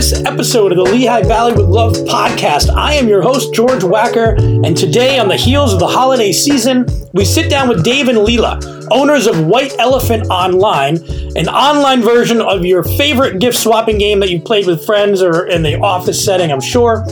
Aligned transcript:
this 0.00 0.24
episode 0.24 0.72
of 0.72 0.78
the 0.78 0.84
Lehigh 0.84 1.24
Valley 1.24 1.52
with 1.52 1.66
Love 1.66 1.92
podcast. 1.92 2.74
I 2.74 2.94
am 2.94 3.06
your 3.06 3.20
host, 3.20 3.52
George 3.52 3.82
Wacker, 3.82 4.34
and 4.66 4.74
today, 4.74 5.18
on 5.18 5.28
the 5.28 5.36
heels 5.36 5.74
of 5.74 5.78
the 5.78 5.86
holiday 5.86 6.32
season, 6.32 6.86
we 7.12 7.26
sit 7.26 7.50
down 7.50 7.68
with 7.68 7.84
Dave 7.84 8.08
and 8.08 8.16
Leela, 8.16 8.88
owners 8.90 9.26
of 9.26 9.44
White 9.44 9.74
Elephant 9.78 10.26
Online, 10.28 10.96
an 11.36 11.50
online 11.50 12.00
version 12.00 12.40
of 12.40 12.64
your 12.64 12.82
favorite 12.82 13.40
gift 13.40 13.58
swapping 13.58 13.98
game 13.98 14.20
that 14.20 14.30
you 14.30 14.40
played 14.40 14.66
with 14.66 14.86
friends 14.86 15.20
or 15.20 15.46
in 15.48 15.62
the 15.62 15.78
office 15.78 16.24
setting, 16.24 16.50
I'm 16.50 16.62
sure. 16.62 17.04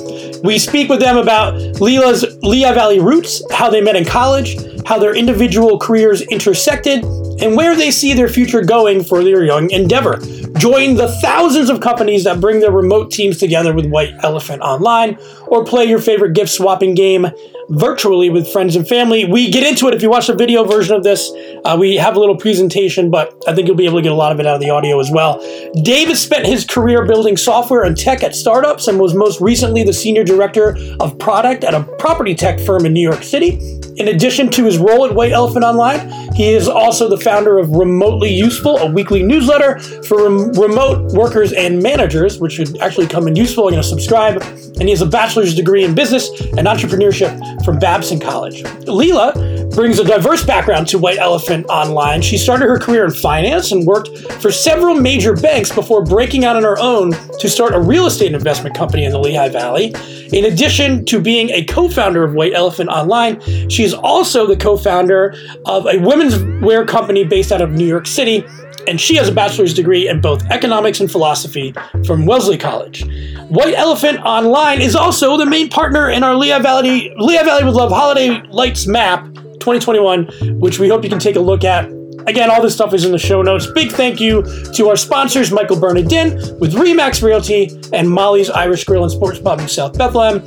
We 0.43 0.59
speak 0.59 0.89
with 0.89 1.01
them 1.01 1.19
about 1.19 1.57
Leela's 1.83 2.39
Lehigh 2.43 2.73
Valley 2.73 3.01
roots, 3.01 3.43
how 3.53 3.69
they 3.69 3.83
met 3.83 3.97
in 3.97 4.07
college, 4.07 4.57
how 4.87 4.99
their 4.99 5.15
individual 5.15 5.79
careers 5.79 6.23
intersected, 6.23 7.05
and 7.05 7.55
where 7.55 7.77
they 7.77 7.91
see 7.91 8.15
their 8.15 8.29
future 8.29 8.63
going 8.63 9.05
for 9.05 9.23
their 9.23 9.45
young 9.45 9.71
endeavor. 9.73 10.19
Join 10.59 10.97
the 10.97 11.09
thousands 11.21 11.71
of 11.71 11.81
companies 11.81 12.25
that 12.25 12.41
bring 12.41 12.61
their 12.61 12.73
remote 12.73 13.11
teams 13.11 13.39
together 13.39 13.73
with 13.73 13.87
White 13.87 14.15
Elephant 14.23 14.61
Online, 14.61 15.17
or 15.47 15.65
play 15.65 15.85
your 15.85 16.01
favorite 16.01 16.33
gift 16.33 16.51
swapping 16.51 16.95
game 16.95 17.27
virtually 17.71 18.31
with 18.31 18.51
friends 18.51 18.77
and 18.77 18.89
family. 18.89 19.25
We 19.25 19.51
get 19.51 19.67
into 19.67 19.89
it 19.89 19.95
if 19.95 20.03
you 20.03 20.11
watch 20.11 20.27
the 20.27 20.35
video 20.35 20.65
version 20.65 20.97
of 20.97 21.03
this. 21.03 21.31
Uh, 21.65 21.77
we 21.79 21.97
have 21.97 22.17
a 22.17 22.21
little 22.21 22.37
presentation, 22.37 23.11
but 23.11 23.35
I 23.47 23.55
think 23.55 23.67
you'll 23.67 23.77
be 23.77 23.85
able 23.85 23.99
to 23.99 24.03
get 24.03 24.13
a 24.13 24.17
lot 24.17 24.33
of 24.33 24.41
it 24.41 24.47
out 24.47 24.55
of 24.55 24.61
the 24.61 24.71
audio 24.71 24.99
as 25.01 25.11
well. 25.11 25.41
David 25.83 26.17
spent 26.17 26.47
his 26.47 26.65
career 26.65 27.05
building 27.07 27.37
software 27.37 27.85
and 27.85 27.97
tech 27.97 28.23
at 28.23 28.35
startups 28.35 28.89
and 28.89 28.99
was 28.99 29.15
most 29.15 29.41
recently 29.41 29.83
the 29.83 29.93
senior 29.93 30.25
director 30.25 30.77
of 31.01 31.19
product 31.19 31.65
at 31.65 31.75
a 31.75 31.83
property 31.99 32.35
tech 32.35 32.59
firm 32.61 32.87
in 32.87 32.93
New 32.93 33.03
York 33.03 33.23
City. 33.23 33.59
In 33.99 34.09
addition 34.09 34.49
to 34.53 34.65
his 34.65 34.79
role 34.79 35.05
at 35.05 35.15
White 35.15 35.33
Elephant 35.33 35.65
Online, 35.65 36.09
he 36.35 36.51
is 36.51 36.69
also 36.69 37.09
the 37.09 37.19
founder 37.19 37.59
of 37.59 37.71
Remotely 37.71 38.33
Useful, 38.33 38.79
a 38.79 38.87
weekly 38.87 39.25
newsletter 39.25 39.81
for 40.05 40.23
rem- 40.23 40.53
remote 40.53 41.13
workers 41.13 41.53
and 41.53 41.83
managers, 41.83 42.39
which 42.39 42.53
should 42.53 42.79
actually 42.79 43.09
come 43.09 43.27
in 43.27 43.35
useful. 43.35 43.65
I'm 43.65 43.73
going 43.73 43.83
to 43.83 43.89
subscribe. 43.89 44.41
And 44.79 44.83
he 44.83 44.91
has 44.91 45.03
a 45.03 45.07
bachelor's 45.07 45.55
degree 45.55 45.85
in 45.85 45.95
business 45.95 46.29
and 46.41 46.67
entrepreneurship 46.67 47.65
from 47.65 47.79
Babson 47.79 48.21
College. 48.21 48.63
Leela 48.85 49.75
brings 49.75 49.99
a 49.99 50.05
diverse 50.05 50.45
background 50.45 50.89
to 50.89 50.99
White 50.99 51.19
Elephant 51.19 51.67
Online. 51.69 52.23
She 52.23 52.39
started 52.39 52.67
her 52.67 52.79
career 52.79 53.05
in 53.05 53.13
finance 53.13 53.71
and 53.71 53.87
worked 53.87 54.17
for 54.41 54.51
several 54.51 54.95
major 54.95 55.35
banks 55.35 55.71
before 55.73 56.05
breaking 56.05 56.45
out 56.45 56.57
on 56.57 56.63
her 56.63 56.79
own 56.79 57.13
to 57.39 57.49
start 57.49 57.75
a 57.75 57.81
real 57.81 58.07
estate 58.07 58.33
investment 58.33 58.77
company 58.77 59.05
in 59.05 59.13
the 59.13 59.19
Lehigh 59.19 59.49
Valley. 59.49 59.95
In 60.33 60.45
addition 60.45 61.05
to 61.07 61.21
being 61.21 61.51
a 61.51 61.65
co 61.65 61.89
founder 61.89 62.25
of 62.25 62.35
White 62.35 62.55
Elephant 62.55 62.91
Online, 62.91 63.41
she 63.69 63.85
is 63.85 63.95
also 63.95 64.47
the 64.47 64.57
co 64.57 64.77
founder 64.77 65.35
of 65.65 65.87
a 65.87 65.99
women's 65.99 66.39
wear 66.63 66.85
company 66.85 67.25
based 67.25 67.53
out 67.53 67.61
of 67.61 67.73
New 67.73 67.87
York 67.87 68.07
City. 68.07 68.45
And 68.89 68.99
she 68.99 69.17
has 69.17 69.29
a 69.29 69.33
bachelor's 69.33 69.75
degree 69.75 70.09
in 70.09 70.23
both 70.23 70.43
economics 70.47 71.01
and 71.01 71.11
philosophy 71.11 71.75
from 72.07 72.25
Wellesley 72.25 72.57
College. 72.57 73.05
White 73.49 73.75
Elephant 73.75 74.19
Online 74.21 74.81
is 74.81 74.97
also 74.97 75.37
the 75.37 75.45
main 75.45 75.69
partner 75.69 76.09
in 76.09 76.25
our 76.25 76.35
Lehigh 76.35 76.59
Valley, 76.59 77.13
Lehigh 77.19 77.43
Valley 77.43 77.65
with 77.65 77.75
Love 77.75 77.93
Holiday 77.93 78.41
Lights 78.49 78.87
Map 78.87 79.27
2021, 79.61 80.59
which 80.59 80.79
we 80.79 80.89
hope 80.89 81.05
you 81.05 81.11
can 81.11 81.19
take 81.19 81.37
a 81.37 81.41
look 81.41 81.65
at 81.65 81.91
Again, 82.27 82.51
all 82.51 82.61
this 82.61 82.75
stuff 82.75 82.93
is 82.93 83.07
in 83.07 83.13
the 83.13 83.19
show 83.19 83.41
notes. 83.41 83.67
Big 83.71 83.91
thank 83.91 84.21
you 84.21 84.43
to 84.75 84.89
our 84.91 84.97
sponsors, 84.97 85.51
Michael 85.51 85.81
Bernardin 85.81 86.33
with 86.59 86.75
Remax 86.75 87.23
Realty 87.23 87.71
and 87.95 88.11
Molly's 88.11 88.51
Irish 88.51 88.85
Grill 88.85 89.03
and 89.03 89.11
Sports 89.11 89.39
Pub 89.39 89.61
in 89.61 89.69
South 89.69 89.97
Bethlehem. 89.97 90.43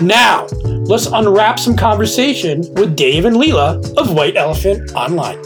Now, 0.00 0.46
let's 0.84 1.06
unwrap 1.06 1.60
some 1.60 1.76
conversation 1.76 2.62
with 2.74 2.96
Dave 2.96 3.24
and 3.24 3.36
Leela 3.36 3.96
of 3.96 4.12
White 4.14 4.36
Elephant 4.36 4.92
Online. 4.94 5.40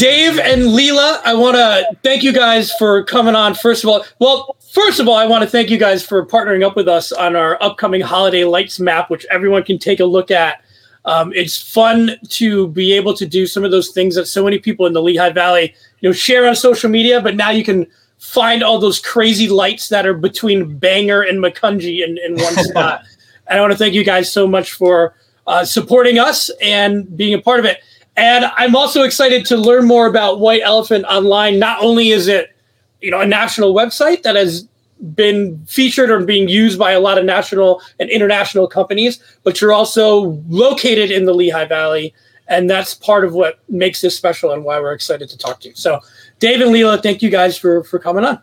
Dave 0.00 0.38
and 0.38 0.62
Leela, 0.62 1.20
I 1.26 1.34
want 1.34 1.56
to 1.56 1.84
thank 2.02 2.22
you 2.22 2.32
guys 2.32 2.72
for 2.72 3.04
coming 3.04 3.34
on. 3.34 3.52
First 3.52 3.84
of 3.84 3.90
all, 3.90 4.02
well, 4.18 4.56
first 4.72 4.98
of 4.98 5.06
all, 5.06 5.14
I 5.14 5.26
want 5.26 5.44
to 5.44 5.50
thank 5.50 5.68
you 5.68 5.76
guys 5.76 6.02
for 6.02 6.24
partnering 6.24 6.64
up 6.64 6.74
with 6.74 6.88
us 6.88 7.12
on 7.12 7.36
our 7.36 7.62
upcoming 7.62 8.00
holiday 8.00 8.44
lights 8.44 8.80
map, 8.80 9.10
which 9.10 9.26
everyone 9.26 9.62
can 9.62 9.78
take 9.78 10.00
a 10.00 10.06
look 10.06 10.30
at. 10.30 10.64
Um, 11.04 11.34
it's 11.34 11.60
fun 11.60 12.16
to 12.30 12.68
be 12.68 12.94
able 12.94 13.12
to 13.12 13.26
do 13.26 13.46
some 13.46 13.62
of 13.62 13.72
those 13.72 13.90
things 13.90 14.14
that 14.14 14.24
so 14.24 14.42
many 14.42 14.58
people 14.58 14.86
in 14.86 14.94
the 14.94 15.02
Lehigh 15.02 15.34
Valley, 15.34 15.74
you 16.00 16.08
know, 16.08 16.14
share 16.14 16.48
on 16.48 16.56
social 16.56 16.88
media. 16.88 17.20
But 17.20 17.36
now 17.36 17.50
you 17.50 17.62
can 17.62 17.86
find 18.16 18.62
all 18.62 18.78
those 18.78 19.00
crazy 19.00 19.50
lights 19.50 19.90
that 19.90 20.06
are 20.06 20.14
between 20.14 20.78
Bangor 20.78 21.20
and 21.20 21.44
Macungie 21.44 22.02
in, 22.02 22.16
in 22.24 22.42
one 22.42 22.54
spot. 22.64 23.02
and 23.48 23.58
I 23.58 23.60
want 23.60 23.72
to 23.72 23.78
thank 23.78 23.92
you 23.92 24.04
guys 24.04 24.32
so 24.32 24.46
much 24.46 24.72
for 24.72 25.14
uh, 25.46 25.62
supporting 25.62 26.18
us 26.18 26.50
and 26.62 27.14
being 27.18 27.34
a 27.34 27.42
part 27.42 27.60
of 27.60 27.66
it. 27.66 27.82
And 28.20 28.44
I'm 28.56 28.76
also 28.76 29.02
excited 29.02 29.46
to 29.46 29.56
learn 29.56 29.86
more 29.86 30.06
about 30.06 30.40
White 30.40 30.60
Elephant 30.62 31.06
Online. 31.06 31.58
Not 31.58 31.82
only 31.82 32.10
is 32.10 32.28
it, 32.28 32.54
you 33.00 33.10
know, 33.10 33.18
a 33.18 33.26
national 33.26 33.72
website 33.74 34.24
that 34.24 34.36
has 34.36 34.68
been 35.14 35.64
featured 35.66 36.10
or 36.10 36.22
being 36.22 36.46
used 36.46 36.78
by 36.78 36.92
a 36.92 37.00
lot 37.00 37.16
of 37.16 37.24
national 37.24 37.80
and 37.98 38.10
international 38.10 38.68
companies, 38.68 39.22
but 39.42 39.58
you're 39.58 39.72
also 39.72 40.42
located 40.50 41.10
in 41.10 41.24
the 41.24 41.32
Lehigh 41.32 41.64
Valley. 41.64 42.12
And 42.46 42.68
that's 42.68 42.94
part 42.94 43.24
of 43.24 43.32
what 43.32 43.58
makes 43.70 44.02
this 44.02 44.18
special 44.18 44.52
and 44.52 44.64
why 44.64 44.78
we're 44.80 44.92
excited 44.92 45.30
to 45.30 45.38
talk 45.38 45.60
to 45.60 45.70
you. 45.70 45.74
So, 45.74 46.00
Dave 46.40 46.60
and 46.60 46.72
Leela, 46.72 47.02
thank 47.02 47.22
you 47.22 47.30
guys 47.30 47.56
for, 47.56 47.84
for 47.84 47.98
coming 47.98 48.26
on. 48.26 48.38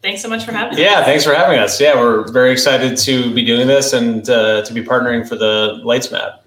Thanks 0.00 0.22
so 0.22 0.28
much 0.30 0.44
for 0.46 0.52
having 0.52 0.72
us. 0.72 0.78
Yeah, 0.78 1.04
thanks 1.04 1.24
for 1.24 1.34
having 1.34 1.58
us. 1.58 1.78
Yeah, 1.78 1.96
we're 1.96 2.26
very 2.32 2.50
excited 2.50 2.96
to 2.96 3.34
be 3.34 3.44
doing 3.44 3.66
this 3.66 3.92
and 3.92 4.28
uh, 4.30 4.62
to 4.62 4.72
be 4.72 4.82
partnering 4.82 5.28
for 5.28 5.36
the 5.36 5.80
Lights 5.84 6.10
Map. 6.10 6.41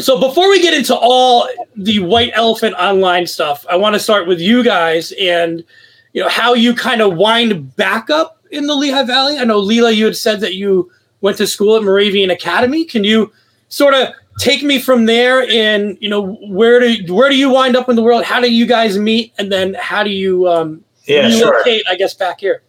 So 0.00 0.18
before 0.20 0.48
we 0.48 0.62
get 0.62 0.74
into 0.74 0.96
all 0.96 1.48
the 1.76 2.00
white 2.00 2.32
elephant 2.34 2.74
online 2.74 3.26
stuff, 3.26 3.64
I 3.68 3.76
want 3.76 3.94
to 3.94 4.00
start 4.00 4.26
with 4.26 4.40
you 4.40 4.62
guys 4.62 5.12
and 5.12 5.64
you 6.12 6.22
know 6.22 6.28
how 6.28 6.54
you 6.54 6.74
kind 6.74 7.00
of 7.00 7.16
wind 7.16 7.76
back 7.76 8.10
up 8.10 8.38
in 8.50 8.66
the 8.66 8.74
Lehigh 8.74 9.04
Valley. 9.04 9.38
I 9.38 9.44
know 9.44 9.60
Leela, 9.60 9.94
you 9.94 10.04
had 10.06 10.16
said 10.16 10.40
that 10.40 10.54
you 10.54 10.90
went 11.20 11.36
to 11.38 11.46
school 11.46 11.76
at 11.76 11.82
Moravian 11.82 12.30
Academy. 12.30 12.84
Can 12.84 13.04
you 13.04 13.32
sort 13.68 13.94
of 13.94 14.08
take 14.38 14.62
me 14.62 14.80
from 14.80 15.06
there 15.06 15.48
and 15.50 15.98
you 16.00 16.08
know 16.08 16.34
where 16.48 16.80
do 16.80 17.14
where 17.14 17.28
do 17.28 17.36
you 17.36 17.50
wind 17.50 17.76
up 17.76 17.88
in 17.88 17.96
the 17.96 18.02
world? 18.02 18.24
How 18.24 18.40
do 18.40 18.52
you 18.52 18.66
guys 18.66 18.98
meet, 18.98 19.32
and 19.38 19.52
then 19.52 19.74
how 19.74 20.02
do 20.02 20.10
you 20.10 20.48
um, 20.48 20.84
yeah, 21.04 21.26
relocate? 21.26 21.84
Sure. 21.84 21.92
I 21.92 21.96
guess 21.96 22.14
back 22.14 22.40
here. 22.40 22.62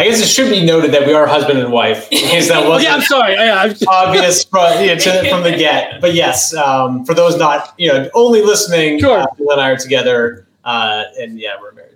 I 0.00 0.04
guess 0.04 0.20
it 0.20 0.28
should 0.28 0.50
be 0.50 0.64
noted 0.64 0.92
that 0.92 1.06
we 1.06 1.12
are 1.12 1.26
husband 1.26 1.58
and 1.58 1.70
wife. 1.70 2.10
In 2.10 2.18
case 2.18 2.48
that 2.48 2.66
wasn't 2.68 2.88
yeah, 2.88 2.96
I'm 2.96 3.02
sorry. 3.02 3.34
Yeah, 3.34 3.72
obvious 3.86 4.44
from, 4.44 4.82
you 4.82 4.94
know, 4.94 5.24
from 5.28 5.42
the 5.42 5.54
get. 5.56 6.00
But 6.00 6.14
yes, 6.14 6.54
um, 6.54 7.04
for 7.04 7.12
those 7.12 7.36
not 7.36 7.74
you 7.76 7.88
know 7.88 8.08
only 8.14 8.42
listening, 8.42 8.98
sure. 8.98 9.18
uh, 9.18 9.26
Bill 9.36 9.50
and 9.50 9.60
I 9.60 9.70
are 9.70 9.76
together, 9.76 10.46
uh, 10.64 11.04
and 11.18 11.38
yeah, 11.38 11.56
we're 11.60 11.72
married. 11.72 11.90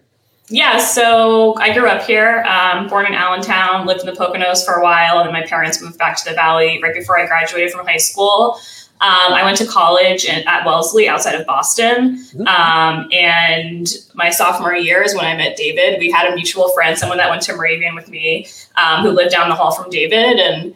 Yeah, 0.48 0.76
so 0.78 1.54
I 1.56 1.72
grew 1.72 1.88
up 1.88 2.06
here, 2.06 2.44
um, 2.46 2.86
born 2.88 3.06
in 3.06 3.14
Allentown, 3.14 3.86
lived 3.86 4.00
in 4.00 4.06
the 4.06 4.12
Poconos 4.12 4.64
for 4.64 4.74
a 4.74 4.82
while, 4.82 5.18
and 5.18 5.26
then 5.26 5.32
my 5.32 5.46
parents 5.46 5.80
moved 5.80 5.96
back 5.96 6.18
to 6.18 6.24
the 6.28 6.34
Valley 6.34 6.78
right 6.82 6.92
before 6.92 7.18
I 7.18 7.26
graduated 7.26 7.72
from 7.72 7.86
high 7.86 7.96
school. 7.96 8.58
Um, 9.00 9.32
I 9.34 9.42
went 9.44 9.58
to 9.58 9.66
college 9.66 10.24
in, 10.24 10.46
at 10.46 10.64
Wellesley 10.64 11.08
outside 11.08 11.34
of 11.34 11.46
Boston. 11.46 12.24
Um, 12.46 13.08
and 13.12 13.86
my 14.14 14.30
sophomore 14.30 14.74
year 14.74 15.02
is 15.02 15.14
when 15.14 15.24
I 15.26 15.36
met 15.36 15.56
David. 15.56 15.98
We 15.98 16.10
had 16.10 16.32
a 16.32 16.34
mutual 16.34 16.70
friend, 16.74 16.96
someone 16.96 17.18
that 17.18 17.28
went 17.28 17.42
to 17.42 17.54
Moravian 17.54 17.94
with 17.94 18.08
me, 18.08 18.46
um, 18.76 19.02
who 19.02 19.10
lived 19.10 19.32
down 19.32 19.48
the 19.50 19.54
hall 19.56 19.72
from 19.72 19.90
David. 19.90 20.38
And 20.38 20.74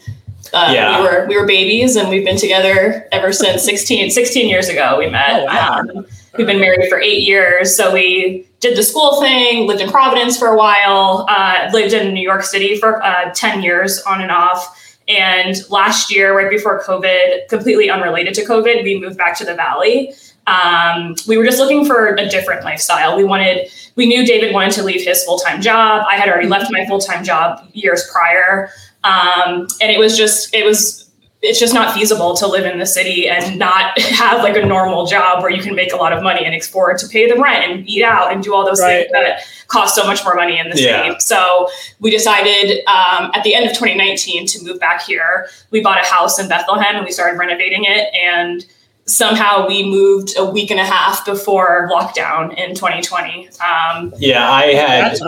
uh, 0.52 0.70
Yeah. 0.74 1.00
we 1.00 1.06
were 1.06 1.26
we 1.26 1.36
were 1.38 1.46
babies, 1.46 1.96
and 1.96 2.08
we've 2.08 2.24
been 2.24 2.36
together 2.36 3.06
ever 3.12 3.32
since 3.32 3.62
16, 3.64 4.10
16 4.10 4.48
years 4.48 4.68
ago. 4.68 4.98
We 4.98 5.08
met. 5.08 5.42
Oh, 5.42 5.44
wow. 5.46 5.78
Um, 5.80 6.06
we've 6.36 6.46
been 6.46 6.60
married 6.60 6.88
for 6.90 6.98
eight 7.00 7.22
years, 7.22 7.74
so 7.76 7.92
we 7.94 8.46
did 8.60 8.76
the 8.76 8.82
school 8.82 9.20
thing. 9.20 9.66
Lived 9.66 9.80
in 9.80 9.90
Providence 9.90 10.36
for 10.38 10.48
a 10.48 10.56
while. 10.56 11.24
Uh, 11.30 11.70
lived 11.72 11.94
in 11.94 12.12
New 12.14 12.22
York 12.22 12.42
City 12.42 12.76
for 12.78 13.02
uh, 13.02 13.30
ten 13.34 13.62
years, 13.62 14.00
on 14.02 14.20
and 14.20 14.30
off. 14.32 14.84
And 15.08 15.56
last 15.70 16.14
year, 16.14 16.36
right 16.36 16.50
before 16.50 16.82
COVID, 16.82 17.48
completely 17.48 17.88
unrelated 17.90 18.34
to 18.34 18.44
COVID, 18.44 18.84
we 18.84 19.00
moved 19.00 19.16
back 19.16 19.36
to 19.38 19.44
the 19.44 19.54
Valley. 19.54 20.12
Um, 20.46 21.14
we 21.26 21.36
were 21.36 21.44
just 21.44 21.58
looking 21.58 21.84
for 21.84 22.14
a 22.14 22.28
different 22.28 22.64
lifestyle. 22.64 23.16
We 23.16 23.24
wanted, 23.24 23.70
we 23.96 24.06
knew 24.06 24.24
David 24.26 24.52
wanted 24.54 24.72
to 24.72 24.82
leave 24.82 25.04
his 25.04 25.24
full 25.24 25.38
time 25.38 25.60
job. 25.60 26.04
I 26.08 26.16
had 26.16 26.28
already 26.28 26.48
left 26.48 26.70
my 26.70 26.86
full 26.86 27.00
time 27.00 27.24
job 27.24 27.68
years 27.72 28.08
prior. 28.12 28.70
Um, 29.04 29.66
and 29.80 29.90
it 29.90 29.98
was 29.98 30.16
just, 30.16 30.54
it 30.54 30.64
was, 30.64 31.10
it's 31.40 31.60
just 31.60 31.72
not 31.72 31.94
feasible 31.94 32.34
to 32.36 32.46
live 32.46 32.64
in 32.66 32.78
the 32.78 32.86
city 32.86 33.28
and 33.28 33.58
not 33.58 33.98
have 34.00 34.42
like 34.42 34.56
a 34.56 34.64
normal 34.66 35.06
job 35.06 35.42
where 35.42 35.50
you 35.50 35.62
can 35.62 35.74
make 35.74 35.92
a 35.92 35.96
lot 35.96 36.12
of 36.12 36.22
money 36.22 36.44
and 36.44 36.54
afford 36.54 36.98
to 36.98 37.08
pay 37.08 37.28
the 37.28 37.40
rent 37.40 37.70
and 37.70 37.88
eat 37.88 38.02
out 38.02 38.32
and 38.32 38.42
do 38.42 38.54
all 38.54 38.64
those 38.64 38.80
Right. 38.80 39.08
things 39.08 39.12
that 39.12 39.40
cost 39.68 39.94
so 39.94 40.04
much 40.06 40.24
more 40.24 40.34
money 40.34 40.58
in 40.58 40.70
the 40.70 40.80
Yeah. 40.80 41.04
city. 41.04 41.20
So 41.20 41.68
we 42.00 42.10
decided 42.10 42.84
um, 42.86 43.30
at 43.34 43.44
the 43.44 43.54
end 43.54 43.66
of 43.66 43.72
2019 43.72 44.46
to 44.46 44.64
move 44.64 44.80
back 44.80 45.02
here. 45.02 45.48
We 45.70 45.80
bought 45.80 46.02
a 46.02 46.06
house 46.06 46.38
in 46.38 46.48
Bethlehem 46.48 46.96
and 46.96 47.04
we 47.04 47.12
started 47.12 47.38
renovating 47.38 47.84
it. 47.84 48.08
And 48.14 48.64
somehow 49.04 49.66
we 49.66 49.84
moved 49.84 50.34
a 50.38 50.44
week 50.44 50.70
and 50.70 50.80
a 50.80 50.84
half 50.84 51.24
before 51.24 51.88
lockdown 51.92 52.54
in 52.56 52.74
2020. 52.74 53.48
Um, 53.60 54.12
Yeah, 54.18 54.50
I 54.50 54.72
had 54.72 55.18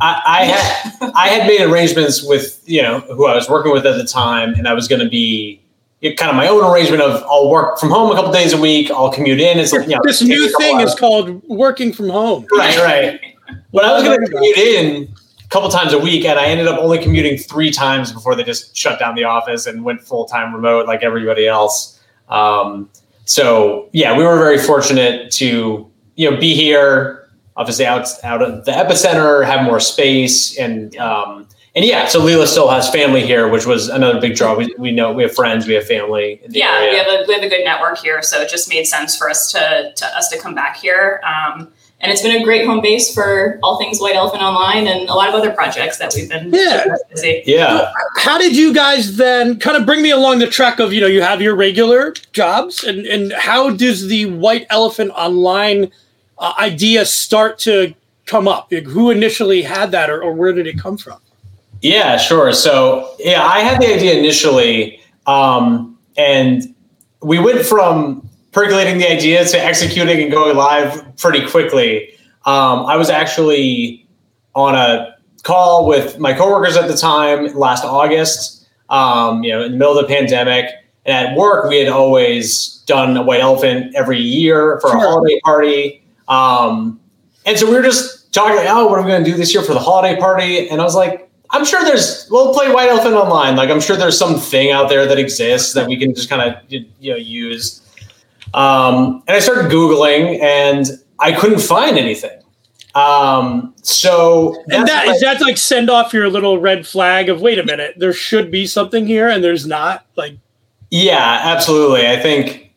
I, 0.00 0.22
I 0.26 0.44
had 0.44 1.12
I 1.14 1.28
had 1.28 1.46
made 1.46 1.60
arrangements 1.60 2.22
with 2.22 2.62
you 2.66 2.82
know 2.82 3.00
who 3.00 3.26
I 3.26 3.34
was 3.34 3.48
working 3.48 3.72
with 3.72 3.86
at 3.86 3.96
the 3.96 4.04
time, 4.04 4.54
and 4.54 4.68
I 4.68 4.74
was 4.74 4.86
going 4.88 5.00
to 5.02 5.08
be 5.08 5.60
kind 6.16 6.30
of 6.30 6.36
my 6.36 6.46
own 6.48 6.62
arrangement 6.64 7.02
of 7.02 7.22
I'll 7.24 7.50
work 7.50 7.78
from 7.78 7.90
home 7.90 8.10
a 8.12 8.14
couple 8.14 8.30
days 8.32 8.52
a 8.52 8.60
week. 8.60 8.90
I'll 8.90 9.10
commute 9.10 9.40
in. 9.40 9.58
It's 9.58 9.72
like, 9.72 9.88
you 9.88 9.94
know, 9.96 10.00
this 10.04 10.20
new 10.22 10.48
thing 10.58 10.80
is 10.80 10.94
called 10.94 11.42
working 11.48 11.92
from 11.92 12.10
home. 12.10 12.46
Right, 12.52 12.76
right. 12.78 13.20
When 13.70 13.84
I 13.84 13.92
was 13.92 14.02
going 14.02 14.20
to 14.20 14.30
commute 14.30 14.58
in 14.58 15.14
a 15.44 15.48
couple 15.48 15.68
times 15.68 15.92
a 15.92 15.98
week, 15.98 16.24
and 16.24 16.38
I 16.38 16.46
ended 16.46 16.66
up 16.66 16.78
only 16.78 16.98
commuting 16.98 17.38
three 17.38 17.70
times 17.70 18.12
before 18.12 18.34
they 18.34 18.44
just 18.44 18.76
shut 18.76 18.98
down 18.98 19.14
the 19.14 19.24
office 19.24 19.66
and 19.66 19.84
went 19.84 20.02
full 20.02 20.26
time 20.26 20.54
remote 20.54 20.86
like 20.86 21.02
everybody 21.02 21.46
else. 21.46 22.00
Um, 22.28 22.88
so 23.24 23.88
yeah, 23.92 24.16
we 24.16 24.24
were 24.24 24.38
very 24.38 24.58
fortunate 24.58 25.30
to 25.32 25.90
you 26.16 26.30
know 26.30 26.36
be 26.38 26.54
here, 26.54 27.28
obviously 27.56 27.86
out 27.86 28.08
out 28.24 28.42
of 28.42 28.64
the 28.64 28.72
epicenter, 28.72 29.44
have 29.44 29.64
more 29.64 29.80
space, 29.80 30.58
and 30.58 30.96
um, 30.96 31.46
and 31.74 31.84
yeah, 31.84 32.06
so 32.06 32.20
Leela 32.20 32.46
still 32.46 32.68
has 32.68 32.88
family 32.88 33.26
here, 33.26 33.48
which 33.48 33.66
was 33.66 33.88
another 33.88 34.20
big 34.20 34.36
draw. 34.36 34.54
We, 34.54 34.72
we 34.78 34.92
know 34.92 35.12
we 35.12 35.24
have 35.24 35.34
friends, 35.34 35.66
we 35.66 35.74
have 35.74 35.86
family. 35.86 36.40
yeah, 36.48 36.78
area. 36.78 36.90
we 36.90 36.96
have 36.98 37.06
a 37.06 37.24
we 37.26 37.34
have 37.34 37.42
a 37.42 37.48
good 37.48 37.64
network 37.64 37.98
here, 37.98 38.22
so 38.22 38.40
it 38.40 38.48
just 38.48 38.68
made 38.68 38.84
sense 38.84 39.16
for 39.16 39.28
us 39.28 39.50
to 39.52 39.92
to 39.94 40.06
us 40.16 40.28
to 40.28 40.38
come 40.38 40.54
back 40.54 40.76
here. 40.76 41.20
Um, 41.24 41.72
and 42.00 42.12
it's 42.12 42.22
been 42.22 42.36
a 42.36 42.44
great 42.44 42.66
home 42.66 42.80
base 42.80 43.14
for 43.14 43.58
all 43.62 43.78
things 43.78 44.00
White 44.00 44.14
Elephant 44.14 44.42
Online 44.42 44.86
and 44.86 45.08
a 45.08 45.14
lot 45.14 45.28
of 45.28 45.34
other 45.34 45.52
projects 45.52 45.98
that 45.98 46.12
we've 46.14 46.28
been 46.28 46.50
yeah 46.52 46.96
busy. 47.10 47.42
Yeah. 47.46 47.90
How 48.16 48.36
did 48.38 48.56
you 48.56 48.74
guys 48.74 49.16
then 49.16 49.58
kind 49.58 49.76
of 49.76 49.86
bring 49.86 50.02
me 50.02 50.10
along 50.10 50.40
the 50.40 50.46
track 50.46 50.80
of 50.80 50.92
you 50.92 51.00
know 51.00 51.06
you 51.06 51.22
have 51.22 51.40
your 51.40 51.54
regular 51.54 52.12
jobs 52.32 52.84
and 52.84 53.06
and 53.06 53.32
how 53.32 53.70
does 53.70 54.08
the 54.08 54.26
White 54.26 54.66
Elephant 54.70 55.12
Online 55.14 55.90
uh, 56.38 56.54
idea 56.58 57.06
start 57.06 57.58
to 57.60 57.94
come 58.26 58.48
up? 58.48 58.70
Like, 58.70 58.84
who 58.84 59.10
initially 59.10 59.62
had 59.62 59.90
that, 59.92 60.10
or, 60.10 60.22
or 60.22 60.32
where 60.32 60.52
did 60.52 60.66
it 60.66 60.78
come 60.78 60.98
from? 60.98 61.18
Yeah, 61.80 62.16
sure. 62.16 62.52
So 62.52 63.14
yeah, 63.18 63.42
I 63.44 63.60
had 63.60 63.80
the 63.80 63.94
idea 63.94 64.14
initially, 64.18 65.00
um, 65.26 65.98
and 66.16 66.74
we 67.22 67.38
went 67.38 67.64
from 67.64 68.23
percolating 68.54 68.98
the 68.98 69.10
idea 69.10 69.44
to 69.44 69.60
executing 69.60 70.22
and 70.22 70.30
going 70.30 70.56
live 70.56 71.16
pretty 71.16 71.46
quickly. 71.46 72.14
Um, 72.46 72.86
I 72.86 72.96
was 72.96 73.10
actually 73.10 74.06
on 74.54 74.74
a 74.74 75.16
call 75.42 75.86
with 75.86 76.18
my 76.18 76.32
coworkers 76.32 76.76
at 76.76 76.88
the 76.88 76.96
time 76.96 77.52
last 77.54 77.84
August. 77.84 78.66
Um, 78.90 79.42
you 79.42 79.50
know, 79.50 79.62
in 79.62 79.72
the 79.72 79.78
middle 79.78 79.98
of 79.98 80.06
the 80.06 80.14
pandemic, 80.14 80.66
and 81.06 81.28
at 81.28 81.36
work 81.36 81.68
we 81.68 81.78
had 81.78 81.88
always 81.88 82.82
done 82.86 83.16
a 83.16 83.22
white 83.22 83.40
elephant 83.40 83.94
every 83.94 84.20
year 84.20 84.78
for 84.80 84.90
a 84.90 85.00
holiday 85.00 85.40
party. 85.40 86.02
Um, 86.28 87.00
and 87.46 87.58
so 87.58 87.66
we 87.66 87.74
were 87.74 87.82
just 87.82 88.32
talking, 88.32 88.56
like, 88.56 88.68
oh, 88.68 88.86
what 88.86 88.98
are 88.98 89.02
we 89.02 89.08
going 89.08 89.24
to 89.24 89.30
do 89.30 89.36
this 89.36 89.54
year 89.54 89.62
for 89.62 89.72
the 89.72 89.80
holiday 89.80 90.18
party? 90.20 90.68
And 90.68 90.80
I 90.80 90.84
was 90.84 90.94
like, 90.94 91.30
I'm 91.50 91.64
sure 91.64 91.82
there's 91.82 92.28
we'll 92.30 92.52
play 92.52 92.72
White 92.72 92.88
Elephant 92.88 93.14
online. 93.14 93.56
Like 93.56 93.70
I'm 93.70 93.80
sure 93.80 93.96
there's 93.96 94.18
some 94.18 94.38
thing 94.38 94.70
out 94.70 94.88
there 94.88 95.06
that 95.06 95.18
exists 95.18 95.72
that 95.74 95.86
we 95.86 95.96
can 95.96 96.14
just 96.14 96.28
kind 96.28 96.42
of 96.42 96.62
you 96.68 97.12
know 97.12 97.16
use. 97.16 97.80
Um, 98.54 99.22
and 99.26 99.36
I 99.36 99.40
started 99.40 99.70
Googling 99.70 100.40
and 100.40 100.86
I 101.18 101.32
couldn't 101.32 101.60
find 101.60 101.98
anything. 101.98 102.40
Um, 102.94 103.74
so 103.82 104.54
and 104.70 104.86
that 104.86 105.08
is 105.08 105.20
that 105.20 105.40
like 105.40 105.58
send 105.58 105.90
off 105.90 106.12
your 106.12 106.30
little 106.30 106.60
red 106.60 106.86
flag 106.86 107.28
of 107.28 107.40
wait 107.40 107.58
a 107.58 107.64
minute, 107.64 107.94
there 107.96 108.12
should 108.12 108.52
be 108.52 108.66
something 108.66 109.06
here 109.06 109.28
and 109.28 109.42
there's 109.42 109.66
not 109.66 110.06
like 110.14 110.38
yeah, 110.90 111.40
absolutely. 111.42 112.06
I 112.06 112.16
think 112.20 112.72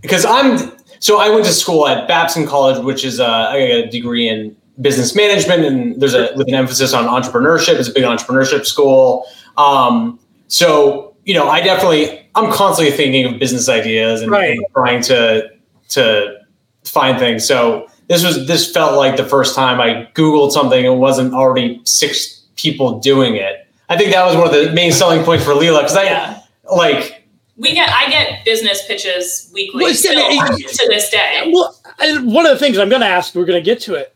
because 0.00 0.24
I'm 0.24 0.72
so 0.98 1.20
I 1.20 1.30
went 1.30 1.44
to 1.44 1.52
school 1.52 1.86
at 1.86 2.08
Babson 2.08 2.46
College, 2.46 2.82
which 2.84 3.04
is 3.04 3.20
a, 3.20 3.26
I 3.26 3.68
got 3.68 3.76
a 3.76 3.88
degree 3.88 4.28
in 4.28 4.56
business 4.80 5.14
management, 5.14 5.64
and 5.64 6.00
there's 6.00 6.14
a 6.14 6.32
with 6.34 6.48
an 6.48 6.54
emphasis 6.54 6.92
on 6.92 7.04
entrepreneurship. 7.04 7.78
It's 7.78 7.88
a 7.88 7.92
big 7.92 8.02
entrepreneurship 8.02 8.66
school. 8.66 9.24
Um, 9.56 10.18
so 10.48 11.09
you 11.24 11.34
know, 11.34 11.48
I 11.48 11.60
definitely 11.60 12.26
I'm 12.34 12.52
constantly 12.52 12.96
thinking 12.96 13.26
of 13.26 13.38
business 13.38 13.68
ideas 13.68 14.22
and, 14.22 14.30
right. 14.30 14.56
and 14.56 14.66
trying 14.72 15.02
to 15.02 15.50
to 15.90 16.38
find 16.84 17.18
things. 17.18 17.46
So 17.46 17.88
this 18.08 18.24
was 18.24 18.46
this 18.46 18.70
felt 18.72 18.96
like 18.96 19.16
the 19.16 19.24
first 19.24 19.54
time 19.54 19.80
I 19.80 20.08
Googled 20.14 20.52
something 20.52 20.86
and 20.86 20.98
wasn't 20.98 21.34
already 21.34 21.80
six 21.84 22.44
people 22.56 22.98
doing 23.00 23.36
it. 23.36 23.66
I 23.88 23.96
think 23.96 24.12
that 24.12 24.24
was 24.24 24.36
one 24.36 24.46
of 24.46 24.52
the 24.52 24.72
main 24.72 24.92
selling 24.92 25.24
points 25.24 25.44
for 25.44 25.52
Leela 25.52 25.80
because 25.80 25.96
I 25.96 26.04
yeah. 26.04 26.42
like 26.74 27.24
we 27.56 27.74
get 27.74 27.90
I 27.90 28.08
get 28.08 28.44
business 28.44 28.86
pitches 28.86 29.50
weekly 29.52 29.84
well, 29.84 29.94
still, 29.94 30.14
to 30.14 30.86
this 30.88 31.10
day. 31.10 31.50
Well, 31.52 31.78
one 32.22 32.46
of 32.46 32.52
the 32.52 32.58
things 32.58 32.78
I'm 32.78 32.88
going 32.88 33.02
to 33.02 33.06
ask, 33.06 33.34
we're 33.34 33.44
going 33.44 33.62
to 33.62 33.64
get 33.64 33.80
to 33.82 33.94
it, 33.94 34.14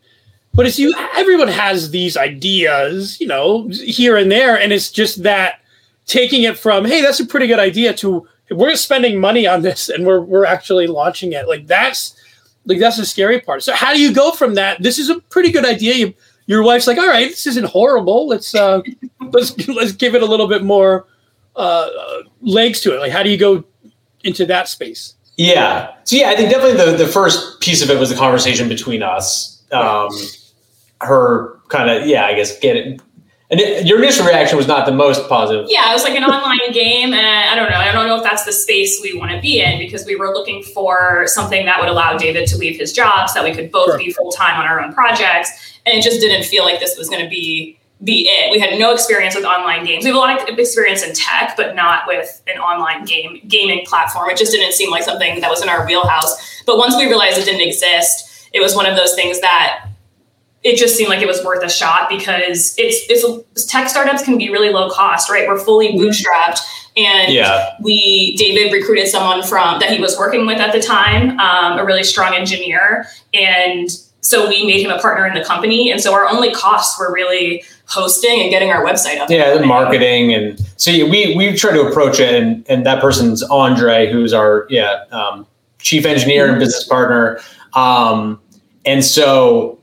but 0.54 0.66
it's 0.66 0.78
you. 0.78 0.94
Everyone 1.14 1.48
has 1.48 1.90
these 1.90 2.16
ideas, 2.16 3.20
you 3.20 3.26
know, 3.26 3.68
here 3.68 4.16
and 4.16 4.32
there, 4.32 4.58
and 4.58 4.72
it's 4.72 4.90
just 4.90 5.24
that 5.24 5.60
taking 6.06 6.42
it 6.42 6.58
from 6.58 6.84
hey, 6.84 7.00
that's 7.00 7.20
a 7.20 7.26
pretty 7.26 7.46
good 7.46 7.58
idea 7.58 7.94
to 7.94 8.26
we're 8.50 8.76
spending 8.76 9.20
money 9.20 9.46
on 9.46 9.62
this 9.62 9.88
and 9.88 10.06
we're 10.06 10.20
we're 10.20 10.44
actually 10.44 10.86
launching 10.86 11.32
it. 11.32 11.48
Like 11.48 11.66
that's 11.66 12.16
like 12.66 12.78
that's 12.78 12.96
the 12.96 13.06
scary 13.06 13.40
part. 13.40 13.62
So 13.62 13.74
how 13.74 13.92
do 13.92 14.00
you 14.00 14.12
go 14.12 14.32
from 14.32 14.54
that? 14.54 14.82
This 14.82 14.98
is 14.98 15.08
a 15.08 15.20
pretty 15.20 15.50
good 15.50 15.64
idea. 15.64 15.94
You, 15.94 16.14
your 16.46 16.62
wife's 16.62 16.86
like, 16.86 16.98
all 16.98 17.08
right, 17.08 17.30
this 17.30 17.46
isn't 17.46 17.66
horrible. 17.66 18.28
Let's 18.28 18.54
uh, 18.54 18.82
let's 19.20 19.68
let's 19.68 19.92
give 19.92 20.14
it 20.14 20.22
a 20.22 20.26
little 20.26 20.48
bit 20.48 20.62
more 20.62 21.06
uh, 21.56 21.88
legs 22.40 22.80
to 22.82 22.94
it. 22.94 23.00
Like 23.00 23.12
how 23.12 23.22
do 23.22 23.30
you 23.30 23.38
go 23.38 23.64
into 24.22 24.46
that 24.46 24.68
space? 24.68 25.14
Yeah. 25.36 25.94
So 26.04 26.16
yeah, 26.16 26.30
I 26.30 26.36
think 26.36 26.50
definitely 26.50 26.76
the 26.84 26.96
the 27.04 27.08
first 27.08 27.60
piece 27.60 27.82
of 27.82 27.90
it 27.90 27.98
was 27.98 28.10
the 28.10 28.16
conversation 28.16 28.68
between 28.68 29.02
us. 29.02 29.62
Um, 29.72 30.10
her 31.00 31.58
kind 31.68 31.90
of 31.90 32.06
yeah, 32.06 32.26
I 32.26 32.34
guess 32.34 32.58
get 32.58 32.76
it. 32.76 33.00
And 33.54 33.60
it, 33.60 33.86
your 33.86 34.02
initial 34.02 34.26
reaction 34.26 34.56
was 34.56 34.66
not 34.66 34.84
the 34.84 34.90
most 34.90 35.28
positive. 35.28 35.66
Yeah, 35.70 35.88
it 35.88 35.92
was 35.92 36.02
like 36.02 36.16
an 36.16 36.24
online 36.24 36.72
game, 36.72 37.14
and 37.14 37.24
I 37.24 37.54
don't 37.54 37.70
know. 37.70 37.76
I 37.76 37.92
don't 37.92 38.08
know 38.08 38.16
if 38.16 38.24
that's 38.24 38.44
the 38.44 38.52
space 38.52 38.98
we 39.00 39.16
want 39.16 39.30
to 39.30 39.40
be 39.40 39.60
in 39.60 39.78
because 39.78 40.04
we 40.04 40.16
were 40.16 40.30
looking 40.30 40.64
for 40.64 41.22
something 41.28 41.64
that 41.66 41.78
would 41.78 41.88
allow 41.88 42.18
David 42.18 42.48
to 42.48 42.56
leave 42.56 42.76
his 42.76 42.92
job 42.92 43.28
so 43.28 43.40
that 43.40 43.48
we 43.48 43.54
could 43.54 43.70
both 43.70 43.90
sure. 43.90 43.98
be 43.98 44.10
full 44.10 44.32
time 44.32 44.58
on 44.58 44.66
our 44.66 44.80
own 44.80 44.92
projects, 44.92 45.78
and 45.86 45.96
it 45.96 46.02
just 46.02 46.20
didn't 46.20 46.44
feel 46.44 46.64
like 46.64 46.80
this 46.80 46.98
was 46.98 47.08
going 47.08 47.22
to 47.22 47.30
be 47.30 47.78
be 48.02 48.26
it. 48.28 48.50
We 48.50 48.58
had 48.58 48.76
no 48.76 48.92
experience 48.92 49.36
with 49.36 49.44
online 49.44 49.84
games. 49.84 50.02
We 50.02 50.08
have 50.08 50.16
a 50.16 50.18
lot 50.18 50.50
of 50.50 50.58
experience 50.58 51.04
in 51.04 51.14
tech, 51.14 51.56
but 51.56 51.76
not 51.76 52.08
with 52.08 52.42
an 52.48 52.58
online 52.58 53.04
game 53.04 53.40
gaming 53.46 53.86
platform. 53.86 54.30
It 54.30 54.36
just 54.36 54.50
didn't 54.50 54.72
seem 54.72 54.90
like 54.90 55.04
something 55.04 55.40
that 55.40 55.48
was 55.48 55.62
in 55.62 55.68
our 55.68 55.86
wheelhouse. 55.86 56.64
But 56.66 56.76
once 56.76 56.96
we 56.96 57.06
realized 57.06 57.38
it 57.38 57.44
didn't 57.44 57.68
exist, 57.68 58.48
it 58.52 58.58
was 58.58 58.74
one 58.74 58.86
of 58.86 58.96
those 58.96 59.14
things 59.14 59.40
that 59.42 59.90
it 60.64 60.76
just 60.76 60.96
seemed 60.96 61.10
like 61.10 61.20
it 61.20 61.28
was 61.28 61.44
worth 61.44 61.62
a 61.62 61.68
shot 61.68 62.08
because 62.08 62.74
it's 62.78 63.04
it's 63.08 63.64
tech 63.66 63.88
startups 63.88 64.24
can 64.24 64.38
be 64.38 64.50
really 64.50 64.70
low 64.70 64.90
cost, 64.90 65.30
right? 65.30 65.46
We're 65.46 65.58
fully 65.58 65.88
mm-hmm. 65.88 65.98
bootstrapped. 65.98 66.60
And 66.96 67.32
yeah. 67.32 67.74
we, 67.80 68.36
David 68.36 68.72
recruited 68.72 69.08
someone 69.08 69.42
from 69.42 69.80
that 69.80 69.90
he 69.90 70.00
was 70.00 70.16
working 70.16 70.46
with 70.46 70.58
at 70.58 70.72
the 70.72 70.80
time, 70.80 71.38
um, 71.40 71.76
a 71.76 71.84
really 71.84 72.04
strong 72.04 72.34
engineer, 72.34 73.06
and 73.32 73.90
so 74.20 74.48
we 74.48 74.64
made 74.64 74.80
him 74.80 74.90
a 74.90 74.98
partner 75.00 75.26
in 75.26 75.34
the 75.34 75.44
company. 75.44 75.90
And 75.90 76.00
so 76.00 76.14
our 76.14 76.26
only 76.26 76.52
costs 76.52 76.98
were 76.98 77.12
really 77.12 77.64
hosting 77.86 78.40
and 78.40 78.50
getting 78.50 78.70
our 78.70 78.82
website 78.82 79.18
up. 79.18 79.28
Yeah, 79.28 79.54
the 79.54 79.66
marketing 79.66 80.32
and 80.32 80.58
so 80.76 80.92
we 80.92 81.36
we 81.36 81.54
try 81.56 81.72
to 81.72 81.82
approach 81.82 82.20
it, 82.20 82.34
and 82.34 82.64
and 82.68 82.86
that 82.86 83.02
person's 83.02 83.42
Andre, 83.42 84.10
who's 84.10 84.32
our 84.32 84.66
yeah 84.70 85.04
um, 85.10 85.46
chief 85.78 86.06
engineer 86.06 86.48
and 86.48 86.58
business 86.58 86.86
partner. 86.86 87.40
Um, 87.74 88.40
and 88.86 89.04
so 89.04 89.78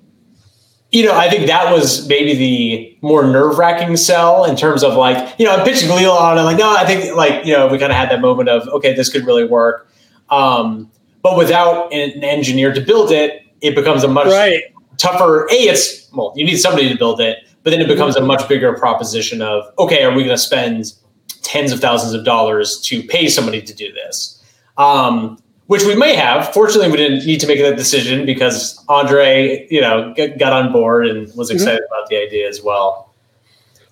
you 0.92 1.06
know, 1.06 1.18
I 1.18 1.30
think 1.30 1.48
that 1.48 1.72
was 1.72 2.08
maybe 2.08 2.36
the 2.36 2.98
more 3.02 3.24
nerve 3.26 3.58
wracking 3.58 3.96
sell 3.96 4.44
in 4.44 4.58
terms 4.58 4.84
of 4.84 4.96
like, 4.96 5.40
you 5.40 5.46
know, 5.46 5.56
I'm 5.56 5.66
pitching 5.66 5.90
Leela 5.90 6.20
on 6.20 6.38
and 6.38 6.46
like, 6.46 6.58
no, 6.58 6.76
I 6.76 6.86
think 6.86 7.16
like, 7.16 7.46
you 7.46 7.54
know, 7.54 7.68
we 7.68 7.78
kind 7.78 7.92
of 7.92 7.98
had 7.98 8.10
that 8.12 8.20
moment 8.20 8.50
of, 8.50 8.68
okay, 8.68 8.94
this 8.94 9.08
could 9.08 9.26
really 9.26 9.46
work. 9.46 9.90
Um, 10.30 10.92
but 11.22 11.38
without 11.38 11.94
an 11.94 12.24
engineer 12.24 12.74
to 12.74 12.82
build 12.82 13.12
it, 13.12 13.42
it 13.62 13.74
becomes 13.74 14.04
a 14.04 14.08
much 14.08 14.28
right. 14.28 14.64
tougher. 14.98 15.46
A, 15.46 15.54
it's 15.54 16.12
well, 16.12 16.34
you 16.36 16.44
need 16.44 16.58
somebody 16.58 16.90
to 16.90 16.98
build 16.98 17.22
it, 17.22 17.38
but 17.64 17.70
then 17.70 17.80
it 17.80 17.88
becomes 17.88 18.16
a 18.16 18.22
much 18.22 18.48
bigger 18.50 18.74
proposition 18.74 19.42
of 19.42 19.64
okay, 19.80 20.04
are 20.04 20.12
we 20.12 20.24
going 20.24 20.36
to 20.36 20.38
spend 20.38 20.94
tens 21.42 21.72
of 21.72 21.80
thousands 21.80 22.14
of 22.14 22.26
dollars 22.26 22.82
to 22.82 23.04
pay 23.04 23.30
somebody 23.30 23.62
to 23.62 23.74
do 23.74 23.94
this? 23.94 24.44
Um, 24.78 25.38
which 25.72 25.86
we 25.86 25.96
may 25.96 26.14
have. 26.16 26.54
Fortunately, 26.54 26.92
we 26.92 26.98
didn't 26.98 27.26
need 27.26 27.40
to 27.40 27.48
make 27.48 27.62
that 27.62 27.78
decision 27.78 28.26
because 28.26 28.84
Andre, 28.90 29.66
you 29.70 29.80
know, 29.80 30.14
got 30.38 30.52
on 30.52 30.74
board 30.74 31.08
and 31.08 31.34
was 31.38 31.48
mm-hmm. 31.48 31.56
excited 31.56 31.80
mm-hmm. 31.80 31.94
about 31.94 32.10
the 32.10 32.18
idea 32.18 32.50
as 32.50 32.62
well. 32.62 33.14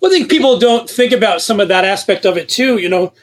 Well, 0.01 0.11
I 0.11 0.15
think 0.15 0.29
people 0.29 0.59
don't 0.59 0.89
think 0.89 1.13
about 1.13 1.41
some 1.41 1.61
of 1.61 1.69
that 1.69 1.85
aspect 1.85 2.25
of 2.25 2.35
it 2.35 2.49
too. 2.49 2.79
You 2.79 2.89
know, 2.89 3.13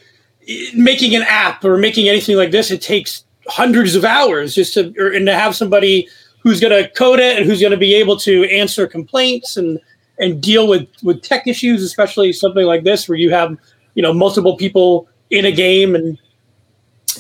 making 0.74 1.14
an 1.14 1.22
app 1.28 1.66
or 1.66 1.76
making 1.76 2.08
anything 2.08 2.38
like 2.38 2.50
this, 2.50 2.70
it 2.70 2.80
takes 2.80 3.24
hundreds 3.46 3.94
of 3.94 4.06
hours 4.06 4.54
just 4.54 4.72
to, 4.72 4.94
or, 4.98 5.12
and 5.12 5.26
to 5.26 5.34
have 5.34 5.54
somebody 5.54 6.08
who's 6.38 6.58
going 6.58 6.82
to 6.82 6.88
code 6.92 7.20
it 7.20 7.36
and 7.36 7.44
who's 7.44 7.60
going 7.60 7.72
to 7.72 7.76
be 7.76 7.94
able 7.94 8.16
to 8.20 8.44
answer 8.44 8.86
complaints 8.86 9.58
and 9.58 9.78
and 10.18 10.42
deal 10.42 10.66
with 10.66 10.88
with 11.02 11.20
tech 11.20 11.46
issues, 11.46 11.82
especially 11.82 12.32
something 12.32 12.64
like 12.64 12.84
this 12.84 13.06
where 13.06 13.18
you 13.18 13.30
have 13.32 13.54
you 13.94 14.02
know 14.02 14.14
multiple 14.14 14.56
people 14.56 15.06
in 15.28 15.44
a 15.44 15.52
game 15.52 15.94
and 15.94 16.18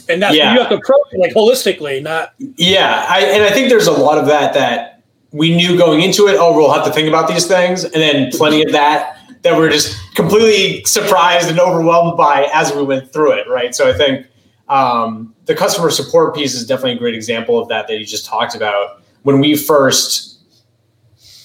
and 0.08 0.22
that's 0.22 0.36
yeah. 0.36 0.52
you 0.52 0.60
have 0.60 0.68
to 0.68 0.76
approach 0.76 1.06
it 1.12 1.20
like 1.20 1.32
holistically, 1.32 2.02
not 2.02 2.34
yeah. 2.38 3.06
I, 3.08 3.20
and 3.20 3.42
I 3.42 3.50
think 3.50 3.68
there's 3.68 3.86
a 3.86 3.92
lot 3.92 4.18
of 4.18 4.26
that 4.26 4.54
that 4.54 5.02
we 5.32 5.54
knew 5.54 5.76
going 5.76 6.02
into 6.02 6.28
it. 6.28 6.36
Oh, 6.38 6.56
we'll 6.56 6.72
have 6.72 6.84
to 6.84 6.92
think 6.92 7.08
about 7.08 7.28
these 7.28 7.46
things, 7.46 7.84
and 7.84 7.94
then 7.94 8.30
plenty 8.32 8.62
of 8.62 8.72
that 8.72 9.18
that 9.42 9.56
we're 9.56 9.70
just 9.70 9.96
completely 10.14 10.82
surprised 10.84 11.48
and 11.48 11.60
overwhelmed 11.60 12.16
by 12.16 12.48
as 12.52 12.72
we 12.72 12.82
went 12.82 13.12
through 13.12 13.32
it. 13.32 13.48
Right. 13.48 13.74
So 13.74 13.88
I 13.88 13.92
think 13.92 14.26
um, 14.68 15.34
the 15.44 15.54
customer 15.54 15.90
support 15.90 16.34
piece 16.34 16.54
is 16.54 16.66
definitely 16.66 16.92
a 16.92 16.98
great 16.98 17.14
example 17.14 17.58
of 17.58 17.68
that 17.68 17.86
that 17.88 17.98
you 17.98 18.04
just 18.04 18.26
talked 18.26 18.54
about. 18.54 19.02
When 19.22 19.40
we 19.40 19.56
first 19.56 20.40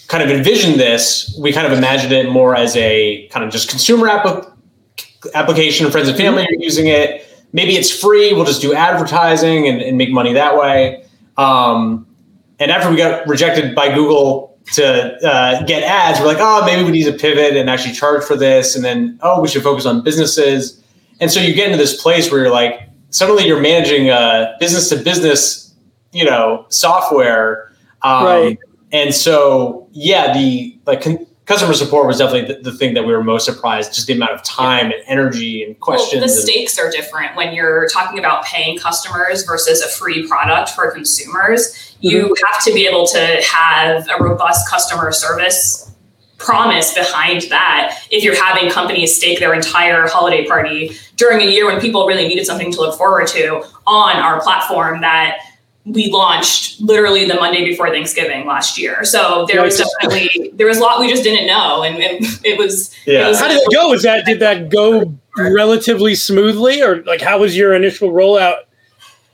kind 0.07 0.23
of 0.23 0.29
envisioned 0.29 0.79
this, 0.79 1.35
we 1.39 1.53
kind 1.53 1.65
of 1.65 1.77
imagined 1.77 2.11
it 2.11 2.29
more 2.29 2.55
as 2.55 2.75
a 2.75 3.27
kind 3.27 3.45
of 3.45 3.51
just 3.51 3.69
consumer 3.69 4.09
app- 4.09 4.57
application. 5.33 5.89
Friends 5.91 6.09
and 6.09 6.17
family 6.17 6.43
are 6.43 6.57
using 6.59 6.87
it. 6.87 7.27
Maybe 7.53 7.75
it's 7.75 7.91
free. 7.91 8.33
We'll 8.33 8.45
just 8.45 8.61
do 8.61 8.73
advertising 8.73 9.67
and, 9.67 9.81
and 9.81 9.97
make 9.97 10.11
money 10.11 10.33
that 10.33 10.57
way. 10.57 11.05
Um, 11.37 12.07
and 12.59 12.71
after 12.71 12.89
we 12.89 12.95
got 12.95 13.27
rejected 13.27 13.75
by 13.75 13.93
Google 13.93 14.57
to 14.73 15.27
uh, 15.27 15.63
get 15.65 15.83
ads, 15.83 16.19
we're 16.19 16.27
like, 16.27 16.37
oh, 16.39 16.65
maybe 16.65 16.83
we 16.83 16.91
need 16.91 17.05
to 17.05 17.13
pivot 17.13 17.57
and 17.57 17.69
actually 17.69 17.93
charge 17.93 18.23
for 18.23 18.35
this. 18.35 18.75
And 18.75 18.85
then, 18.85 19.19
oh, 19.21 19.41
we 19.41 19.47
should 19.47 19.63
focus 19.63 19.85
on 19.85 20.03
businesses. 20.03 20.81
And 21.19 21.31
so 21.31 21.39
you 21.39 21.53
get 21.53 21.65
into 21.65 21.77
this 21.77 22.01
place 22.01 22.31
where 22.31 22.41
you're 22.41 22.51
like, 22.51 22.87
suddenly 23.09 23.45
you're 23.45 23.61
managing 23.61 24.09
a 24.09 24.55
business 24.59 24.89
to 24.89 24.95
business, 24.97 25.73
you 26.13 26.23
know, 26.23 26.65
software. 26.69 27.71
Um, 28.03 28.25
Right. 28.25 28.59
And 28.93 29.15
so, 29.15 29.87
yeah, 29.91 30.33
the 30.33 30.77
like 30.85 31.01
con- 31.01 31.25
customer 31.45 31.73
support 31.73 32.07
was 32.07 32.19
definitely 32.19 32.53
the, 32.53 32.61
the 32.61 32.77
thing 32.77 32.93
that 32.93 33.05
we 33.05 33.13
were 33.13 33.23
most 33.23 33.45
surprised, 33.45 33.93
just 33.93 34.07
the 34.07 34.13
amount 34.13 34.31
of 34.31 34.43
time 34.43 34.85
and 34.85 35.01
energy 35.05 35.63
and 35.63 35.79
questions. 35.79 36.21
Well, 36.21 36.27
the 36.27 36.33
and- 36.33 36.41
stakes 36.41 36.77
are 36.77 36.89
different 36.89 37.35
when 37.35 37.53
you're 37.53 37.87
talking 37.89 38.19
about 38.19 38.45
paying 38.45 38.77
customers 38.77 39.43
versus 39.43 39.81
a 39.81 39.89
free 39.89 40.27
product 40.27 40.69
for 40.69 40.89
consumers. 40.91 41.95
You 41.99 42.23
mm-hmm. 42.23 42.45
have 42.53 42.63
to 42.65 42.73
be 42.73 42.87
able 42.87 43.05
to 43.07 43.41
have 43.43 44.07
a 44.09 44.23
robust 44.23 44.69
customer 44.69 45.11
service 45.11 45.91
promise 46.37 46.93
behind 46.93 47.43
that 47.43 47.99
if 48.09 48.23
you're 48.23 48.35
having 48.35 48.69
companies 48.71 49.15
stake 49.15 49.39
their 49.39 49.53
entire 49.53 50.07
holiday 50.07 50.45
party 50.45 50.91
during 51.15 51.39
a 51.41 51.45
year 51.45 51.67
when 51.67 51.79
people 51.79 52.07
really 52.07 52.27
needed 52.27 52.45
something 52.45 52.71
to 52.71 52.79
look 52.79 52.97
forward 52.97 53.27
to 53.27 53.63
on 53.85 54.15
our 54.15 54.41
platform 54.41 55.01
that 55.01 55.37
we 55.85 56.11
launched 56.11 56.79
literally 56.79 57.25
the 57.27 57.33
Monday 57.35 57.63
before 57.65 57.89
Thanksgiving 57.89 58.45
last 58.45 58.77
year. 58.77 59.03
So 59.03 59.45
there 59.47 59.61
was 59.63 59.77
definitely 59.77 60.51
there 60.53 60.67
was 60.67 60.77
a 60.77 60.81
lot 60.81 60.99
we 60.99 61.09
just 61.09 61.23
didn't 61.23 61.47
know, 61.47 61.83
and, 61.83 61.97
and 61.97 62.23
it 62.45 62.57
was 62.57 62.95
Yeah. 63.05 63.25
It 63.25 63.29
was 63.29 63.39
How 63.39 63.47
did 63.47 63.57
that 63.57 63.71
go? 63.73 63.89
Was 63.89 64.03
that 64.03 64.25
did 64.25 64.39
that 64.39 64.69
go 64.69 65.13
relatively 65.37 66.13
smoothly, 66.15 66.81
or 66.83 67.03
like 67.03 67.21
how 67.21 67.39
was 67.39 67.55
your 67.57 67.73
initial 67.73 68.11
rollout? 68.11 68.57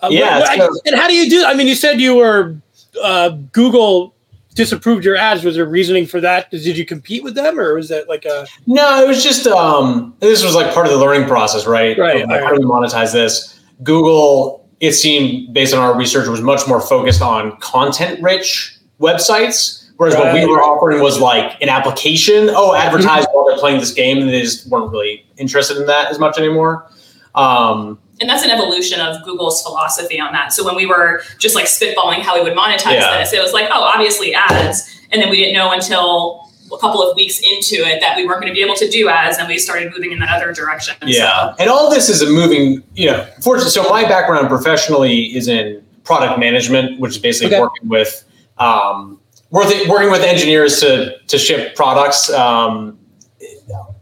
Uh, 0.02 0.10
Yeah, 0.12 0.40
what- 0.40 0.58
what- 0.58 0.74
so- 0.74 0.82
and 0.86 0.96
how 0.96 1.08
do 1.08 1.14
you 1.16 1.30
do? 1.30 1.44
I 1.46 1.54
mean, 1.54 1.68
you 1.68 1.76
said 1.76 2.00
you 2.00 2.16
were 2.16 2.56
uh, 3.04 3.30
Google 3.52 4.14
disapproved 4.56 5.06
your 5.06 5.16
ads. 5.16 5.44
Was 5.44 5.56
there 5.56 5.66
reasoning 5.66 6.08
for 6.08 6.20
that? 6.22 6.50
Did 6.50 6.78
you 6.78 6.86
compete 6.86 7.24
with 7.24 7.36
them, 7.36 7.60
or 7.60 7.76
was 7.76 7.90
that 7.90 8.08
like 8.10 8.26
a 8.26 8.48
No, 8.66 9.04
it 9.04 9.08
was 9.08 9.24
just 9.24 9.46
um, 9.48 10.16
this 10.20 10.44
was 10.44 10.56
like 10.56 10.74
part 10.74 10.86
of 10.88 10.94
the 10.94 10.98
learning 11.00 11.28
process, 11.28 11.66
right? 11.68 11.98
Right, 11.98 12.22
like, 12.22 12.30
right. 12.30 12.44
How 12.44 12.54
do 12.56 12.60
we 12.62 12.66
monetize 12.66 13.12
this? 13.12 13.60
Google, 13.84 14.67
it 14.80 14.94
seemed 14.94 15.54
based 15.54 15.74
on 15.74 15.80
our 15.80 15.98
research, 15.98 16.28
was 16.28 16.42
much 16.42 16.68
more 16.68 16.80
focused 16.80 17.22
on 17.22 17.58
content-rich 17.58 18.78
websites, 19.00 19.90
whereas 19.98 20.16
what 20.16 20.34
we 20.34 20.46
were 20.46 20.62
offering 20.62 21.02
was 21.02 21.20
like 21.20 21.60
an 21.62 21.70
application. 21.70 22.50
Oh, 22.52 22.76
advertise 22.76 23.26
while 23.32 23.46
they're 23.48 23.58
playing 23.58 23.80
this 23.80 23.94
game, 23.94 24.20
and 24.20 24.30
they 24.30 24.42
just 24.42 24.68
weren't 24.70 24.92
really 24.92 25.26
interested 25.38 25.78
in 25.78 25.86
that 25.88 26.12
as 26.12 26.20
much 26.20 26.38
anymore. 26.38 26.90
Um, 27.36 28.00
and 28.20 28.30
that's 28.30 28.44
an 28.44 28.50
evolution 28.50 29.00
of 29.00 29.24
Google's 29.24 29.62
philosophy 29.62 30.20
on 30.20 30.34
that. 30.34 30.52
So 30.52 30.66
when 30.66 30.76
we 30.76 30.88
were 30.88 31.22
just 31.38 31.54
like 31.56 31.66
spitballing 31.66 32.22
how 32.22 32.36
we 32.36 32.42
would 32.42 32.58
monetize 32.58 32.94
Yeah. 32.94 33.20
this, 33.20 33.32
it 33.34 33.42
was 33.42 33.54
like, 33.54 33.70
oh, 33.72 33.82
obviously 33.82 34.34
ads, 34.34 34.90
and 35.12 35.22
then 35.22 35.30
we 35.30 35.38
didn't 35.38 35.54
know 35.54 35.72
until 35.72 36.47
a 36.72 36.78
couple 36.78 37.02
of 37.02 37.16
weeks 37.16 37.40
into 37.40 37.76
it 37.86 38.00
that 38.02 38.16
we 38.18 38.26
weren't 38.26 38.42
going 38.42 38.52
to 38.52 38.56
be 38.56 38.64
able 38.64 38.76
to 38.76 38.90
do 38.90 39.10
as, 39.10 39.38
and 39.38 39.48
we 39.48 39.58
started 39.58 39.92
moving 39.92 40.12
in 40.12 40.20
that 40.20 40.30
other 40.30 40.54
direction. 40.54 40.96
Yeah, 41.06 41.54
and 41.60 41.70
all 41.70 41.90
this 41.90 42.10
is 42.10 42.22
a 42.22 42.30
moving. 42.30 42.84
You 42.96 43.12
know, 43.12 43.28
fortunately, 43.42 43.72
so 43.72 43.84
my 43.90 44.04
background 44.04 44.48
professionally 44.50 45.36
is 45.36 45.48
in 45.48 45.84
product 46.04 46.40
management, 46.40 47.00
which 47.00 47.12
is 47.12 47.18
basically 47.18 47.56
Okay. 47.56 47.62
working 47.62 47.88
with 47.90 48.24
um, 48.58 49.20
working 49.52 49.88
working 49.90 50.12
with 50.12 50.22
engineers 50.22 50.80
to 50.82 51.18
to 51.28 51.38
ship 51.38 51.76
products. 51.76 52.30
Um, 52.32 52.98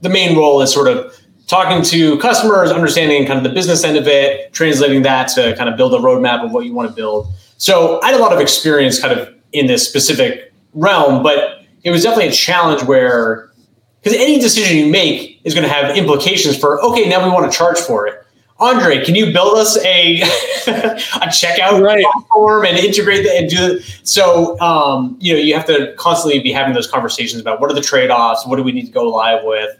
the 0.01 0.09
main 0.09 0.37
role 0.37 0.61
is 0.61 0.71
sort 0.71 0.87
of 0.87 1.15
talking 1.47 1.83
to 1.83 2.17
customers, 2.19 2.71
understanding 2.71 3.25
kind 3.27 3.37
of 3.37 3.43
the 3.43 3.49
business 3.49 3.83
end 3.83 3.97
of 3.97 4.07
it, 4.07 4.51
translating 4.53 5.01
that 5.03 5.27
to 5.29 5.55
kind 5.55 5.69
of 5.69 5.77
build 5.77 5.93
a 5.93 5.97
roadmap 5.97 6.43
of 6.43 6.51
what 6.51 6.65
you 6.65 6.73
want 6.73 6.89
to 6.89 6.95
build. 6.95 7.27
So 7.57 7.99
I 8.01 8.07
had 8.07 8.15
a 8.15 8.19
lot 8.19 8.33
of 8.33 8.39
experience 8.39 8.99
kind 8.99 9.17
of 9.17 9.33
in 9.53 9.67
this 9.67 9.87
specific 9.87 10.51
realm, 10.73 11.23
but 11.23 11.54
it 11.85 11.91
was 11.91 12.03
definitely 12.03 12.27
a 12.27 12.33
challenge 12.33 12.83
where 12.83 13.49
because 14.01 14.17
any 14.19 14.37
decision 14.39 14.77
you 14.77 14.87
make 14.91 15.39
is 15.45 15.53
going 15.53 15.65
to 15.65 15.73
have 15.73 15.95
implications 15.95 16.57
for 16.57 16.83
okay 16.83 17.07
now 17.07 17.23
we 17.23 17.29
want 17.31 17.49
to 17.49 17.57
charge 17.57 17.77
for 17.79 18.05
it 18.07 18.15
andre 18.59 19.03
can 19.05 19.15
you 19.15 19.31
build 19.31 19.57
us 19.57 19.77
a 19.85 20.21
a 20.67 21.27
checkout 21.29 21.81
Right. 21.81 22.03
platform 22.03 22.65
and 22.65 22.77
integrate 22.77 23.23
that 23.25 23.35
and 23.37 23.49
do 23.49 23.75
it 23.77 23.99
so 24.03 24.59
um, 24.59 25.17
you 25.21 25.33
know 25.33 25.39
you 25.39 25.53
have 25.53 25.65
to 25.67 25.93
constantly 25.97 26.39
be 26.39 26.51
having 26.51 26.73
those 26.73 26.87
conversations 26.87 27.39
about 27.41 27.59
what 27.61 27.69
are 27.71 27.73
the 27.73 27.81
trade-offs 27.81 28.45
what 28.45 28.57
do 28.57 28.63
we 28.63 28.71
need 28.73 28.85
to 28.85 28.91
go 28.91 29.07
live 29.09 29.43
with 29.43 29.71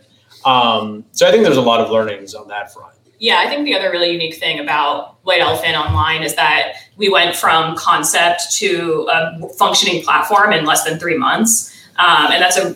um, 0.45 1.03
so 1.11 1.27
i 1.27 1.31
think 1.31 1.43
there's 1.43 1.57
a 1.57 1.61
lot 1.61 1.81
of 1.81 1.89
learnings 1.89 2.33
on 2.35 2.47
that 2.47 2.71
front 2.73 2.93
Yeah, 3.17 3.39
I 3.39 3.47
think 3.49 3.63
the 3.65 3.73
other 3.73 3.89
really 3.89 4.11
unique 4.11 4.35
thing 4.35 4.59
about 4.59 5.17
White 5.23 5.39
Elephant 5.41 5.75
Online 5.75 6.21
is 6.21 6.35
that 6.35 6.73
we 6.97 7.07
went 7.09 7.33
from 7.33 7.75
concept 7.77 8.41
to 8.59 9.07
a 9.09 9.49
functioning 9.57 10.03
platform 10.03 10.51
in 10.51 10.65
less 10.65 10.83
than 10.83 10.99
three 10.99 11.17
months. 11.17 11.71
Um, 11.97 12.31
and 12.31 12.41
that's 12.41 12.57
a, 12.57 12.75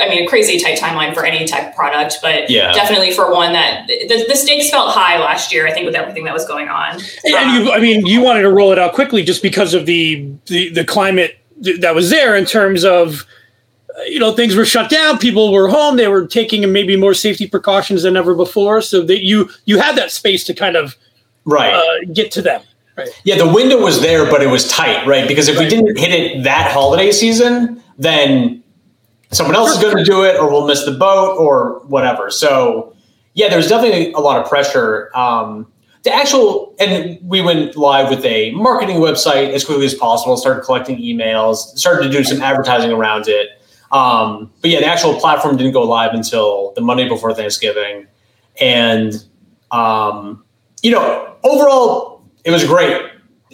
I 0.00 0.08
mean, 0.08 0.24
a 0.24 0.26
crazy 0.26 0.58
tight 0.58 0.78
timeline 0.78 1.14
for 1.14 1.24
any 1.24 1.46
tech 1.46 1.76
product, 1.76 2.18
but 2.20 2.50
Yeah. 2.50 2.72
definitely 2.72 3.12
for 3.12 3.30
one 3.30 3.52
that 3.52 3.86
the, 3.86 4.24
the 4.28 4.34
stakes 4.34 4.68
felt 4.70 4.90
high 4.92 5.18
last 5.20 5.52
year, 5.52 5.66
I 5.68 5.72
think, 5.72 5.86
with 5.86 5.94
everything 5.94 6.24
that 6.24 6.34
was 6.34 6.46
going 6.46 6.68
on. 6.68 6.94
And, 7.24 7.34
and 7.34 7.64
you, 7.66 7.72
I 7.72 7.78
mean, 7.78 8.04
you 8.06 8.20
wanted 8.20 8.42
to 8.42 8.50
roll 8.50 8.72
it 8.72 8.78
out 8.78 8.94
quickly 8.94 9.22
just 9.22 9.42
because 9.42 9.72
of 9.74 9.86
the 9.86 10.28
the, 10.46 10.70
the 10.70 10.84
climate 10.84 11.38
th- 11.62 11.80
that 11.80 11.94
was 11.94 12.10
there 12.10 12.34
in 12.34 12.44
terms 12.44 12.84
of, 12.84 13.24
uh, 13.96 14.02
you 14.04 14.18
know, 14.18 14.32
things 14.32 14.56
were 14.56 14.64
shut 14.64 14.90
down. 14.90 15.18
People 15.18 15.52
were 15.52 15.68
home. 15.68 15.96
They 15.96 16.08
were 16.08 16.26
taking 16.26 16.72
maybe 16.72 16.96
more 16.96 17.14
safety 17.14 17.46
precautions 17.46 18.02
than 18.02 18.16
ever 18.16 18.34
before. 18.34 18.80
So 18.80 19.02
that 19.02 19.24
you 19.24 19.48
you 19.64 19.78
had 19.78 19.94
that 19.96 20.10
space 20.10 20.42
to 20.44 20.54
kind 20.54 20.74
of 20.74 20.96
right 21.44 21.72
uh, 21.72 22.12
get 22.12 22.32
to 22.32 22.42
them. 22.42 22.62
Right. 22.96 23.08
Yeah, 23.22 23.38
the 23.38 23.46
window 23.48 23.80
was 23.80 24.00
there, 24.00 24.28
but 24.28 24.42
it 24.42 24.48
was 24.48 24.66
tight, 24.68 25.06
right? 25.06 25.28
Because 25.28 25.46
if 25.46 25.56
we 25.56 25.68
didn't 25.68 25.96
hit 25.98 26.10
it 26.10 26.42
that 26.44 26.72
holiday 26.72 27.12
season, 27.12 27.80
then 27.98 28.62
someone 29.30 29.56
else 29.56 29.72
is 29.72 29.82
going 29.82 29.96
to 29.96 30.04
do 30.04 30.24
it, 30.24 30.36
or 30.38 30.50
we'll 30.50 30.66
miss 30.66 30.84
the 30.84 30.92
boat, 30.92 31.36
or 31.38 31.80
whatever. 31.86 32.30
So, 32.30 32.94
yeah, 33.34 33.48
there's 33.48 33.68
definitely 33.68 34.12
a 34.12 34.20
lot 34.20 34.40
of 34.40 34.48
pressure. 34.48 35.10
Um, 35.14 35.70
the 36.04 36.14
actual, 36.14 36.74
and 36.78 37.18
we 37.22 37.40
went 37.40 37.76
live 37.76 38.10
with 38.10 38.24
a 38.24 38.50
marketing 38.52 38.96
website 38.96 39.52
as 39.52 39.64
quickly 39.64 39.86
as 39.86 39.94
possible, 39.94 40.36
started 40.36 40.62
collecting 40.62 40.98
emails, 40.98 41.56
started 41.76 42.04
to 42.04 42.10
do 42.10 42.22
some 42.22 42.42
advertising 42.42 42.92
around 42.92 43.26
it. 43.26 43.48
Um, 43.90 44.52
but 44.60 44.70
yeah, 44.70 44.80
the 44.80 44.86
actual 44.86 45.18
platform 45.18 45.56
didn't 45.56 45.72
go 45.72 45.82
live 45.82 46.12
until 46.12 46.72
the 46.74 46.80
Monday 46.80 47.08
before 47.08 47.32
Thanksgiving. 47.32 48.06
And, 48.60 49.14
um, 49.70 50.44
you 50.82 50.90
know, 50.90 51.36
overall, 51.42 52.22
it 52.44 52.50
was 52.50 52.64
great. 52.64 53.00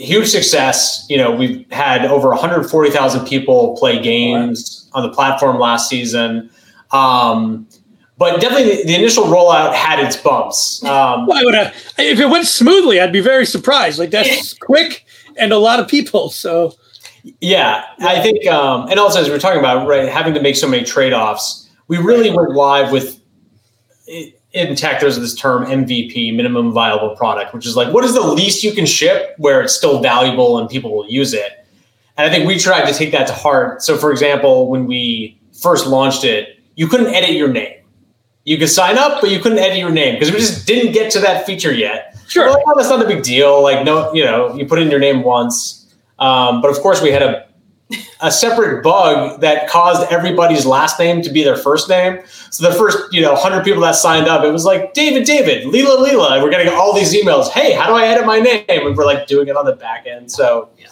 Huge 0.00 0.28
success. 0.28 1.06
You 1.08 1.18
know, 1.18 1.30
we've 1.30 1.70
had 1.70 2.06
over 2.06 2.28
140,000 2.30 3.26
people 3.26 3.76
play 3.76 4.00
games 4.00 4.88
on 4.92 5.02
the 5.02 5.10
platform 5.10 5.58
last 5.58 5.88
season. 5.88 6.50
Um, 6.90 7.68
but 8.16 8.40
definitely 8.40 8.84
the, 8.84 8.94
initial 8.94 9.24
rollout 9.24 9.74
had 9.74 9.98
its 9.98 10.16
bumps. 10.16 10.84
Um, 10.84 11.26
would 11.44 11.54
have, 11.54 11.74
if 11.98 12.18
it 12.18 12.28
went 12.28 12.46
smoothly, 12.46 13.00
I'd 13.00 13.12
be 13.12 13.20
very 13.20 13.46
surprised. 13.46 13.98
Like 13.98 14.10
that's 14.10 14.52
quick 14.60 15.06
and 15.36 15.52
a 15.52 15.58
lot 15.58 15.80
of 15.80 15.88
people. 15.88 16.30
So 16.30 16.74
Yeah, 17.40 17.84
I 17.98 18.20
think, 18.20 18.46
um, 18.46 18.88
and 18.88 18.98
also 18.98 19.20
as 19.20 19.28
we 19.28 19.34
are 19.34 19.38
talking 19.38 19.58
about, 19.58 19.86
right, 19.86 20.08
having 20.08 20.34
to 20.34 20.40
make 20.40 20.56
so 20.56 20.68
many 20.68 20.84
trade 20.84 21.12
offs, 21.12 21.68
we 21.88 21.98
really 21.98 22.30
went 22.30 22.50
live 22.52 22.92
with 22.92 23.20
in 24.52 24.74
tech. 24.74 25.00
There's 25.00 25.18
this 25.18 25.34
term 25.34 25.64
MVP, 25.64 26.34
minimum 26.34 26.72
viable 26.72 27.16
product, 27.16 27.54
which 27.54 27.66
is 27.66 27.76
like 27.76 27.92
what 27.92 28.04
is 28.04 28.14
the 28.14 28.20
least 28.20 28.64
you 28.64 28.72
can 28.72 28.86
ship 28.86 29.34
where 29.38 29.62
it's 29.62 29.74
still 29.74 30.00
valuable 30.00 30.58
and 30.58 30.68
people 30.68 30.94
will 30.94 31.08
use 31.08 31.32
it. 31.32 31.66
And 32.16 32.30
I 32.30 32.34
think 32.34 32.46
we 32.46 32.58
tried 32.58 32.90
to 32.90 32.92
take 32.92 33.12
that 33.12 33.26
to 33.28 33.32
heart. 33.32 33.82
So, 33.82 33.96
for 33.96 34.10
example, 34.10 34.68
when 34.68 34.86
we 34.86 35.38
first 35.62 35.86
launched 35.86 36.24
it, 36.24 36.58
you 36.74 36.86
couldn't 36.86 37.14
edit 37.14 37.30
your 37.30 37.48
name. 37.48 37.76
You 38.44 38.58
could 38.58 38.68
sign 38.68 38.98
up, 38.98 39.20
but 39.20 39.30
you 39.30 39.38
couldn't 39.38 39.58
edit 39.58 39.78
your 39.78 39.90
name 39.90 40.14
because 40.14 40.32
we 40.32 40.38
just 40.38 40.66
didn't 40.66 40.92
get 40.92 41.10
to 41.12 41.20
that 41.20 41.46
feature 41.46 41.72
yet. 41.72 42.16
Sure. 42.26 42.48
Oh, 42.48 42.74
that's 42.76 42.88
not 42.88 43.04
a 43.04 43.08
big 43.08 43.22
deal. 43.22 43.62
Like, 43.62 43.84
no, 43.84 44.12
you 44.12 44.24
know, 44.24 44.54
you 44.54 44.66
put 44.66 44.78
in 44.78 44.90
your 44.90 45.00
name 45.00 45.22
once. 45.22 45.94
Um, 46.18 46.60
but 46.60 46.70
of 46.70 46.78
course, 46.78 47.02
we 47.02 47.10
had 47.10 47.22
a 47.22 47.46
a 48.20 48.30
separate 48.30 48.82
bug 48.82 49.40
that 49.40 49.68
caused 49.68 50.10
everybody's 50.12 50.66
last 50.66 50.98
name 50.98 51.22
to 51.22 51.30
be 51.30 51.42
their 51.42 51.56
first 51.56 51.88
name. 51.88 52.20
So 52.50 52.68
the 52.68 52.76
first, 52.76 53.12
you 53.12 53.20
know, 53.20 53.34
hundred 53.34 53.64
people 53.64 53.82
that 53.82 53.96
signed 53.96 54.28
up, 54.28 54.44
it 54.44 54.50
was 54.50 54.64
like 54.64 54.94
David, 54.94 55.24
David, 55.24 55.64
Leela, 55.64 56.06
Leela. 56.06 56.42
We're 56.42 56.50
getting 56.50 56.72
all 56.72 56.94
these 56.94 57.14
emails. 57.14 57.48
Hey, 57.48 57.72
how 57.72 57.86
do 57.86 57.94
I 57.94 58.06
edit 58.06 58.26
my 58.26 58.38
name? 58.38 58.64
And 58.68 58.96
we're 58.96 59.06
like 59.06 59.26
doing 59.26 59.48
it 59.48 59.56
on 59.56 59.64
the 59.64 59.74
back 59.74 60.06
end. 60.06 60.30
So 60.30 60.68
Yeah. 60.78 60.86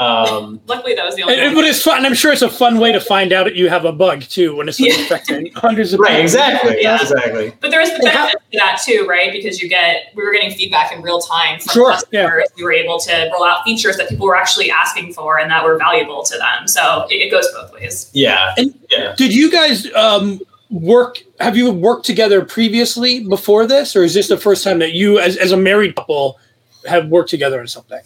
Um, 0.00 0.60
Luckily, 0.66 0.94
that 0.94 1.04
was 1.04 1.14
the 1.14 1.22
only. 1.22 1.34
And- 1.38 1.54
but 1.54 1.64
it's 1.64 1.82
fun. 1.82 2.06
I'm 2.06 2.14
sure 2.14 2.32
it's 2.32 2.42
a 2.42 2.48
fun 2.50 2.78
way 2.78 2.90
to 2.92 3.00
find 3.00 3.32
out 3.32 3.44
that 3.44 3.54
you 3.54 3.68
have 3.68 3.84
a 3.84 3.92
bug 3.92 4.22
too 4.22 4.56
when 4.56 4.68
it's 4.68 4.80
like 4.80 4.92
Yeah. 4.96 5.04
affecting 5.04 5.52
hundreds 5.56 5.92
of 5.92 6.00
right, 6.00 6.08
people. 6.10 6.22
exactly, 6.22 6.76
Yeah. 6.80 7.00
exactly. 7.00 7.52
But 7.60 7.70
there 7.70 7.80
is 7.80 7.90
the 7.90 7.96
And 7.96 8.08
how- 8.08 8.26
benefit 8.26 8.42
to 8.52 8.58
that 8.58 8.80
too, 8.84 9.06
right? 9.08 9.30
Because 9.30 9.60
you 9.60 9.68
get 9.68 10.06
we 10.14 10.24
were 10.24 10.32
getting 10.32 10.50
feedback 10.52 10.92
in 10.92 11.02
real 11.02 11.20
time 11.20 11.60
from 11.60 11.72
Sure, 11.72 11.92
customers. 11.92 12.44
We 12.56 12.64
were 12.64 12.72
able 12.72 12.98
to 13.00 13.30
roll 13.32 13.44
out 13.44 13.64
features 13.64 13.96
that 13.98 14.08
people 14.08 14.26
were 14.26 14.36
actually 14.36 14.70
asking 14.70 15.12
for 15.12 15.38
and 15.38 15.50
that 15.50 15.64
were 15.64 15.76
valuable 15.76 16.22
to 16.24 16.38
them. 16.38 16.66
So 16.66 17.06
it, 17.10 17.16
it 17.16 17.30
goes 17.30 17.46
both 17.52 17.72
ways. 17.74 18.10
Yeah, 18.12 18.54
And- 18.56 18.74
yeah. 18.90 19.14
Did 19.16 19.34
you 19.34 19.50
guys 19.50 19.86
um, 19.94 20.40
work? 20.70 21.18
Have 21.40 21.56
you 21.56 21.70
worked 21.70 22.06
together 22.06 22.44
previously 22.44 23.24
before 23.24 23.66
this, 23.66 23.94
or 23.94 24.02
is 24.02 24.14
this 24.14 24.28
the 24.28 24.38
first 24.38 24.64
time 24.64 24.78
that 24.78 24.92
you, 24.92 25.18
as, 25.18 25.36
as 25.36 25.52
a 25.52 25.56
married 25.56 25.94
couple, 25.96 26.38
have 26.86 27.08
worked 27.08 27.28
together 27.30 27.60
on 27.60 27.66
something? 27.66 28.00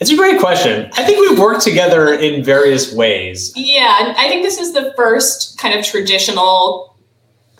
It's 0.00 0.10
a 0.10 0.16
great 0.16 0.40
question. 0.40 0.90
I 0.94 1.04
think 1.04 1.20
we've 1.20 1.38
worked 1.38 1.60
together 1.62 2.14
in 2.14 2.42
various 2.42 2.92
ways. 2.92 3.52
Yeah, 3.54 4.14
I 4.16 4.28
think 4.28 4.42
this 4.42 4.58
is 4.58 4.72
the 4.72 4.94
first 4.96 5.58
kind 5.58 5.78
of 5.78 5.84
traditional 5.84 6.96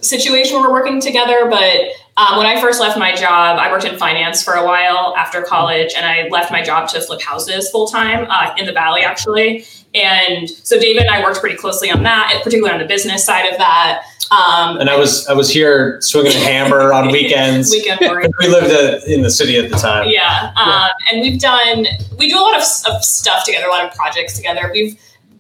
situation 0.01 0.57
where 0.57 0.69
we're 0.69 0.73
working 0.73 1.03
together. 1.03 1.49
But 1.51 1.91
um, 2.17 2.39
when 2.39 2.47
I 2.47 2.59
first 2.59 2.81
left 2.81 2.99
my 2.99 3.15
job, 3.15 3.59
I 3.59 3.71
worked 3.71 3.85
in 3.85 3.99
finance 3.99 4.43
for 4.43 4.55
a 4.55 4.65
while 4.65 5.15
after 5.19 5.43
college, 5.43 5.93
and 5.95 6.07
I 6.07 6.29
left 6.29 6.51
my 6.51 6.63
job 6.63 6.89
to 6.91 7.01
flip 7.03 7.21
houses 7.21 7.71
full 7.71 7.87
time 7.87 8.27
uh, 8.31 8.55
in 8.57 8.65
the 8.65 8.73
Valley, 8.73 9.03
actually. 9.03 9.67
And 9.95 10.49
so 10.49 10.79
David 10.79 11.03
and 11.03 11.11
I 11.11 11.23
worked 11.23 11.41
pretty 11.41 11.57
closely 11.57 11.91
on 11.91 12.03
that, 12.05 12.41
particularly 12.45 12.73
on 12.73 12.81
the 12.81 12.87
business 12.87 13.25
side 13.25 13.47
of 13.51 13.59
that. 13.59 14.05
Um, 14.31 14.79
And 14.79 14.89
I 14.89 14.97
was 14.97 15.27
I 15.27 15.33
was 15.33 15.51
here 15.51 16.01
swinging 16.01 16.33
a 16.33 16.39
hammer 16.39 16.93
on 16.93 17.11
weekends. 17.13 17.71
weekend 17.71 17.99
we 18.39 18.47
lived 18.49 19.05
in 19.09 19.23
the 19.23 19.31
city 19.31 19.59
at 19.59 19.71
the 19.71 19.77
time. 19.77 20.09
Yeah, 20.09 20.53
um, 20.57 20.91
and 21.11 21.21
we've 21.21 21.41
done 21.41 21.87
we 22.17 22.29
do 22.29 22.39
a 22.39 22.41
lot 22.43 22.55
of, 22.57 22.63
of 22.95 23.05
stuff 23.05 23.45
together, 23.45 23.67
a 23.67 23.71
lot 23.71 23.85
of 23.85 23.93
projects 23.95 24.37
together. 24.37 24.71
We've 24.73 24.97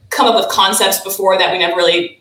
come 0.09 0.27
up 0.27 0.35
with 0.35 0.49
concepts 0.49 1.01
before 1.01 1.39
that 1.39 1.53
we 1.53 1.59
never 1.59 1.77
really 1.77 2.21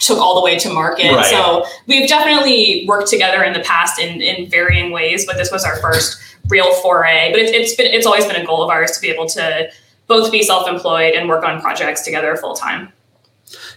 took 0.00 0.18
all 0.18 0.34
the 0.34 0.40
way 0.40 0.58
to 0.58 0.72
market. 0.72 1.12
Right. 1.12 1.26
So 1.26 1.64
we've 1.86 2.08
definitely 2.08 2.86
worked 2.88 3.06
together 3.08 3.44
in 3.44 3.52
the 3.52 3.60
past 3.60 4.00
in 4.00 4.20
in 4.20 4.50
varying 4.50 4.90
ways, 4.90 5.26
but 5.26 5.36
this 5.36 5.52
was 5.52 5.64
our 5.64 5.76
first 5.76 6.18
real 6.48 6.74
foray. 6.82 7.30
But 7.30 7.40
it, 7.40 7.54
it's 7.54 7.76
been 7.76 7.86
it's 7.94 8.06
always 8.06 8.26
been 8.26 8.34
a 8.42 8.44
goal 8.44 8.64
of 8.64 8.70
ours 8.70 8.90
to 8.92 9.00
be 9.00 9.10
able 9.10 9.28
to 9.28 9.70
both 10.10 10.30
be 10.32 10.42
self-employed 10.42 11.14
and 11.14 11.28
work 11.28 11.44
on 11.44 11.60
projects 11.62 12.02
together 12.02 12.36
full 12.36 12.54
time. 12.54 12.92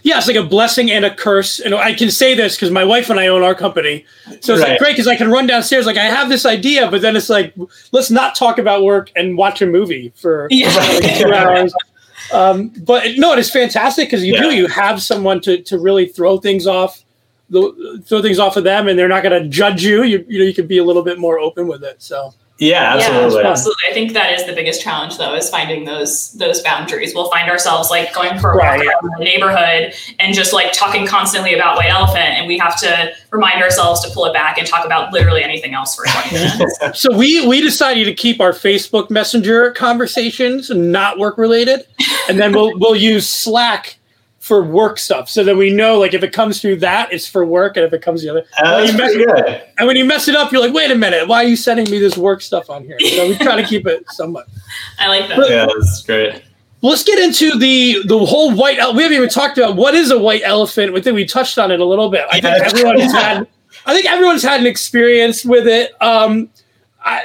Yeah, 0.02 0.18
it's 0.18 0.26
like 0.26 0.36
a 0.36 0.42
blessing 0.42 0.90
and 0.90 1.04
a 1.04 1.14
curse. 1.14 1.60
And 1.60 1.74
I 1.74 1.94
can 1.94 2.10
say 2.10 2.34
this 2.34 2.56
because 2.56 2.70
my 2.70 2.84
wife 2.84 3.08
and 3.08 3.18
I 3.18 3.28
own 3.28 3.42
our 3.42 3.54
company. 3.54 4.04
So 4.40 4.52
it's 4.54 4.62
like 4.62 4.78
great 4.78 4.92
because 4.92 5.06
I 5.06 5.16
can 5.16 5.30
run 5.30 5.46
downstairs, 5.46 5.86
like 5.86 5.96
I 5.96 6.04
have 6.04 6.28
this 6.28 6.44
idea, 6.44 6.90
but 6.90 7.00
then 7.02 7.16
it's 7.16 7.30
like, 7.30 7.54
let's 7.92 8.10
not 8.10 8.34
talk 8.34 8.58
about 8.58 8.82
work 8.82 9.10
and 9.16 9.38
watch 9.38 9.62
a 9.62 9.66
movie 9.66 10.12
for 10.16 10.48
Yeah. 10.50 10.68
like 10.74 11.18
two 11.18 11.32
hours. 11.32 11.74
Um, 12.32 12.72
but 12.82 13.04
no, 13.16 13.32
it 13.32 13.38
is 13.38 13.50
fantastic 13.50 14.08
because 14.08 14.24
you 14.24 14.36
do, 14.36 14.54
you 14.54 14.66
have 14.66 15.00
someone 15.02 15.40
to, 15.42 15.62
to 15.62 15.78
really 15.78 16.06
throw 16.06 16.38
things 16.38 16.66
off, 16.66 17.02
the, 17.50 18.02
throw 18.06 18.20
things 18.22 18.38
off 18.38 18.56
of 18.56 18.64
them 18.64 18.88
and 18.88 18.98
they're 18.98 19.08
not 19.08 19.22
going 19.22 19.40
to 19.42 19.48
judge 19.48 19.84
you. 19.84 20.02
You, 20.02 20.24
you 20.28 20.38
know, 20.40 20.44
you 20.44 20.54
can 20.54 20.66
be 20.66 20.78
a 20.78 20.84
little 20.84 21.02
bit 21.02 21.18
more 21.18 21.38
open 21.38 21.66
with 21.68 21.82
it. 21.84 22.02
So 22.02 22.34
Yeah, 22.58 22.96
Yeah, 22.96 23.00
absolutely. 23.08 23.42
absolutely. 23.44 23.82
I 23.90 23.92
think 23.92 24.12
that 24.12 24.32
is 24.32 24.46
the 24.46 24.52
biggest 24.52 24.80
challenge, 24.80 25.18
though, 25.18 25.34
is 25.34 25.50
finding 25.50 25.84
those 25.86 26.32
those 26.34 26.62
boundaries. 26.62 27.12
We'll 27.12 27.28
find 27.28 27.50
ourselves 27.50 27.90
like 27.90 28.14
going 28.14 28.38
for 28.38 28.52
a 28.52 28.56
walk 28.56 28.62
Right. 28.64 28.86
around 28.86 29.10
the 29.18 29.24
neighborhood 29.24 29.92
and 30.20 30.32
just 30.34 30.52
like 30.52 30.72
talking 30.72 31.04
constantly 31.04 31.52
about 31.54 31.76
white 31.76 31.90
elephant, 31.90 32.38
and 32.38 32.46
we 32.46 32.56
have 32.58 32.78
to 32.80 33.12
remind 33.32 33.60
ourselves 33.60 34.02
to 34.04 34.10
pull 34.14 34.24
it 34.26 34.32
back 34.32 34.56
and 34.56 34.66
talk 34.68 34.84
about 34.86 35.12
literally 35.12 35.42
anything 35.42 35.74
else 35.74 35.96
for 35.96 36.04
twenty 36.06 36.34
minutes. 36.58 37.00
So 37.00 37.16
we 37.16 37.44
we 37.46 37.60
decided 37.60 38.04
to 38.04 38.14
keep 38.14 38.40
our 38.40 38.52
Facebook 38.52 39.10
Messenger 39.10 39.72
conversations 39.72 40.70
not 40.70 41.18
work 41.18 41.36
related, 41.38 41.86
and 42.28 42.38
then 42.38 42.52
we'll 42.52 42.78
we'll 42.78 42.94
use 42.96 43.28
Slack 43.28 43.96
for 44.44 44.62
work 44.62 44.98
stuff. 44.98 45.30
So 45.30 45.42
that 45.42 45.56
we 45.56 45.72
know, 45.72 45.98
like, 45.98 46.12
if 46.12 46.22
it 46.22 46.30
comes 46.34 46.60
through 46.60 46.76
that, 46.76 47.10
it's 47.10 47.26
for 47.26 47.46
work, 47.46 47.78
and 47.78 47.86
if 47.86 47.94
it 47.94 48.02
comes 48.02 48.22
the 48.22 48.28
other, 48.28 48.44
Uh, 48.62 48.80
that's 48.80 48.92
you 48.92 48.98
mess- 48.98 49.14
pretty 49.14 49.24
good. 49.24 49.62
and 49.78 49.86
when 49.86 49.96
you 49.96 50.04
mess 50.04 50.28
it 50.28 50.36
up, 50.36 50.52
you're 50.52 50.60
like, 50.60 50.74
wait 50.74 50.90
a 50.90 50.94
minute, 50.94 51.26
why 51.26 51.42
are 51.42 51.48
you 51.48 51.56
sending 51.56 51.90
me 51.90 51.98
this 51.98 52.18
work 52.18 52.42
stuff 52.42 52.68
on 52.68 52.84
here? 52.84 52.98
So 53.00 53.26
we 53.28 53.36
try 53.38 53.56
to 53.56 53.66
keep 53.66 53.86
it 53.86 54.04
somewhat. 54.10 54.46
I 54.98 55.08
like 55.08 55.28
that. 55.28 55.48
Yeah, 55.48 55.64
that's 55.66 56.02
great. 56.02 56.42
Let's 56.82 57.02
get 57.04 57.18
into 57.18 57.56
the 57.58 58.02
the 58.04 58.18
whole 58.18 58.54
white. 58.54 58.78
ele- 58.78 58.92
We 58.94 59.02
haven't 59.02 59.16
even 59.16 59.30
talked 59.30 59.56
about 59.56 59.76
what 59.76 59.94
is 59.94 60.10
a 60.10 60.18
white 60.18 60.42
elephant. 60.44 60.94
I 60.94 61.00
think 61.00 61.16
we 61.16 61.24
touched 61.24 61.56
on 61.58 61.70
it 61.70 61.80
a 61.80 61.84
little 61.86 62.10
bit. 62.10 62.26
I 62.30 62.40
think 62.42 62.58
Yeah. 62.58 62.66
everyone 62.66 63.00
has 63.00 63.12
had. 63.12 63.46
I 63.86 63.94
think 63.94 64.04
everyone's 64.04 64.42
had 64.42 64.60
an 64.60 64.66
experience 64.66 65.42
with 65.46 65.66
it. 65.66 65.92
Um, 66.02 66.50
I, 67.02 67.22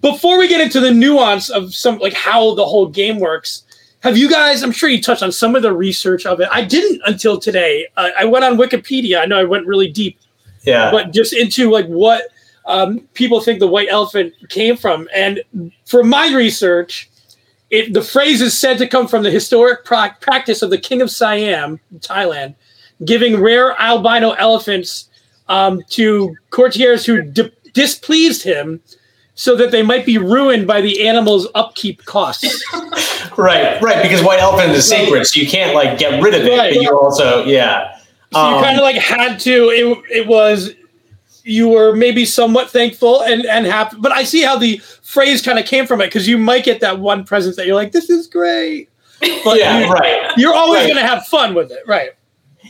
before 0.00 0.38
we 0.38 0.46
get 0.48 0.60
into 0.60 0.80
the 0.80 0.90
nuance 0.90 1.48
of 1.48 1.74
some 1.74 1.98
like 2.00 2.12
how 2.12 2.54
the 2.54 2.66
whole 2.66 2.86
game 2.86 3.18
works, 3.18 3.62
have 4.02 4.16
you 4.18 4.28
guys? 4.28 4.62
I'm 4.62 4.72
sure 4.72 4.88
you 4.88 5.00
touched 5.00 5.22
on 5.22 5.32
some 5.32 5.54
of 5.54 5.62
the 5.62 5.72
research 5.72 6.26
of 6.26 6.40
it. 6.40 6.48
I 6.50 6.64
didn't 6.64 7.02
until 7.06 7.38
today. 7.38 7.86
Uh, 7.96 8.10
I 8.18 8.24
went 8.24 8.44
on 8.44 8.56
Wikipedia. 8.56 9.20
I 9.20 9.26
know 9.26 9.38
I 9.38 9.44
went 9.44 9.66
really 9.66 9.88
deep 9.90 10.18
Yeah. 10.64 10.90
but 10.90 11.12
just 11.12 11.32
into 11.32 11.70
like 11.70 11.86
what 11.86 12.24
um, 12.66 13.00
people 13.14 13.40
think 13.40 13.58
the 13.60 13.66
white 13.66 13.88
elephant 13.90 14.34
came 14.48 14.76
from. 14.76 15.08
And 15.14 15.42
from 15.86 16.08
my 16.08 16.32
research, 16.34 17.08
it, 17.70 17.92
the 17.94 18.02
phrase 18.02 18.40
is 18.40 18.58
said 18.58 18.78
to 18.78 18.86
come 18.86 19.08
from 19.08 19.22
the 19.22 19.30
historic 19.30 19.84
pra- 19.84 20.16
practice 20.20 20.62
of 20.62 20.70
the 20.70 20.78
king 20.78 21.00
of 21.00 21.10
Siam, 21.10 21.80
Thailand, 21.98 22.54
giving 23.04 23.40
rare 23.40 23.72
albino 23.80 24.32
elephants 24.32 25.08
um, 25.48 25.80
to 25.90 26.34
courtiers 26.50 27.04
who 27.06 27.22
di- 27.22 27.50
displeased 27.72 28.42
him 28.42 28.80
so 29.42 29.56
that 29.56 29.72
they 29.72 29.82
might 29.82 30.06
be 30.06 30.18
ruined 30.18 30.68
by 30.68 30.80
the 30.80 31.08
animal's 31.08 31.48
upkeep 31.56 32.04
costs. 32.04 32.64
Right, 33.36 33.80
right, 33.82 34.00
because 34.02 34.22
white 34.22 34.38
elephant 34.38 34.70
is 34.70 34.88
sacred, 34.88 35.24
so 35.26 35.40
you 35.40 35.48
can't 35.48 35.74
like 35.74 35.98
get 35.98 36.22
rid 36.22 36.32
of 36.34 36.42
it, 36.42 36.56
Right. 36.56 36.72
but 36.74 36.80
you 36.82 36.96
also, 36.96 37.44
yeah. 37.44 37.96
So 38.32 38.48
you 38.48 38.54
Um, 38.56 38.62
kind 38.62 38.76
of 38.78 38.82
like 38.84 38.96
had 38.96 39.40
to. 39.40 39.70
It, 39.70 39.98
it 40.18 40.26
was 40.28 40.70
you 41.42 41.68
were 41.68 41.96
maybe 41.96 42.24
somewhat 42.24 42.70
thankful 42.70 43.22
and 43.22 43.44
and 43.46 43.66
happy, 43.66 43.96
but 43.98 44.12
I 44.12 44.22
see 44.22 44.42
how 44.42 44.56
the 44.56 44.78
phrase 45.02 45.42
kind 45.42 45.58
of 45.58 45.64
came 45.66 45.86
from 45.88 46.00
it 46.00 46.06
because 46.06 46.28
you 46.28 46.38
might 46.38 46.62
get 46.64 46.78
that 46.80 47.00
one 47.00 47.24
present 47.24 47.56
that 47.56 47.66
you're 47.66 47.74
like, 47.74 47.90
this 47.90 48.08
is 48.10 48.28
great, 48.28 48.90
but 49.44 49.58
yeah, 49.58 49.80
you, 49.80 49.92
right. 49.92 50.30
you're 50.36 50.54
always 50.54 50.82
Right. 50.82 50.86
going 50.92 51.02
to 51.02 51.06
have 51.08 51.26
fun 51.26 51.54
with 51.54 51.72
it, 51.72 51.80
right? 51.88 52.10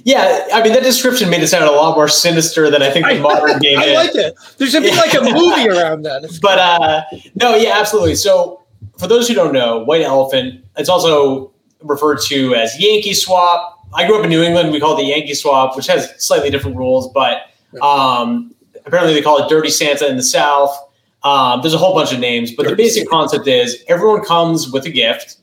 Yeah, 0.05 0.49
I 0.53 0.63
mean 0.63 0.73
that 0.73 0.83
description 0.83 1.31
made 1.31 1.43
it 1.43 1.49
sound 1.49 1.65
a 1.65 1.71
lot 1.71 1.95
more 1.97 2.09
sinister 2.09 2.71
than 2.71 2.83
I 2.83 2.91
think 2.91 3.07
the 3.07 3.21
modern 3.21 3.59
game 3.61 3.79
is. 3.81 3.85
I 3.87 3.91
is. 3.91 3.95
like 3.95 4.15
it. 4.17 4.35
There 4.59 4.69
should 4.69 4.83
be 4.83 4.91
like 4.91 5.15
a 5.15 5.21
movie 5.23 5.69
around 5.69 6.03
that. 6.03 6.25
It's- 6.25 6.39
but 6.43 6.59
uh, 6.59 7.03
no, 7.35 7.55
yeah, 7.57 7.79
absolutely. 7.79 8.17
So 8.17 8.63
for 8.99 9.07
those 9.07 9.29
who 9.29 9.35
don't 9.35 9.53
know, 9.53 9.85
white 9.85 10.03
elephant, 10.03 10.65
it's 10.77 10.89
also 10.89 11.53
referred 11.83 12.21
to 12.23 12.55
as 12.55 12.79
Yankee 12.81 13.15
swap. 13.15 13.79
I 13.95 14.07
grew 14.07 14.19
up 14.19 14.25
in 14.25 14.31
New 14.31 14.43
England. 14.43 14.73
We 14.73 14.81
call 14.81 14.95
it 14.99 15.03
the 15.03 15.09
Yankee 15.09 15.35
swap, 15.35 15.77
which 15.77 15.87
has 15.87 16.13
slightly 16.19 16.51
different 16.51 16.77
rules, 16.77 17.13
but 17.13 17.43
um, 17.83 18.55
apparently 18.87 19.13
they 19.15 19.23
call 19.23 19.45
it 19.45 19.49
Dirty 19.49 19.71
Santa 19.71 20.09
in 20.09 20.17
the 20.17 20.23
South. 20.23 20.77
Um, 21.25 21.61
there's 21.61 21.75
a 21.75 21.79
whole 21.79 21.95
bunch 21.95 22.13
of 22.13 22.19
names, 22.19 22.51
but 22.53 22.67
the 22.67 22.75
basic 22.75 23.09
concept 23.09 23.47
is 23.47 23.85
everyone 23.89 24.25
comes 24.25 24.73
with 24.73 24.85
a 24.87 24.91
gift, 24.91 25.37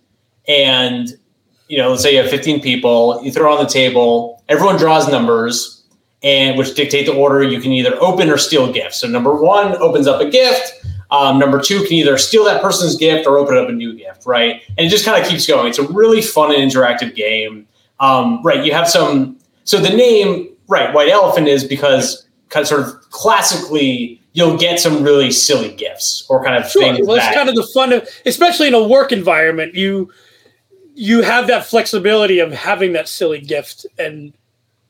and 0.47 1.09
you 1.69 1.77
know, 1.77 1.91
let's 1.91 2.01
say 2.01 2.11
you 2.13 2.21
have 2.21 2.29
15 2.29 2.61
people, 2.61 3.21
you 3.23 3.31
throw 3.31 3.53
it 3.53 3.59
on 3.59 3.63
the 3.63 3.69
table, 3.69 4.38
everyone 4.49 4.77
draws 4.77 5.07
numbers, 5.07 5.83
and 6.21 6.57
which 6.57 6.75
dictate 6.75 7.05
the 7.05 7.15
order. 7.15 7.41
You 7.41 7.61
can 7.61 7.71
either 7.71 7.95
open 8.01 8.29
or 8.29 8.37
steal 8.37 8.71
gifts. 8.71 8.99
So 8.99 9.07
number 9.07 9.33
one 9.33 9.75
opens 9.77 10.07
up 10.07 10.19
a 10.19 10.29
gift. 10.29 10.73
Um, 11.11 11.39
number 11.39 11.59
two 11.59 11.83
can 11.83 11.93
either 11.93 12.17
steal 12.17 12.43
that 12.45 12.61
person's 12.61 12.95
gift 12.95 13.25
or 13.25 13.37
open 13.37 13.57
up 13.57 13.69
a 13.69 13.71
new 13.71 13.95
gift, 13.95 14.25
right? 14.25 14.61
And 14.77 14.85
it 14.85 14.89
just 14.89 15.05
kind 15.05 15.21
of 15.21 15.27
keeps 15.27 15.47
going. 15.47 15.67
It's 15.67 15.79
a 15.79 15.87
really 15.87 16.21
fun 16.21 16.53
and 16.53 16.69
interactive 16.69 17.15
game. 17.15 17.67
Um, 17.99 18.41
right, 18.43 18.63
you 18.63 18.73
have 18.73 18.87
some. 18.87 19.37
So 19.63 19.77
the 19.77 19.89
name, 19.89 20.49
right, 20.67 20.93
White 20.93 21.09
Elephant 21.09 21.47
is 21.47 21.63
because 21.63 22.27
kind 22.49 22.63
of 22.63 22.67
sort 22.67 22.81
of 22.81 23.09
classically 23.11 24.21
you'll 24.33 24.57
get 24.57 24.79
some 24.79 25.03
really 25.03 25.31
silly 25.31 25.73
gifts 25.75 26.25
or 26.29 26.43
kind 26.43 26.63
of 26.63 26.69
Sure. 26.69 26.81
things 26.81 27.05
Well, 27.05 27.17
that 27.17 27.33
kind 27.33 27.49
of 27.49 27.55
the 27.55 27.67
fun 27.73 27.93
of, 27.93 28.07
especially 28.25 28.67
in 28.67 28.73
a 28.73 28.87
work 28.87 29.11
environment. 29.11 29.75
You 29.75 30.11
you 30.93 31.21
have 31.21 31.47
that 31.47 31.65
flexibility 31.65 32.39
of 32.39 32.51
having 32.51 32.93
that 32.93 33.07
silly 33.07 33.39
gift 33.39 33.85
and 33.97 34.33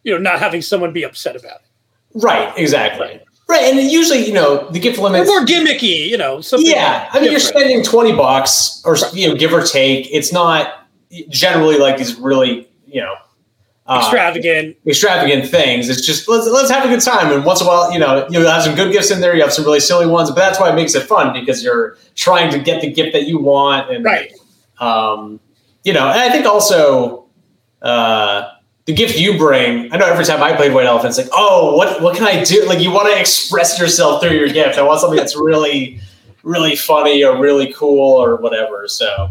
you 0.04 0.12
know 0.14 0.18
not 0.20 0.40
having 0.40 0.62
someone 0.62 0.92
be 0.94 1.04
upset 1.04 1.36
about 1.36 1.58
it. 1.62 2.24
right, 2.24 2.52
exactly. 2.58 3.20
Right, 3.48 3.64
and 3.64 3.80
usually, 3.92 4.24
you 4.28 4.32
know, 4.34 4.70
the 4.70 4.80
gift 4.80 5.00
Or 5.00 5.10
limits 5.10 5.28
more 5.28 5.44
gimmicky, 5.44 6.08
you 6.08 6.18
know. 6.20 6.40
Something 6.40 6.70
Yeah, 6.70 7.10
I 7.12 7.20
mean, 7.20 7.32
you're 7.32 7.40
spending 7.40 7.82
twenty 7.84 8.12
bucks, 8.12 8.80
or 8.86 8.96
you 9.12 9.28
know, 9.28 9.34
give 9.36 9.52
or 9.52 9.64
take. 9.64 10.08
It's 10.12 10.32
not 10.32 10.88
generally 11.30 11.80
like 11.80 11.98
these 11.98 12.16
really, 12.20 12.70
you 12.86 13.02
know, 13.02 13.16
uh, 13.88 14.02
extravagant. 14.04 14.78
extravagant 14.86 15.48
things. 15.50 15.90
It's 15.90 16.06
just 16.06 16.30
let's 16.30 16.46
let's 16.46 16.70
have 16.70 16.86
a 16.86 16.90
good 16.90 17.02
time, 17.02 17.34
and 17.34 17.44
once 17.44 17.60
in 17.60 17.66
a 17.66 17.70
while, 17.72 17.92
you 17.92 17.98
know, 17.98 18.28
you'll 18.30 18.48
have 18.48 18.62
some 18.62 18.76
good 18.76 18.92
gifts 18.92 19.10
in 19.10 19.20
there. 19.20 19.36
You 19.36 19.42
have 19.42 19.52
some 19.52 19.66
really 19.66 19.80
silly 19.80 20.06
ones, 20.06 20.30
but 20.30 20.36
that's 20.36 20.60
why 20.60 20.70
it 20.70 20.76
makes 20.76 20.94
it 20.94 21.08
fun 21.08 21.34
because 21.34 21.64
you're 21.64 21.98
trying 22.14 22.52
to 22.52 22.60
get 22.60 22.82
the 22.82 22.92
gift 22.94 23.14
that 23.14 23.24
you 23.24 23.40
want, 23.40 23.90
and 23.90 24.06
Right. 24.06 24.32
um, 24.80 25.40
you 25.84 25.94
know, 25.94 26.08
and 26.08 26.20
I 26.20 26.30
think 26.30 26.46
also. 26.46 27.26
Uh, 27.82 28.48
the 28.90 28.96
gift 28.96 29.20
you 29.20 29.38
bring, 29.38 29.94
I 29.94 29.98
know 29.98 30.08
every 30.08 30.26
time 30.26 30.42
I 30.42 30.56
played 30.56 30.74
White 30.74 30.88
Elephant, 30.88 31.10
it's 31.10 31.20
like, 31.20 31.30
oh, 31.32 31.78
what 31.78 32.02
what 32.02 32.16
can 32.16 32.26
I 32.26 32.44
do? 32.44 32.66
Like 32.66 32.80
you 32.80 32.90
want 32.90 33.08
to 33.08 33.20
express 33.20 33.78
yourself 33.80 34.20
through 34.20 34.36
your 34.36 34.48
gift. 34.48 34.80
I 34.80 34.82
want 34.82 35.00
something 35.00 35.16
that's 35.16 35.36
really, 35.36 36.00
really 36.42 36.76
funny 36.76 37.24
or 37.24 37.40
really 37.40 37.72
cool 37.72 38.18
or 38.18 38.38
whatever. 38.38 38.88
So 38.88 39.30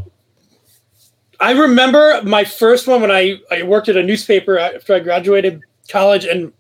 I 1.41 1.51
remember 1.55 2.23
my 2.23 2.45
first 2.45 2.87
one 2.87 3.01
when 3.01 3.11
I, 3.11 3.41
I 3.51 3.65
worked 3.65 3.89
at 3.89 3.97
a 3.97 4.03
newspaper 4.05 4.61
after 4.61 4.95
I 4.95 5.01
graduated 5.01 5.61
college, 5.89 6.25
and 6.25 6.53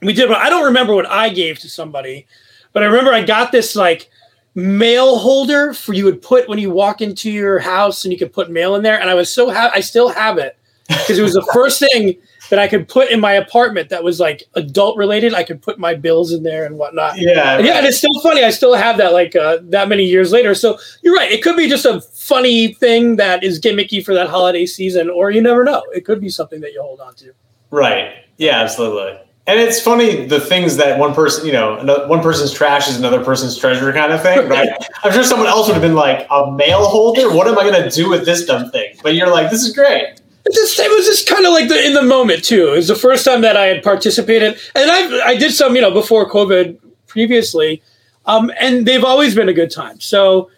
we 0.00 0.12
did. 0.12 0.30
I 0.30 0.48
don't 0.50 0.66
remember 0.66 0.94
what 0.94 1.06
I 1.06 1.30
gave 1.30 1.58
to 1.58 1.68
somebody, 1.68 2.28
but 2.72 2.84
I 2.84 2.86
remember 2.86 3.12
I 3.12 3.24
got 3.24 3.50
this 3.50 3.74
like 3.74 4.08
mail 4.54 5.18
holder 5.18 5.74
for 5.74 5.94
you 5.94 6.04
would 6.04 6.22
put 6.22 6.48
when 6.48 6.60
you 6.60 6.70
walk 6.70 7.00
into 7.00 7.28
your 7.28 7.58
house, 7.58 8.04
and 8.04 8.12
you 8.12 8.18
could 8.20 8.32
put 8.32 8.52
mail 8.52 8.76
in 8.76 8.84
there. 8.84 9.00
And 9.00 9.10
I 9.10 9.14
was 9.14 9.34
so 9.34 9.50
ha- 9.50 9.72
I 9.74 9.80
still 9.80 10.10
have 10.10 10.38
it 10.38 10.56
because 10.90 11.18
it 11.18 11.22
was 11.22 11.34
the 11.34 11.48
first 11.52 11.78
thing 11.78 12.16
that 12.50 12.58
I 12.58 12.68
could 12.68 12.88
put 12.88 13.10
in 13.10 13.20
my 13.20 13.32
apartment 13.32 13.88
that 13.90 14.02
was 14.02 14.20
like 14.20 14.42
adult 14.54 14.96
related. 14.96 15.34
I 15.34 15.44
could 15.44 15.62
put 15.62 15.78
my 15.78 15.94
bills 15.94 16.32
in 16.32 16.42
there 16.42 16.64
and 16.64 16.76
whatnot. 16.76 17.18
Yeah, 17.18 17.58
yeah, 17.58 17.78
and 17.78 17.86
it's 17.86 17.98
still 17.98 18.20
funny. 18.22 18.44
I 18.44 18.50
still 18.50 18.74
have 18.74 18.98
that 18.98 19.12
like 19.12 19.36
uh, 19.36 19.58
that 19.62 19.88
many 19.88 20.04
years 20.04 20.32
later. 20.32 20.54
So 20.54 20.78
you're 21.02 21.14
right. 21.14 21.30
It 21.30 21.42
could 21.42 21.56
be 21.56 21.68
just 21.68 21.84
a 21.84 22.00
funny 22.00 22.74
thing 22.74 23.16
that 23.16 23.42
is 23.42 23.60
gimmicky 23.60 24.04
for 24.04 24.14
that 24.14 24.28
holiday 24.28 24.66
season, 24.66 25.08
or 25.08 25.30
you 25.30 25.40
never 25.40 25.64
know. 25.64 25.82
It 25.94 26.04
could 26.04 26.20
be 26.20 26.28
something 26.28 26.60
that 26.60 26.72
you 26.72 26.82
hold 26.82 27.00
on 27.00 27.14
to. 27.16 27.32
Right. 27.70 28.12
Yeah, 28.36 28.60
absolutely. 28.60 29.18
And 29.46 29.58
it's 29.58 29.80
funny 29.80 30.26
the 30.26 30.38
things 30.38 30.76
that 30.76 30.98
one 30.98 31.14
person, 31.14 31.46
you 31.46 31.52
know, 31.52 31.82
one 32.06 32.22
person's 32.22 32.52
trash 32.52 32.88
is 32.88 32.96
another 32.96 33.24
person's 33.24 33.56
treasure 33.56 33.92
kind 33.92 34.12
of 34.12 34.22
thing, 34.22 34.48
right? 34.48 34.68
I'm 35.02 35.12
sure 35.12 35.24
someone 35.24 35.48
else 35.48 35.66
would 35.66 35.72
have 35.72 35.82
been 35.82 35.94
like, 35.94 36.26
a 36.30 36.52
mail 36.52 36.84
holder? 36.84 37.34
What 37.34 37.48
am 37.48 37.58
I 37.58 37.62
going 37.62 37.82
to 37.82 37.90
do 37.90 38.08
with 38.08 38.24
this 38.24 38.44
dumb 38.44 38.70
thing? 38.70 38.94
But 39.02 39.14
you're 39.14 39.30
like, 39.30 39.50
this 39.50 39.62
is 39.62 39.74
great. 39.74 40.19
It, 40.46 40.78
it 40.78 40.96
was 40.96 41.06
just 41.06 41.28
kind 41.28 41.44
of 41.44 41.52
like 41.52 41.68
the 41.68 41.84
in 41.84 41.94
the 41.94 42.02
moment 42.02 42.44
too. 42.44 42.68
It 42.68 42.76
was 42.76 42.88
the 42.88 42.94
first 42.94 43.24
time 43.24 43.42
that 43.42 43.56
I 43.56 43.66
had 43.66 43.82
participated, 43.82 44.58
and 44.74 44.90
I 44.90 45.30
I 45.30 45.36
did 45.36 45.52
some 45.52 45.74
you 45.74 45.82
know 45.82 45.90
before 45.90 46.28
COVID 46.28 46.78
previously, 47.06 47.82
um, 48.26 48.50
and 48.58 48.86
they've 48.86 49.04
always 49.04 49.34
been 49.34 49.48
a 49.48 49.52
good 49.52 49.70
time. 49.70 50.00
So 50.00 50.50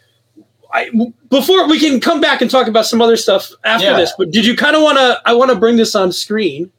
I, 0.72 0.90
before 1.28 1.68
we 1.68 1.78
can 1.78 2.00
come 2.00 2.20
back 2.20 2.40
and 2.40 2.50
talk 2.50 2.66
about 2.66 2.86
some 2.86 3.02
other 3.02 3.16
stuff 3.16 3.50
after 3.64 3.86
yeah. 3.86 3.96
this, 3.96 4.12
but 4.16 4.30
did 4.30 4.46
you 4.46 4.56
kind 4.56 4.74
of 4.74 4.82
want 4.82 4.98
to? 4.98 5.20
I 5.26 5.34
want 5.34 5.50
to 5.50 5.56
bring 5.56 5.76
this 5.76 5.94
on 5.94 6.12
screen. 6.12 6.70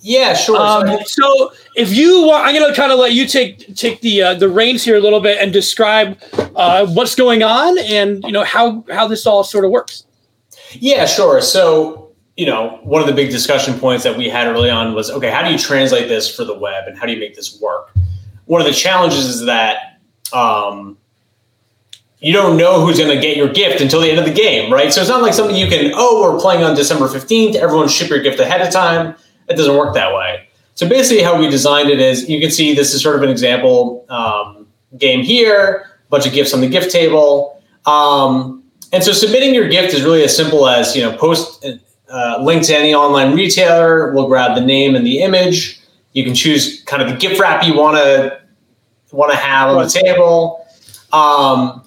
Yeah, 0.00 0.34
sure. 0.34 0.56
Um, 0.56 0.98
so 1.04 1.52
if 1.74 1.92
you 1.92 2.28
want, 2.28 2.46
I'm 2.46 2.54
going 2.54 2.72
to 2.72 2.80
kind 2.80 2.92
of 2.92 2.98
let 3.00 3.12
you 3.12 3.26
take 3.26 3.74
take 3.74 4.00
the 4.00 4.22
uh, 4.22 4.34
the 4.34 4.48
reins 4.48 4.84
here 4.84 4.96
a 4.96 5.00
little 5.00 5.20
bit 5.20 5.38
and 5.40 5.52
describe 5.52 6.18
uh, 6.54 6.86
what's 6.86 7.16
going 7.16 7.42
on 7.42 7.76
and 7.78 8.22
you 8.22 8.32
know 8.32 8.44
how 8.44 8.84
how 8.90 9.08
this 9.08 9.26
all 9.26 9.42
sort 9.42 9.64
of 9.64 9.70
works. 9.70 10.05
Yeah, 10.72 11.06
sure. 11.06 11.40
So, 11.40 12.12
you 12.36 12.46
know, 12.46 12.80
one 12.82 13.00
of 13.00 13.06
the 13.06 13.14
big 13.14 13.30
discussion 13.30 13.78
points 13.78 14.04
that 14.04 14.16
we 14.16 14.28
had 14.28 14.46
early 14.46 14.70
on 14.70 14.94
was 14.94 15.10
okay, 15.10 15.30
how 15.30 15.42
do 15.42 15.50
you 15.50 15.58
translate 15.58 16.08
this 16.08 16.34
for 16.34 16.44
the 16.44 16.54
web 16.54 16.84
and 16.86 16.98
how 16.98 17.06
do 17.06 17.12
you 17.12 17.18
make 17.18 17.34
this 17.34 17.60
work? 17.60 17.92
One 18.46 18.60
of 18.60 18.66
the 18.66 18.72
challenges 18.72 19.26
is 19.26 19.46
that 19.46 20.00
um, 20.32 20.98
you 22.18 22.32
don't 22.32 22.56
know 22.56 22.84
who's 22.84 22.98
going 22.98 23.14
to 23.14 23.20
get 23.20 23.36
your 23.36 23.48
gift 23.48 23.80
until 23.80 24.00
the 24.00 24.10
end 24.10 24.18
of 24.18 24.24
the 24.24 24.32
game, 24.32 24.72
right? 24.72 24.92
So 24.92 25.00
it's 25.00 25.10
not 25.10 25.22
like 25.22 25.34
something 25.34 25.56
you 25.56 25.68
can, 25.68 25.92
oh, 25.94 26.22
we're 26.22 26.38
playing 26.40 26.62
on 26.62 26.74
December 26.74 27.06
15th, 27.06 27.56
everyone 27.56 27.88
ship 27.88 28.08
your 28.08 28.20
gift 28.20 28.40
ahead 28.40 28.60
of 28.62 28.72
time. 28.72 29.14
It 29.48 29.56
doesn't 29.56 29.76
work 29.76 29.94
that 29.94 30.14
way. 30.14 30.48
So 30.74 30.88
basically, 30.88 31.22
how 31.22 31.38
we 31.38 31.48
designed 31.48 31.88
it 31.88 32.00
is 32.00 32.28
you 32.28 32.38
can 32.40 32.50
see 32.50 32.74
this 32.74 32.92
is 32.92 33.02
sort 33.02 33.16
of 33.16 33.22
an 33.22 33.30
example 33.30 34.04
um, 34.10 34.66
game 34.98 35.22
here, 35.22 35.98
bunch 36.10 36.26
of 36.26 36.32
gifts 36.32 36.52
on 36.52 36.60
the 36.60 36.68
gift 36.68 36.90
table. 36.90 37.62
Um, 37.86 38.55
and 38.92 39.02
so 39.02 39.12
submitting 39.12 39.54
your 39.54 39.68
gift 39.68 39.94
is 39.94 40.02
really 40.02 40.22
as 40.22 40.36
simple 40.36 40.68
as, 40.68 40.94
you 40.96 41.02
know, 41.02 41.16
post 41.16 41.64
a 41.64 41.80
uh, 42.08 42.40
link 42.42 42.62
to 42.64 42.76
any 42.76 42.94
online 42.94 43.34
retailer. 43.34 44.12
We'll 44.12 44.28
grab 44.28 44.54
the 44.54 44.64
name 44.64 44.94
and 44.94 45.06
the 45.06 45.20
image. 45.20 45.80
You 46.12 46.24
can 46.24 46.34
choose 46.34 46.82
kind 46.82 47.02
of 47.02 47.08
the 47.08 47.16
gift 47.16 47.40
wrap 47.40 47.64
you 47.64 47.74
want 47.76 47.96
to 47.96 48.40
want 49.12 49.32
to 49.32 49.36
have 49.36 49.70
on 49.70 49.84
the 49.84 49.90
table. 49.90 50.66
Um, 51.12 51.84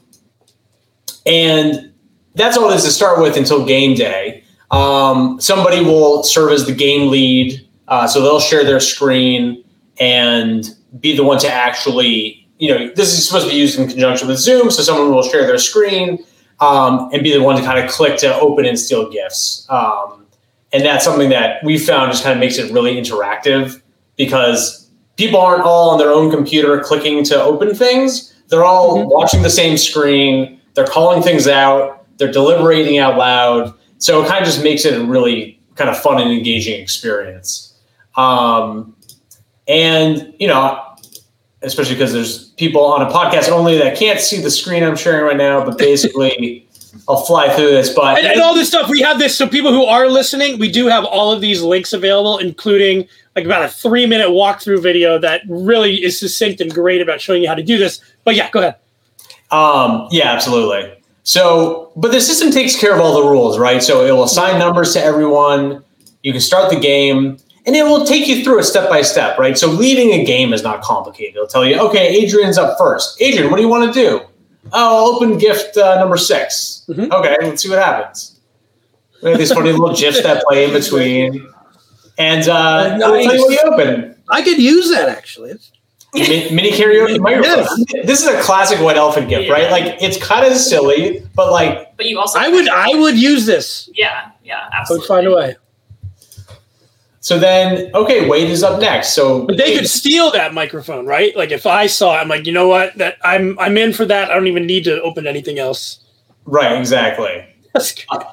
and 1.26 1.94
that's 2.36 2.58
all 2.58 2.70
this 2.70 2.84
to 2.86 2.92
start 2.92 3.22
with 3.22 3.38
until 3.38 3.66
game 3.66 3.96
day. 3.96 4.44
Um, 4.72 5.40
somebody 5.40 5.82
will 5.84 6.24
serve 6.24 6.52
as 6.52 6.66
the 6.66 6.74
game 6.74 7.10
lead. 7.10 7.66
Uh, 7.88 8.08
so 8.08 8.22
they'll 8.22 8.40
share 8.40 8.64
their 8.64 8.80
screen 8.80 9.64
and 10.00 10.76
be 11.00 11.16
the 11.16 11.24
one 11.24 11.40
to 11.40 11.52
actually, 11.52 12.48
you 12.58 12.70
know, 12.70 12.92
this 12.96 13.18
is 13.18 13.26
supposed 13.26 13.46
to 13.46 13.52
be 13.52 13.58
used 13.58 13.80
in 13.80 13.88
conjunction 13.88 14.28
with 14.28 14.38
Zoom. 14.38 14.70
So 14.70 14.84
someone 14.84 15.14
will 15.14 15.24
share 15.24 15.48
their 15.48 15.58
screen 15.58 16.24
um, 16.60 17.10
and 17.13 17.24
be 17.24 17.32
the 17.32 17.41
one 17.41 17.56
to 17.56 17.63
kind 17.63 17.80
of 17.84 17.89
click 17.89 18.17
to 18.19 18.36
open 18.39 18.65
and 18.65 18.78
steal 18.78 19.10
gifts. 19.10 19.65
Um, 19.69 20.28
and 20.72 20.86
that's 20.86 21.04
something 21.04 21.30
that 21.30 21.63
we 21.63 21.78
found 21.78 22.12
just 22.12 22.24
kind 22.24 22.34
of 22.34 22.39
makes 22.39 22.58
it 22.58 22.72
really 22.72 22.95
interactive 22.95 23.82
because 24.17 24.89
people 25.15 25.39
aren't 25.39 25.63
all 25.63 25.89
on 25.89 25.98
their 25.98 26.12
own 26.12 26.30
computer 26.30 26.80
clicking 26.82 27.24
to 27.26 27.41
open 27.41 27.74
things. 27.74 28.36
They're 28.50 28.65
all 28.65 28.98
mm-hmm. 28.98 29.10
watching 29.10 29.41
the 29.41 29.50
same 29.50 29.78
screen. 29.78 30.60
They're 30.74 30.88
calling 30.88 31.24
things 31.24 31.48
out. 31.48 32.06
They're 32.17 32.32
deliberating 32.32 33.00
out 33.00 33.17
loud. 33.17 33.74
So 33.98 34.24
it 34.24 34.28
kind 34.28 34.41
of 34.41 34.45
just 34.45 34.63
makes 34.63 34.86
it 34.86 35.00
a 35.00 35.04
really 35.04 35.60
kind 35.76 35.89
of 35.89 35.98
fun 35.98 36.22
and 36.22 36.32
engaging 36.32 36.80
experience. 36.82 37.74
Um, 38.15 38.95
and 39.67 40.34
you 40.39 40.48
know, 40.48 40.84
especially 41.62 41.95
because 41.95 42.13
there's 42.13 42.50
people 42.52 42.84
on 42.84 43.02
a 43.02 43.10
podcast 43.10 43.50
only 43.50 43.78
that 43.78 43.98
can't 43.98 44.19
see 44.19 44.41
the 44.41 44.52
screen 44.52 44.84
I'm 44.84 44.95
sharing 44.95 45.26
right 45.26 45.38
now, 45.38 45.63
but 45.63 45.78
basically. 45.78 46.65
I'll 47.08 47.24
fly 47.24 47.50
through 47.56 47.69
this, 47.69 47.93
but 47.93 48.17
and, 48.17 48.26
and, 48.26 48.41
all 48.41 48.56
this 48.56 48.67
stuff 48.67 48.89
we 48.89 49.00
have 49.02 49.19
this. 49.19 49.38
So 49.38 49.48
people 49.48 49.72
who 49.72 49.84
are 49.84 50.08
listening, 50.10 50.58
we 50.58 50.72
do 50.72 50.88
have 50.88 51.06
all 51.06 51.32
of 51.32 51.39
these 51.39 51.62
links 51.62 51.93
available, 51.93 52.39
including 52.39 53.08
like 53.36 53.45
about 53.45 53.63
a 53.63 53.69
three 53.69 54.08
minute 54.08 54.30
walkthrough 54.30 54.82
video 54.82 55.19
that 55.19 55.41
really 55.48 56.04
is 56.04 56.19
succinct 56.19 56.62
and 56.62 56.74
great 56.74 57.00
about 57.00 57.22
showing 57.22 57.43
you 57.43 57.48
how 57.48 57.56
to 57.56 57.63
do 57.63 57.78
this. 57.78 58.02
But 58.24 58.36
yeah, 58.36 58.50
go 58.50 58.60
ahead. 58.60 58.76
Um, 59.52 60.08
yeah, 60.12 60.32
absolutely. 60.32 60.93
So, 61.24 61.91
but 61.95 62.12
the 62.12 62.22
system 62.22 62.52
takes 62.52 62.76
care 62.76 62.93
of 62.93 63.00
all 63.00 63.22
the 63.22 63.30
rules, 63.30 63.60
right? 63.60 63.84
So 63.84 64.06
it 64.06 64.12
will 64.12 64.24
assign 64.24 64.58
numbers 64.60 64.93
to 64.93 65.04
everyone. 65.04 65.84
You 66.24 66.32
can 66.32 66.41
start 66.41 66.69
the 66.69 66.80
game 66.80 67.38
and 67.65 67.76
it 67.76 67.84
will 67.84 68.06
take 68.06 68.28
you 68.28 68.43
through 68.43 68.60
it 68.60 68.63
step 68.63 68.89
by 68.89 69.02
step, 69.02 69.38
right? 69.38 69.58
So 69.58 69.67
leading 69.67 70.12
a 70.12 70.26
game 70.26 70.54
is 70.54 70.63
not 70.63 70.82
complicated. 70.82 71.36
It'll 71.36 71.48
tell 71.48 71.65
you, 71.65 71.80
okay, 71.80 72.24
Adrian's 72.24 72.58
up 72.58 72.78
first. 72.78 73.22
Adrian, 73.22 73.50
what 73.50 73.58
do 73.58 73.62
you 73.63 73.69
want 73.69 73.93
to 73.93 74.00
do? 74.00 74.22
Oh, 74.74 75.15
open 75.15 75.38
gift 75.38 75.78
uh, 75.78 76.00
number 76.00 76.17
6 76.17 76.86
mm-hmm. 76.89 77.12
Okay, 77.12 77.36
let's 77.41 77.63
see 77.63 77.69
what 77.69 77.80
happens. 77.80 78.39
We 79.22 79.32
have 79.32 79.39
these 79.39 79.52
funny 79.52 79.72
little 79.72 79.95
gifs 79.95 80.22
that 80.24 80.43
play 80.48 80.65
in 80.65 80.74
between, 80.74 81.45
and 82.17 82.48
uh, 82.48 82.98
nice. 82.98 83.04
I'll 83.04 83.12
tell 83.12 83.36
you 83.36 83.41
what 83.41 83.52
you 83.52 83.60
open. 83.72 84.15
I 84.30 84.41
could 84.41 84.60
use 84.60 84.89
that 84.91 85.10
actually. 85.10 85.56
Mini, 86.13 86.56
mini 86.56 86.72
karaoke 86.72 87.19
microphone. 87.22 87.86
Yes. 87.93 88.08
This 88.08 88.22
is 88.22 88.28
a 88.28 88.41
classic 88.41 88.80
white 88.80 88.98
elephant 88.98 89.30
gift, 89.30 89.48
yeah. 89.48 89.54
right? 89.54 89.72
Like 89.72 90.02
it's 90.02 90.17
kind 90.17 90.45
of 90.45 90.58
silly, 90.58 91.24
but 91.36 91.52
like. 91.52 91.95
But 91.98 92.06
you 92.06 92.19
also. 92.19 92.39
I 92.39 92.48
would. 92.48 92.69
I 92.69 92.95
would 92.95 93.17
use 93.17 93.45
this. 93.45 93.89
Yeah. 93.93 94.32
Yeah. 94.43 94.69
Absolutely. 94.72 94.95
I 94.95 95.00
would 95.00 95.08
find 95.08 95.28
a 95.28 95.36
way. 95.36 95.56
So 97.21 97.38
then, 97.38 97.91
okay, 97.93 98.29
Wade 98.29 98.49
is 98.49 98.63
up 98.63 98.79
next. 98.79 99.13
So, 99.13 99.45
but 99.45 99.58
they 99.58 99.75
could 99.75 99.89
steal 99.89 100.32
that 100.32 100.53
microphone, 100.53 101.05
right? 101.05 101.36
Like 101.36 101.51
if 101.51 101.65
I 101.65 101.88
saw, 101.88 102.15
it, 102.15 102.21
I'm 102.21 102.29
like, 102.29 102.45
you 102.45 102.53
know 102.53 102.67
what? 102.67 102.95
That 102.95 103.17
I'm 103.23 103.60
I'm 103.60 103.77
in 103.77 103.91
for 103.93 104.05
that. 104.05 104.32
I 104.32 104.34
don't 104.34 104.47
even 104.47 104.65
need 104.65 104.86
to 104.86 105.01
open 105.01 105.27
anything 105.27 105.60
else. 105.60 105.99
Right. 106.45 106.77
Exactly. 106.77 107.45
Uh, 108.10 108.23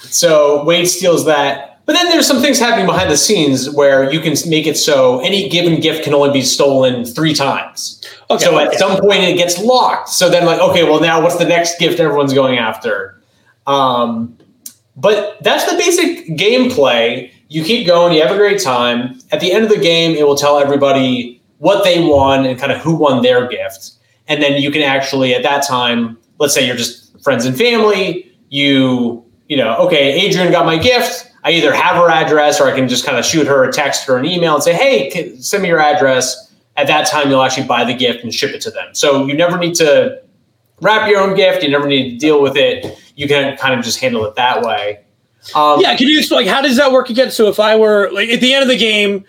so 0.00 0.64
Wade 0.64 0.88
steals 0.88 1.26
that, 1.26 1.82
but 1.84 1.92
then 1.92 2.08
there's 2.08 2.26
some 2.26 2.40
things 2.40 2.58
happening 2.58 2.86
behind 2.86 3.10
the 3.10 3.16
scenes 3.16 3.68
where 3.68 4.10
you 4.10 4.20
can 4.20 4.34
make 4.48 4.66
it 4.66 4.76
so 4.76 5.20
any 5.20 5.48
given 5.48 5.80
gift 5.80 6.04
can 6.04 6.14
only 6.14 6.32
be 6.32 6.42
stolen 6.42 7.04
three 7.04 7.34
times. 7.34 8.02
Okay. 8.30 8.44
So 8.44 8.58
at 8.58 8.74
some 8.74 8.98
point 8.98 9.24
it 9.24 9.36
gets 9.36 9.58
locked. 9.58 10.08
So 10.08 10.30
then, 10.30 10.46
like, 10.46 10.60
okay, 10.60 10.84
well 10.84 11.00
now 11.00 11.22
what's 11.22 11.36
the 11.36 11.44
next 11.44 11.78
gift 11.78 12.00
everyone's 12.00 12.32
going 12.32 12.58
after? 12.58 13.20
Um, 13.66 14.38
but 14.96 15.36
that's 15.42 15.70
the 15.70 15.76
basic 15.76 16.28
gameplay 16.38 17.30
you 17.48 17.64
keep 17.64 17.86
going, 17.86 18.14
you 18.14 18.22
have 18.22 18.34
a 18.34 18.38
great 18.38 18.60
time. 18.60 19.20
At 19.30 19.40
the 19.40 19.52
end 19.52 19.64
of 19.64 19.70
the 19.70 19.78
game, 19.78 20.16
it 20.16 20.26
will 20.26 20.36
tell 20.36 20.58
everybody 20.58 21.42
what 21.58 21.84
they 21.84 22.02
won 22.02 22.44
and 22.44 22.58
kind 22.58 22.72
of 22.72 22.78
who 22.78 22.94
won 22.94 23.22
their 23.22 23.46
gift. 23.48 23.92
And 24.28 24.42
then 24.42 24.60
you 24.60 24.70
can 24.70 24.82
actually, 24.82 25.34
at 25.34 25.42
that 25.42 25.66
time, 25.66 26.18
let's 26.38 26.54
say 26.54 26.66
you're 26.66 26.76
just 26.76 27.20
friends 27.22 27.46
and 27.46 27.56
family, 27.56 28.32
you, 28.48 29.24
you 29.48 29.56
know, 29.56 29.76
okay, 29.76 30.20
Adrian 30.20 30.50
got 30.50 30.66
my 30.66 30.76
gift. 30.76 31.32
I 31.44 31.52
either 31.52 31.72
have 31.72 31.96
her 31.96 32.10
address 32.10 32.60
or 32.60 32.66
I 32.68 32.74
can 32.74 32.88
just 32.88 33.06
kind 33.06 33.16
of 33.16 33.24
shoot 33.24 33.46
her 33.46 33.62
a 33.62 33.72
text 33.72 34.08
or 34.08 34.16
an 34.16 34.26
email 34.26 34.54
and 34.54 34.62
say, 34.62 34.74
hey, 34.74 35.36
send 35.38 35.62
me 35.62 35.68
your 35.68 35.78
address. 35.80 36.52
At 36.76 36.88
that 36.88 37.06
time, 37.06 37.30
you'll 37.30 37.42
actually 37.42 37.66
buy 37.66 37.84
the 37.84 37.94
gift 37.94 38.24
and 38.24 38.34
ship 38.34 38.50
it 38.50 38.60
to 38.62 38.70
them. 38.70 38.94
So 38.94 39.26
you 39.26 39.34
never 39.34 39.56
need 39.56 39.76
to 39.76 40.20
wrap 40.82 41.08
your 41.08 41.20
own 41.20 41.36
gift. 41.36 41.62
You 41.62 41.70
never 41.70 41.86
need 41.86 42.10
to 42.10 42.16
deal 42.18 42.42
with 42.42 42.56
it. 42.56 42.98
You 43.14 43.28
can 43.28 43.56
kind 43.56 43.78
of 43.78 43.84
just 43.84 44.00
handle 44.00 44.26
it 44.26 44.34
that 44.34 44.62
way. 44.62 45.05
Um, 45.54 45.80
yeah, 45.80 45.96
can 45.96 46.08
you 46.08 46.18
explain 46.18 46.46
like 46.46 46.54
how 46.54 46.60
does 46.60 46.76
that 46.76 46.92
work 46.92 47.10
again? 47.10 47.30
So 47.30 47.48
if 47.48 47.60
I 47.60 47.76
were 47.76 48.10
like 48.12 48.28
at 48.28 48.40
the 48.40 48.52
end 48.52 48.62
of 48.62 48.68
the 48.68 48.76
game, 48.76 49.24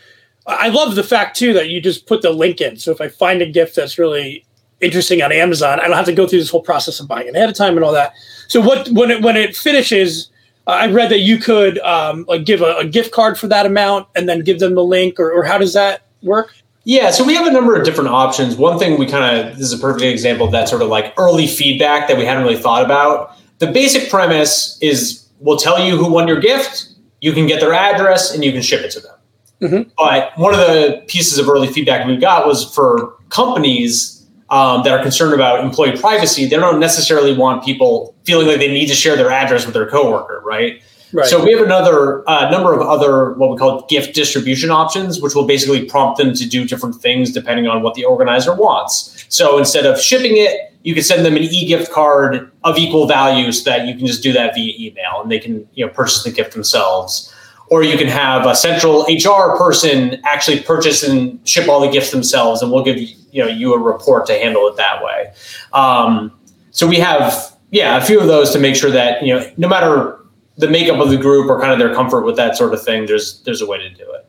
I 0.45 0.69
love 0.69 0.95
the 0.95 1.03
fact 1.03 1.37
too 1.37 1.53
that 1.53 1.69
you 1.69 1.81
just 1.81 2.07
put 2.07 2.21
the 2.21 2.31
link 2.31 2.61
in. 2.61 2.77
So 2.77 2.91
if 2.91 3.01
I 3.01 3.09
find 3.09 3.41
a 3.41 3.45
gift 3.45 3.75
that's 3.75 3.97
really 3.97 4.45
interesting 4.79 5.21
on 5.21 5.31
Amazon, 5.31 5.79
I 5.79 5.87
don't 5.87 5.95
have 5.95 6.05
to 6.05 6.13
go 6.13 6.27
through 6.27 6.39
this 6.39 6.49
whole 6.49 6.61
process 6.61 6.99
of 6.99 7.07
buying 7.07 7.27
it 7.27 7.35
ahead 7.35 7.49
of 7.49 7.55
time 7.55 7.75
and 7.75 7.83
all 7.83 7.93
that. 7.93 8.13
So 8.47 8.61
what 8.61 8.87
when 8.89 9.11
it 9.11 9.21
when 9.21 9.35
it 9.35 9.55
finishes, 9.55 10.29
I 10.65 10.87
read 10.87 11.11
that 11.11 11.19
you 11.19 11.37
could 11.37 11.79
um, 11.79 12.25
like 12.27 12.45
give 12.45 12.61
a, 12.61 12.77
a, 12.77 12.85
gift 12.85 13.11
card 13.11 13.37
for 13.37 13.47
that 13.47 13.65
amount 13.65 14.07
and 14.15 14.27
then 14.27 14.41
give 14.41 14.59
them 14.59 14.75
the 14.75 14.83
link, 14.83 15.19
or, 15.19 15.31
or 15.31 15.43
how 15.43 15.57
does 15.57 15.73
that 15.73 16.03
work? 16.23 16.53
Yeah, 16.83 17.11
so 17.11 17.25
we 17.25 17.35
have 17.35 17.45
a 17.45 17.51
number 17.51 17.75
of 17.75 17.85
different 17.85 18.09
options. 18.09 18.55
One 18.55 18.79
thing 18.79 18.97
we 18.97 19.05
kind 19.05 19.39
of 19.39 19.57
this 19.57 19.71
is 19.71 19.73
a 19.73 19.77
perfect 19.77 20.03
example 20.03 20.45
of 20.45 20.51
that 20.53 20.69
sort 20.69 20.81
of 20.81 20.87
like 20.87 21.13
early 21.17 21.47
feedback 21.47 22.07
that 22.07 22.17
we 22.17 22.25
hadn't 22.25 22.43
really 22.43 22.57
thought 22.57 22.83
about 22.83 23.37
the 23.59 23.71
basic 23.71 24.09
premise 24.09 24.77
is 24.81 25.26
we'll 25.39 25.57
tell 25.57 25.83
you 25.83 25.97
who 25.97 26.11
won 26.11 26.27
your 26.27 26.39
gift, 26.39 26.89
you 27.21 27.33
can 27.33 27.47
get 27.47 27.59
their 27.59 27.73
address, 27.73 28.33
and 28.33 28.43
you 28.43 28.51
can 28.51 28.61
ship 28.61 28.81
it 28.81 28.91
to 28.91 28.99
them. 28.99 29.15
Mm-hmm. 29.61 29.89
But 29.97 30.37
one 30.37 30.53
of 30.53 30.59
the 30.59 31.03
pieces 31.07 31.39
of 31.39 31.49
early 31.49 31.67
feedback 31.67 32.05
we 32.05 32.17
got 32.17 32.45
was 32.45 32.63
for 32.73 33.15
companies 33.29 34.25
um, 34.49 34.83
that 34.83 34.97
are 34.97 35.01
concerned 35.01 35.33
about 35.33 35.63
employee 35.63 35.97
privacy, 35.97 36.45
they 36.45 36.55
don't 36.55 36.79
necessarily 36.79 37.35
want 37.35 37.63
people 37.63 38.15
feeling 38.23 38.47
like 38.47 38.59
they 38.59 38.71
need 38.71 38.87
to 38.87 38.93
share 38.93 39.15
their 39.15 39.31
address 39.31 39.65
with 39.65 39.73
their 39.73 39.89
coworker, 39.89 40.41
right? 40.45 40.81
Right. 41.17 41.25
So 41.25 41.43
we 41.43 41.51
have 41.51 41.65
another 41.65 42.23
uh, 42.29 42.47
number 42.51 42.75
of 42.75 42.81
other 42.81 43.33
what 43.33 43.49
we 43.49 43.57
call 43.57 43.87
gift 43.87 44.13
distribution 44.13 44.69
options, 44.69 45.19
which 45.19 45.33
will 45.33 45.47
basically 45.47 45.83
prompt 45.83 46.19
them 46.19 46.31
to 46.35 46.47
do 46.47 46.63
different 46.63 46.93
things 46.97 47.31
depending 47.31 47.65
on 47.65 47.81
what 47.81 47.95
the 47.95 48.05
organizer 48.05 48.53
wants. 48.53 49.25
So 49.27 49.57
instead 49.57 49.87
of 49.87 49.99
shipping 49.99 50.33
it, 50.37 50.75
you 50.83 50.93
can 50.93 51.01
send 51.01 51.25
them 51.25 51.35
an 51.35 51.41
e-gift 51.41 51.91
card 51.91 52.51
of 52.63 52.77
equal 52.77 53.07
value 53.07 53.51
so 53.51 53.67
that 53.67 53.87
you 53.87 53.95
can 53.95 54.05
just 54.05 54.21
do 54.21 54.31
that 54.33 54.53
via 54.53 54.71
email 54.77 55.19
and 55.19 55.31
they 55.31 55.39
can 55.39 55.67
you 55.73 55.83
know 55.83 55.91
purchase 55.91 56.21
the 56.21 56.29
gift 56.29 56.53
themselves. 56.53 57.33
Or 57.71 57.81
you 57.81 57.97
can 57.97 58.07
have 58.07 58.45
a 58.45 58.55
central 58.55 59.01
HR 59.09 59.57
person 59.57 60.21
actually 60.23 60.59
purchase 60.61 61.01
and 61.01 61.39
ship 61.49 61.67
all 61.67 61.79
the 61.81 61.89
gifts 61.89 62.11
themselves, 62.11 62.61
and 62.61 62.71
we'll 62.71 62.83
give 62.83 62.99
you 62.99 63.43
know 63.43 63.47
you 63.47 63.73
a 63.73 63.79
report 63.79 64.27
to 64.27 64.33
handle 64.33 64.67
it 64.67 64.77
that 64.77 65.03
way. 65.03 65.33
Um, 65.73 66.31
so 66.69 66.85
we 66.85 66.97
have 66.97 67.57
yeah 67.71 67.97
a 67.97 68.05
few 68.05 68.19
of 68.19 68.27
those 68.27 68.51
to 68.51 68.59
make 68.59 68.75
sure 68.75 68.91
that 68.91 69.23
you 69.25 69.33
know 69.33 69.51
no 69.57 69.67
matter 69.67 70.16
the 70.57 70.67
makeup 70.67 70.99
of 70.99 71.09
the 71.09 71.17
group 71.17 71.49
or 71.49 71.59
kind 71.59 71.71
of 71.71 71.79
their 71.79 71.93
comfort 71.93 72.21
with 72.21 72.35
that 72.37 72.57
sort 72.57 72.73
of 72.73 72.83
thing, 72.83 73.05
there's 73.05 73.41
there's 73.41 73.61
a 73.61 73.65
way 73.65 73.77
to 73.77 73.89
do 73.89 74.11
it. 74.11 74.27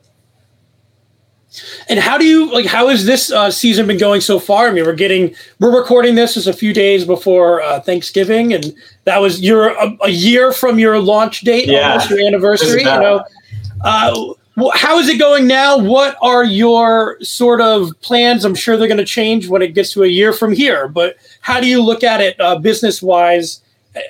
And 1.89 1.99
how 1.99 2.17
do 2.17 2.25
you 2.25 2.51
like? 2.53 2.67
How 2.67 2.89
has 2.89 3.05
this 3.05 3.31
uh, 3.31 3.49
season 3.49 3.87
been 3.87 3.97
going 3.97 4.21
so 4.21 4.39
far? 4.39 4.67
I 4.67 4.71
mean, 4.71 4.85
we're 4.85 4.93
getting 4.93 5.33
we're 5.59 5.75
recording 5.75 6.13
this 6.13 6.37
as 6.37 6.45
a 6.45 6.53
few 6.53 6.73
days 6.73 7.05
before 7.05 7.61
uh, 7.61 7.79
Thanksgiving, 7.79 8.53
and 8.53 8.73
that 9.05 9.17
was 9.17 9.41
your 9.41 9.69
a, 9.69 9.97
a, 10.03 10.09
year 10.09 10.51
from 10.51 10.77
your 10.77 10.99
launch 10.99 11.41
date, 11.41 11.67
yeah. 11.67 11.89
almost 11.89 12.11
your 12.11 12.19
anniversary. 12.19 12.81
You 12.81 12.85
know, 12.85 13.23
uh, 13.83 14.33
how 14.75 14.99
is 14.99 15.09
it 15.09 15.17
going 15.17 15.47
now? 15.47 15.79
What 15.79 16.17
are 16.21 16.43
your 16.43 17.17
sort 17.21 17.61
of 17.61 17.99
plans? 18.01 18.45
I'm 18.45 18.55
sure 18.55 18.77
they're 18.77 18.87
going 18.87 18.99
to 18.99 19.05
change 19.05 19.47
when 19.47 19.63
it 19.63 19.73
gets 19.73 19.93
to 19.93 20.03
a 20.03 20.07
year 20.07 20.33
from 20.33 20.53
here. 20.53 20.87
But 20.87 21.15
how 21.41 21.59
do 21.59 21.67
you 21.67 21.81
look 21.81 22.03
at 22.03 22.21
it 22.21 22.39
uh, 22.39 22.59
business 22.59 23.01
wise 23.01 23.61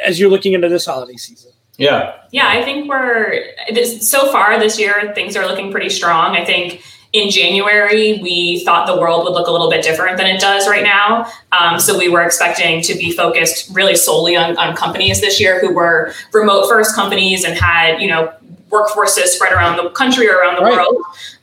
as 0.04 0.20
you're 0.20 0.30
looking 0.30 0.52
into 0.52 0.68
this 0.68 0.86
holiday 0.86 1.16
season? 1.16 1.52
Yeah. 1.80 2.16
Yeah, 2.32 2.48
I 2.48 2.62
think 2.64 2.88
we're 2.88 3.46
this, 3.74 4.10
so 4.10 4.32
far 4.32 4.60
this 4.60 4.78
year, 4.78 5.14
things 5.16 5.36
are 5.36 5.48
looking 5.48 5.72
pretty 5.72 5.90
strong. 5.90 6.36
I 6.36 6.46
think 6.46 6.84
in 7.14 7.32
January, 7.32 8.20
we 8.22 8.64
thought 8.66 8.86
the 8.86 9.00
world 9.00 9.24
would 9.24 9.34
look 9.34 9.48
a 9.48 9.52
little 9.52 9.70
bit 9.70 9.84
different 9.84 10.18
than 10.18 10.28
it 10.28 10.40
does 10.40 10.68
right 10.68 10.84
now. 10.84 11.26
Um, 11.52 11.80
so 11.80 11.98
we 11.98 12.08
were 12.08 12.22
expecting 12.22 12.82
to 12.84 12.94
be 12.94 13.12
focused 13.12 13.74
really 13.74 13.96
solely 13.96 14.36
on, 14.36 14.58
on 14.58 14.76
companies 14.76 15.22
this 15.22 15.40
year 15.40 15.60
who 15.60 15.74
were 15.74 16.14
remote 16.34 16.68
first 16.70 16.94
companies 16.94 17.44
and 17.46 17.58
had, 17.58 18.00
you 18.00 18.10
know, 18.10 18.32
workforces 18.70 19.28
spread 19.28 19.52
around 19.52 19.78
the 19.78 19.90
country 19.92 20.30
or 20.30 20.38
around 20.38 20.56
the 20.56 20.62
right. 20.62 20.76
world. 20.76 20.98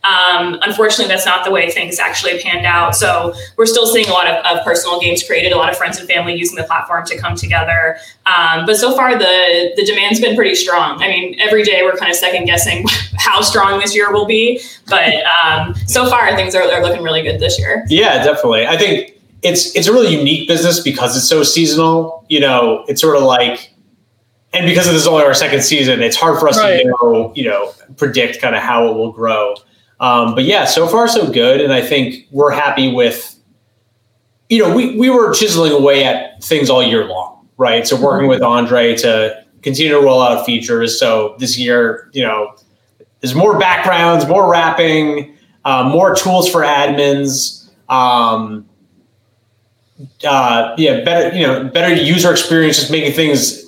Um, 0.07 0.59
unfortunately, 0.62 1.09
that's 1.09 1.27
not 1.27 1.45
the 1.45 1.51
way 1.51 1.71
things 1.71 1.99
actually 1.99 2.40
panned 2.40 2.64
out. 2.64 2.95
So 2.95 3.35
we're 3.57 3.66
still 3.66 3.87
seeing 3.87 4.07
a 4.09 4.12
lot 4.12 4.29
of, 4.29 4.45
of, 4.45 4.64
personal 4.64 5.01
games 5.01 5.23
created, 5.23 5.53
a 5.53 5.57
lot 5.57 5.71
of 5.71 5.77
friends 5.77 5.99
and 5.99 6.09
family 6.09 6.35
using 6.35 6.57
the 6.57 6.64
platform 6.64 7.05
to 7.07 7.19
come 7.19 7.35
together. 7.35 7.97
Um, 8.27 8.66
but 8.66 8.77
so 8.77 8.95
far, 8.95 9.19
the 9.19 9.73
the 9.77 9.85
demand's 9.85 10.21
been 10.21 10.37
pretty 10.37 10.55
strong. 10.55 11.03
I 11.03 11.09
mean, 11.09 11.37
every 11.40 11.64
day 11.64 11.83
we're 11.83 11.97
kind 11.97 12.11
of 12.11 12.16
second 12.16 12.45
guessing 12.45 12.87
how 13.19 13.40
strong 13.40 13.81
this 13.81 13.95
year 13.95 14.12
will 14.12 14.27
be. 14.27 14.61
But 14.88 15.14
um, 15.45 15.75
so 15.87 16.09
far, 16.09 16.35
things 16.37 16.55
are, 16.55 16.62
are 16.62 16.83
looking 16.83 17.03
really 17.03 17.23
good 17.23 17.40
this 17.40 17.59
year. 17.59 17.85
Yeah, 17.88 18.23
definitely. 18.23 18.66
I 18.66 18.77
think 18.77 19.19
it's 19.42 19.75
it's 19.75 19.88
a 19.88 19.92
really 19.92 20.16
unique 20.16 20.47
business 20.47 20.81
because 20.81 21.16
it's 21.16 21.29
so 21.29 21.42
seasonal. 21.42 22.25
You 22.29 22.40
know, 22.40 22.85
it's 22.88 23.01
sort 23.01 23.16
of 23.16 23.23
like 23.23 23.73
and 24.53 24.66
because 24.66 24.87
this 24.87 24.95
is 24.95 25.07
only 25.07 25.25
our 25.25 25.35
second 25.35 25.62
season, 25.62 26.01
it's 26.01 26.16
hard 26.16 26.38
for 26.38 26.49
us 26.49 26.59
right. 26.59 26.83
to 26.83 26.88
know, 26.88 27.33
you 27.35 27.45
know, 27.45 27.73
predict 27.97 28.40
kind 28.40 28.55
of 28.55 28.62
how 28.62 28.88
it 28.88 28.95
will 28.95 29.12
grow. 29.12 29.55
Um, 30.00 30.35
but 30.35 30.44
yeah, 30.44 30.64
so 30.64 30.87
far 30.87 31.09
so 31.09 31.30
good, 31.30 31.61
and 31.61 31.72
I 31.72 31.80
think 31.80 32.26
we're 32.30 32.52
happy 32.52 32.92
with. 32.92 33.32
You 34.48 34.62
know, 34.62 34.76
we 34.76 34.96
we 34.96 35.11
were 35.11 35.32
chiseling 35.32 35.72
away 35.72 36.04
at 36.04 36.42
things 36.42 36.70
all 36.70 36.82
year 36.82 37.04
long, 37.06 37.48
right? 37.56 37.87
So 37.87 38.00
working 38.00 38.28
with 38.28 38.42
Andre 38.42 38.94
to 38.96 39.44
continue 39.62 39.92
to 39.92 40.00
roll 40.00 40.22
out 40.22 40.46
features. 40.46 41.00
So 41.00 41.35
this 41.38 41.59
year, 41.59 42.09
you 42.12 42.22
know, 42.22 42.54
there's 43.20 43.35
more 43.35 43.59
backgrounds, 43.59 44.26
more 44.26 44.48
wrapping, 44.48 45.37
uh, 45.64 45.88
more 45.88 46.14
tools 46.14 46.48
for 46.48 46.61
admins. 46.61 47.68
Um, 47.88 48.68
uh, 50.24 50.74
yeah, 50.78 51.02
better 51.02 51.37
you 51.37 51.44
know, 51.44 51.64
better 51.64 51.92
user 51.92 52.30
experience, 52.30 52.76
just 52.76 52.90
making 52.90 53.12
things 53.12 53.64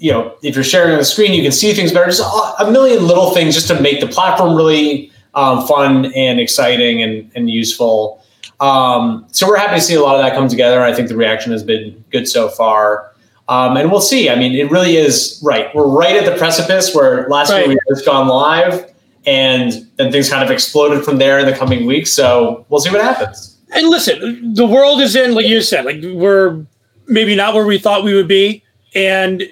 you 0.00 0.10
know, 0.10 0.34
if 0.42 0.54
you're 0.54 0.64
sharing 0.64 0.92
on 0.92 0.98
the 0.98 1.04
screen, 1.04 1.34
you 1.34 1.42
can 1.42 1.52
see 1.52 1.74
things 1.74 1.92
better. 1.92 2.06
Just 2.06 2.22
a 2.58 2.70
million 2.70 3.06
little 3.06 3.32
things 3.32 3.54
just 3.54 3.68
to 3.68 3.80
make 3.80 4.00
the 4.00 4.06
platform 4.06 4.56
really 4.56 5.09
um, 5.34 5.66
fun 5.66 6.06
and 6.14 6.40
exciting 6.40 7.02
and, 7.02 7.30
and 7.34 7.50
useful. 7.50 8.24
Um, 8.60 9.26
so 9.30 9.48
we're 9.48 9.56
happy 9.56 9.76
to 9.76 9.80
see 9.80 9.94
a 9.94 10.02
lot 10.02 10.16
of 10.16 10.22
that 10.22 10.34
come 10.34 10.48
together. 10.48 10.82
I 10.82 10.92
think 10.92 11.08
the 11.08 11.16
reaction 11.16 11.52
has 11.52 11.62
been 11.62 12.04
good 12.10 12.28
so 12.28 12.48
far. 12.48 13.12
Um, 13.48 13.76
and 13.76 13.90
we'll 13.90 14.00
see. 14.00 14.30
I 14.30 14.36
mean, 14.36 14.54
it 14.54 14.70
really 14.70 14.96
is 14.96 15.40
right. 15.42 15.74
We're 15.74 15.88
right 15.88 16.14
at 16.14 16.24
the 16.24 16.38
precipice 16.38 16.94
where 16.94 17.28
last 17.28 17.50
right. 17.50 17.66
year 17.66 17.68
we 17.68 17.94
just 17.94 18.06
gone 18.06 18.28
live, 18.28 18.92
and 19.26 19.88
then 19.96 20.12
things 20.12 20.30
kind 20.30 20.44
of 20.44 20.50
exploded 20.50 21.04
from 21.04 21.18
there 21.18 21.40
in 21.40 21.46
the 21.46 21.52
coming 21.52 21.84
weeks. 21.84 22.12
So 22.12 22.64
we'll 22.68 22.80
see 22.80 22.90
what 22.90 23.00
happens. 23.00 23.58
And 23.72 23.88
listen, 23.88 24.54
the 24.54 24.66
world 24.66 25.00
is 25.00 25.16
in, 25.16 25.34
like 25.34 25.46
you 25.46 25.62
said, 25.62 25.84
like 25.84 26.00
we're 26.02 26.64
maybe 27.06 27.34
not 27.34 27.54
where 27.54 27.66
we 27.66 27.78
thought 27.78 28.04
we 28.04 28.14
would 28.14 28.28
be, 28.28 28.62
and 28.94 29.42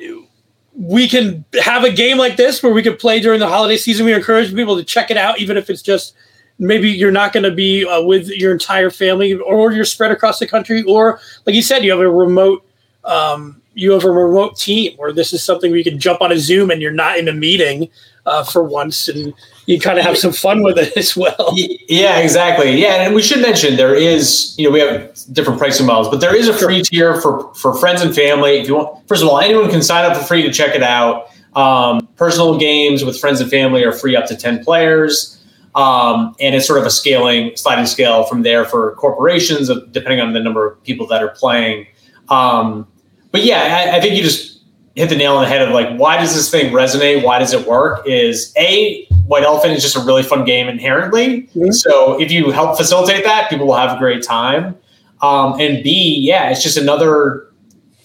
we 0.78 1.08
can 1.08 1.44
have 1.60 1.82
a 1.82 1.90
game 1.90 2.18
like 2.18 2.36
this 2.36 2.62
where 2.62 2.72
we 2.72 2.84
can 2.84 2.96
play 2.96 3.18
during 3.18 3.40
the 3.40 3.48
holiday 3.48 3.76
season. 3.76 4.06
We 4.06 4.14
encourage 4.14 4.54
people 4.54 4.76
to 4.76 4.84
check 4.84 5.10
it 5.10 5.16
out, 5.16 5.40
even 5.40 5.56
if 5.56 5.68
it's 5.68 5.82
just 5.82 6.14
maybe 6.60 6.88
you're 6.88 7.10
not 7.10 7.32
going 7.32 7.42
to 7.42 7.50
be 7.50 7.84
uh, 7.84 8.00
with 8.02 8.28
your 8.28 8.52
entire 8.52 8.88
family, 8.88 9.34
or 9.34 9.72
you're 9.72 9.84
spread 9.84 10.12
across 10.12 10.38
the 10.38 10.46
country, 10.46 10.84
or 10.84 11.20
like 11.46 11.56
you 11.56 11.62
said, 11.62 11.84
you 11.84 11.90
have 11.90 12.00
a 12.00 12.08
remote. 12.08 12.64
Um, 13.04 13.60
you 13.78 13.92
have 13.92 14.02
a 14.02 14.10
remote 14.10 14.56
team 14.56 14.92
where 14.96 15.12
this 15.12 15.32
is 15.32 15.44
something 15.44 15.70
where 15.70 15.78
you 15.78 15.84
can 15.84 16.00
jump 16.00 16.20
on 16.20 16.32
a 16.32 16.38
Zoom 16.38 16.68
and 16.68 16.82
you're 16.82 16.90
not 16.90 17.16
in 17.16 17.28
a 17.28 17.32
meeting 17.32 17.88
uh, 18.26 18.42
for 18.42 18.64
once, 18.64 19.06
and 19.06 19.32
you 19.66 19.78
kind 19.78 20.00
of 20.00 20.04
have 20.04 20.18
some 20.18 20.32
fun 20.32 20.64
with 20.64 20.76
it 20.76 20.96
as 20.96 21.16
well. 21.16 21.52
Yeah, 21.54 22.18
exactly. 22.18 22.72
Yeah, 22.82 23.04
and 23.04 23.14
we 23.14 23.22
should 23.22 23.40
mention 23.40 23.76
there 23.76 23.94
is, 23.94 24.52
you 24.58 24.64
know, 24.64 24.72
we 24.72 24.80
have 24.80 25.16
different 25.32 25.60
pricing 25.60 25.86
models, 25.86 26.08
but 26.08 26.20
there 26.20 26.34
is 26.34 26.48
a 26.48 26.52
free 26.52 26.82
tier 26.82 27.20
for 27.20 27.54
for 27.54 27.72
friends 27.76 28.02
and 28.02 28.12
family. 28.12 28.58
If 28.58 28.66
you 28.66 28.74
want, 28.74 29.06
first 29.06 29.22
of 29.22 29.28
all, 29.28 29.38
anyone 29.38 29.70
can 29.70 29.80
sign 29.80 30.04
up 30.04 30.16
for 30.16 30.24
free 30.24 30.42
to 30.42 30.52
check 30.52 30.74
it 30.74 30.82
out. 30.82 31.28
Um, 31.54 32.08
personal 32.16 32.58
games 32.58 33.04
with 33.04 33.18
friends 33.18 33.40
and 33.40 33.48
family 33.48 33.84
are 33.84 33.92
free 33.92 34.16
up 34.16 34.26
to 34.26 34.36
ten 34.36 34.64
players. 34.64 35.36
Um, 35.76 36.34
and 36.40 36.56
it's 36.56 36.66
sort 36.66 36.80
of 36.80 36.86
a 36.86 36.90
scaling, 36.90 37.52
sliding 37.54 37.86
scale 37.86 38.24
from 38.24 38.42
there 38.42 38.64
for 38.64 38.96
corporations, 38.96 39.70
depending 39.92 40.20
on 40.20 40.32
the 40.32 40.40
number 40.40 40.66
of 40.66 40.82
people 40.82 41.06
that 41.06 41.22
are 41.22 41.28
playing. 41.28 41.86
Um, 42.28 42.88
but 43.30 43.44
yeah, 43.44 43.90
I, 43.92 43.96
I 43.96 44.00
think 44.00 44.14
you 44.14 44.22
just 44.22 44.60
hit 44.94 45.08
the 45.08 45.16
nail 45.16 45.36
on 45.36 45.42
the 45.42 45.48
head 45.48 45.62
of 45.62 45.72
like 45.72 45.96
why 45.96 46.18
does 46.18 46.34
this 46.34 46.50
thing 46.50 46.72
resonate? 46.72 47.22
Why 47.22 47.38
does 47.38 47.52
it 47.52 47.66
work? 47.66 48.06
Is 48.06 48.52
a 48.56 49.04
white 49.26 49.44
elephant 49.44 49.74
is 49.74 49.82
just 49.82 49.96
a 49.96 50.00
really 50.00 50.22
fun 50.22 50.44
game 50.44 50.68
inherently. 50.68 51.42
Mm-hmm. 51.42 51.70
so 51.70 52.20
if 52.20 52.30
you 52.32 52.50
help 52.50 52.76
facilitate 52.76 53.24
that 53.24 53.50
people 53.50 53.66
will 53.66 53.76
have 53.76 53.96
a 53.96 53.98
great 53.98 54.22
time. 54.22 54.76
Um, 55.20 55.60
and 55.60 55.82
b 55.82 56.16
yeah 56.20 56.48
it's 56.50 56.62
just 56.62 56.76
another 56.76 57.48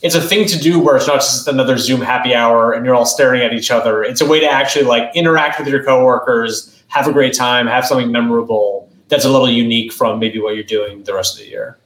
it's 0.01 0.15
a 0.15 0.21
thing 0.21 0.47
to 0.47 0.59
do 0.59 0.79
where 0.79 0.97
it's 0.97 1.07
not 1.07 1.21
just 1.21 1.47
another 1.47 1.77
zoom 1.77 2.01
happy 2.01 2.33
hour 2.35 2.73
and 2.73 2.85
you're 2.85 2.95
all 2.95 3.05
staring 3.05 3.41
at 3.41 3.53
each 3.53 3.71
other. 3.71 4.03
It's 4.03 4.19
a 4.19 4.25
way 4.25 4.39
to 4.39 4.47
actually 4.47 4.85
like 4.85 5.15
interact 5.15 5.59
with 5.59 5.67
your 5.67 5.83
coworkers 5.83 6.83
have 6.93 7.07
a 7.07 7.11
great 7.11 7.33
time 7.33 7.65
have 7.65 7.85
something 7.85 8.11
memorable 8.11 8.87
that's 9.07 9.25
a 9.25 9.29
little 9.29 9.49
unique 9.49 9.91
from 9.91 10.19
maybe 10.19 10.39
what 10.39 10.55
you're 10.55 10.63
doing 10.63 11.03
the 11.03 11.13
rest 11.13 11.35
of 11.35 11.43
the 11.43 11.49
year 11.49 11.77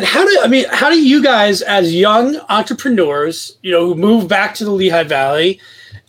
and 0.00 0.08
how 0.08 0.24
do 0.24 0.40
I 0.42 0.48
mean? 0.48 0.64
How 0.70 0.88
do 0.88 0.98
you 0.98 1.22
guys, 1.22 1.60
as 1.60 1.94
young 1.94 2.38
entrepreneurs, 2.48 3.58
you 3.62 3.70
know, 3.70 3.88
who 3.88 3.94
move 3.94 4.28
back 4.28 4.54
to 4.54 4.64
the 4.64 4.70
Lehigh 4.70 5.02
Valley? 5.02 5.60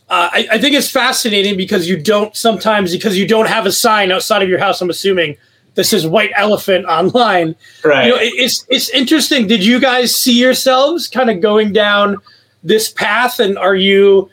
Uh, 0.10 0.30
I, 0.32 0.48
I, 0.54 0.58
think 0.60 0.76
it's 0.76 0.90
fascinating 0.90 1.58
because 1.58 1.90
you 1.90 1.98
don't 2.02 2.34
sometimes 2.34 2.94
because 2.94 3.18
you 3.18 3.28
don't 3.28 3.50
have 3.50 3.66
a 3.66 3.72
sign 3.74 4.14
outside 4.14 4.42
of 4.44 4.48
your 4.48 4.60
house. 4.60 4.80
I'm 4.80 4.90
assuming 4.90 5.36
this 5.76 5.92
is 5.92 6.08
White 6.08 6.32
Elephant 6.38 6.86
online. 6.86 7.54
Right. 7.84 8.06
You 8.06 8.12
know, 8.12 8.18
it, 8.18 8.32
it's 8.38 8.66
it's 8.70 8.90
interesting. 8.92 9.46
Did 9.46 9.62
you 9.62 9.78
guys 9.78 10.16
see 10.16 10.40
yourselves 10.40 11.10
kind 11.10 11.30
of 11.30 11.42
going 11.42 11.74
down 11.74 12.16
this 12.64 12.90
path? 12.90 13.42
And 13.42 13.58
are 13.58 13.76
you, 13.76 14.30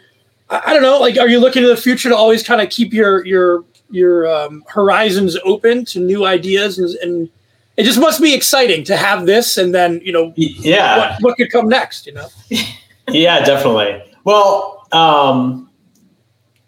I, 0.50 0.62
I 0.66 0.72
don't 0.72 0.82
know, 0.82 1.00
like, 1.00 1.18
are 1.18 1.28
you 1.28 1.40
looking 1.40 1.62
to 1.62 1.68
the 1.68 1.76
future 1.76 2.10
to 2.10 2.16
always 2.16 2.44
kind 2.44 2.60
of 2.60 2.70
keep 2.70 2.92
your 2.92 3.26
your 3.26 3.64
your 3.90 4.28
um, 4.28 4.62
horizons 4.68 5.36
open 5.44 5.84
to 5.86 5.98
new 5.98 6.24
ideas 6.24 6.78
and, 6.78 6.94
and 7.02 7.30
it 7.78 7.84
just 7.84 7.98
must 7.98 8.20
be 8.20 8.34
exciting 8.34 8.84
to 8.84 8.96
have 8.96 9.24
this 9.24 9.56
and 9.56 9.74
then 9.74 10.00
you 10.04 10.12
know 10.12 10.34
yeah 10.36 10.98
what, 10.98 11.22
what 11.22 11.36
could 11.36 11.50
come 11.50 11.68
next 11.68 12.06
you 12.06 12.12
know 12.12 12.28
yeah 13.08 13.42
definitely 13.44 14.02
well 14.24 14.86
um 14.92 15.70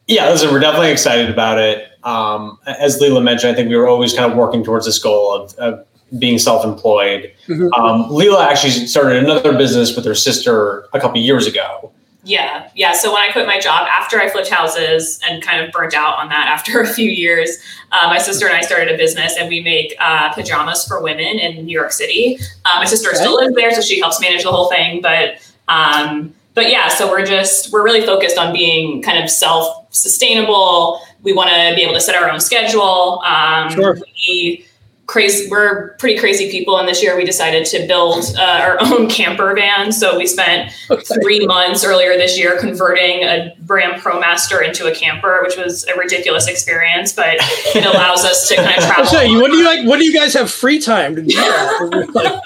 yeah 0.07 0.31
listen 0.31 0.51
we're 0.51 0.61
definitely 0.61 0.91
excited 0.91 1.29
about 1.29 1.59
it 1.59 1.89
um 2.05 2.59
as 2.67 2.99
leela 3.01 3.23
mentioned 3.23 3.53
i 3.53 3.55
think 3.55 3.69
we 3.69 3.77
were 3.77 3.89
always 3.89 4.15
kind 4.15 4.31
of 4.31 4.39
working 4.39 4.65
towards 4.65 4.87
this 4.87 4.99
goal 4.99 5.35
of, 5.35 5.55
of 5.57 5.87
being 6.19 6.39
self-employed. 6.39 7.33
Mm-hmm. 7.47 7.73
Um, 7.73 8.09
Leela 8.11 8.45
actually 8.45 8.71
started 8.71 9.23
another 9.23 9.57
business 9.57 9.95
with 9.95 10.05
her 10.05 10.15
sister 10.15 10.89
a 10.93 11.01
couple 11.01 11.21
years 11.21 11.47
ago. 11.47 11.93
Yeah, 12.23 12.69
yeah. 12.75 12.93
So 12.93 13.13
when 13.13 13.23
I 13.23 13.33
quit 13.33 13.47
my 13.47 13.59
job 13.59 13.89
after 13.89 14.21
I 14.21 14.29
flipped 14.29 14.51
houses 14.51 15.21
and 15.27 15.43
kind 15.43 15.65
of 15.65 15.73
burnt 15.73 15.95
out 15.95 16.19
on 16.19 16.29
that 16.29 16.49
after 16.53 16.81
a 16.81 16.87
few 16.87 17.11
years, 17.11 17.59
uh, 17.93 18.09
my 18.09 18.19
sister 18.19 18.47
and 18.47 18.57
I 18.57 18.61
started 18.61 18.93
a 18.93 18.97
business 18.97 19.37
and 19.39 19.49
we 19.49 19.61
make 19.61 19.95
uh, 19.99 20.33
pajamas 20.33 20.87
for 20.87 21.03
women 21.03 21.39
in 21.39 21.65
New 21.65 21.73
York 21.73 21.93
City. 21.93 22.39
Uh, 22.65 22.79
my 22.79 22.85
sister 22.85 23.09
okay. 23.09 23.19
still 23.19 23.37
lives 23.37 23.55
there, 23.55 23.73
so 23.75 23.81
she 23.81 24.01
helps 24.01 24.21
manage 24.21 24.43
the 24.43 24.51
whole 24.51 24.69
thing. 24.69 25.01
But 25.01 25.41
um, 25.69 26.35
but 26.55 26.71
yeah, 26.71 26.89
so 26.89 27.09
we're 27.09 27.25
just 27.25 27.73
we're 27.73 27.85
really 27.85 28.05
focused 28.05 28.37
on 28.37 28.53
being 28.53 29.03
kind 29.03 29.23
of 29.23 29.31
self 29.31 29.87
sustainable. 29.91 31.01
We 31.23 31.33
want 31.33 31.51
to 31.51 31.75
be 31.75 31.83
able 31.83 31.95
to 31.95 32.01
set 32.01 32.17
our 32.17 32.31
own 32.31 32.41
schedule. 32.41 33.23
Um, 33.25 33.71
sure. 33.71 33.99
We, 34.29 34.67
crazy 35.11 35.51
we're 35.51 35.95
pretty 35.95 36.17
crazy 36.17 36.49
people 36.53 36.79
and 36.79 36.87
this 36.87 37.03
year 37.03 37.17
we 37.17 37.25
decided 37.25 37.67
to 37.67 37.85
build 37.89 38.25
uh, 38.39 38.43
our 38.43 38.79
own 38.81 39.09
camper 39.09 39.53
van. 39.57 39.91
So 39.91 40.17
we 40.17 40.25
spent 40.25 40.73
three 41.21 41.45
months 41.45 41.85
earlier 41.85 42.17
this 42.17 42.39
year 42.39 42.61
converting 42.61 43.25
a 43.25 43.53
Ram 43.67 44.01
ProMaster 44.01 44.65
into 44.65 44.87
a 44.87 44.95
camper 44.95 45.41
which 45.43 45.57
was 45.57 45.85
a 45.89 45.99
ridiculous 45.99 46.47
experience 46.47 47.13
but 47.13 47.39
it 47.75 47.85
allows 47.85 48.25
us 48.25 48.49
to 48.49 48.55
kind 48.55 48.79
of 48.79 48.85
travel 48.87 49.07
say, 49.07 49.35
what 49.35 49.51
do 49.51 49.57
you 49.57 49.65
like 49.65 49.85
what 49.85 49.99
do 49.99 50.05
you 50.05 50.15
guys 50.15 50.33
have 50.33 50.49
free 50.49 50.79
time 50.79 51.17
to 51.17 51.23
do 51.23 51.35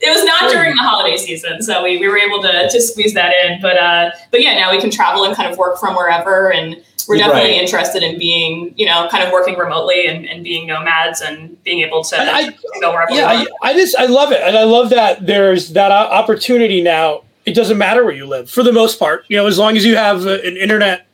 it 0.00 0.14
was 0.14 0.24
not 0.24 0.50
during 0.50 0.70
the 0.70 0.82
holiday 0.82 1.16
season, 1.16 1.60
so 1.60 1.82
we, 1.82 1.98
we 1.98 2.08
were 2.08 2.18
able 2.18 2.40
to, 2.40 2.68
to 2.70 2.80
squeeze 2.80 3.14
that 3.14 3.32
in. 3.44 3.60
But 3.60 3.76
uh, 3.76 4.10
but 4.30 4.40
yeah, 4.42 4.54
now 4.54 4.70
we 4.70 4.80
can 4.80 4.90
travel 4.90 5.24
and 5.24 5.34
kind 5.34 5.50
of 5.50 5.58
work 5.58 5.78
from 5.78 5.96
wherever, 5.96 6.52
and 6.52 6.82
we're 7.08 7.16
definitely 7.16 7.52
right. 7.52 7.62
interested 7.62 8.02
in 8.02 8.18
being, 8.18 8.74
you 8.76 8.84
know, 8.84 9.08
kind 9.10 9.24
of 9.24 9.32
working 9.32 9.56
remotely 9.56 10.06
and, 10.06 10.26
and 10.26 10.44
being 10.44 10.66
nomads 10.66 11.22
and 11.22 11.62
being 11.64 11.80
able 11.80 12.04
to, 12.04 12.16
I, 12.16 12.50
go 12.80 12.92
wherever. 12.92 13.12
Yeah, 13.12 13.26
I, 13.26 13.46
I, 13.62 13.72
just 13.72 13.96
I 13.96 14.06
love 14.06 14.30
it, 14.30 14.42
and 14.42 14.56
I 14.56 14.64
love 14.64 14.90
that 14.90 15.26
there's 15.26 15.70
that 15.70 15.90
opportunity 15.90 16.82
now. 16.82 17.22
It 17.46 17.54
doesn't 17.54 17.78
matter 17.78 18.04
where 18.04 18.14
you 18.14 18.26
live 18.26 18.50
for 18.50 18.62
the 18.62 18.72
most 18.72 18.98
part. 18.98 19.24
You 19.28 19.38
know, 19.38 19.46
as 19.46 19.58
long 19.58 19.76
as 19.76 19.84
you 19.84 19.96
have 19.96 20.26
an 20.26 20.56
internet 20.58 21.06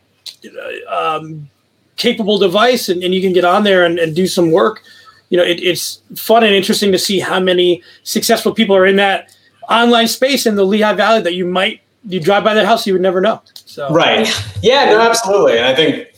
uh, 0.45 1.17
um, 1.17 1.49
capable 1.97 2.39
device 2.39 2.89
and, 2.89 3.03
and, 3.05 3.15
you 3.15 3.21
can 3.21 3.33
get 3.33 3.45
on 3.45 3.63
there 3.63 3.85
and, 3.85 3.99
and 3.99 4.17
do 4.17 4.27
some 4.27 4.51
work. 4.51 4.83
You 5.29 5.39
know, 5.39 5.45
it, 5.45 5.61
it's 5.61 6.03
fun 6.17 6.43
and 6.43 6.53
interesting 6.53 6.93
to 6.93 6.99
see 6.99 7.21
how 7.21 7.39
many 7.39 7.83
successful 8.03 8.53
people 8.53 8.75
are 8.75 8.87
in 8.87 8.97
that 8.97 9.35
online 9.69 10.09
space 10.09 10.45
in 10.45 10.57
the 10.57 10.65
Lehigh 10.65 10.95
Valley 10.95 11.23
that 11.23 11.35
you 11.35 11.47
might 11.47 11.81
you 12.07 12.21
drive 12.21 12.45
by 12.45 12.55
that 12.55 12.67
house 12.67 12.87
you 12.87 12.93
would 12.93 13.03
never 13.03 13.21
know. 13.21 13.43
So 13.55 13.93
right, 13.93 14.29
yeah, 14.62 14.87
no, 14.87 15.01
absolutely. 15.01 15.59
And 15.59 15.67
I 15.67 15.75
think 15.75 16.09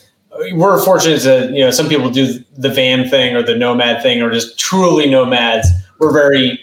we're 0.52 0.82
fortunate 0.84 1.20
to 1.20 1.50
you 1.52 1.64
know 1.64 1.70
some 1.70 1.88
people 1.88 2.10
do 2.10 2.38
the 2.56 2.68
van 2.68 3.08
thing 3.08 3.34
or 3.34 3.42
the 3.42 3.56
nomad 3.56 4.02
thing 4.02 4.22
or 4.22 4.30
just 4.30 4.58
truly 4.58 5.08
nomads. 5.08 5.68
We're 5.98 6.12
very 6.12 6.60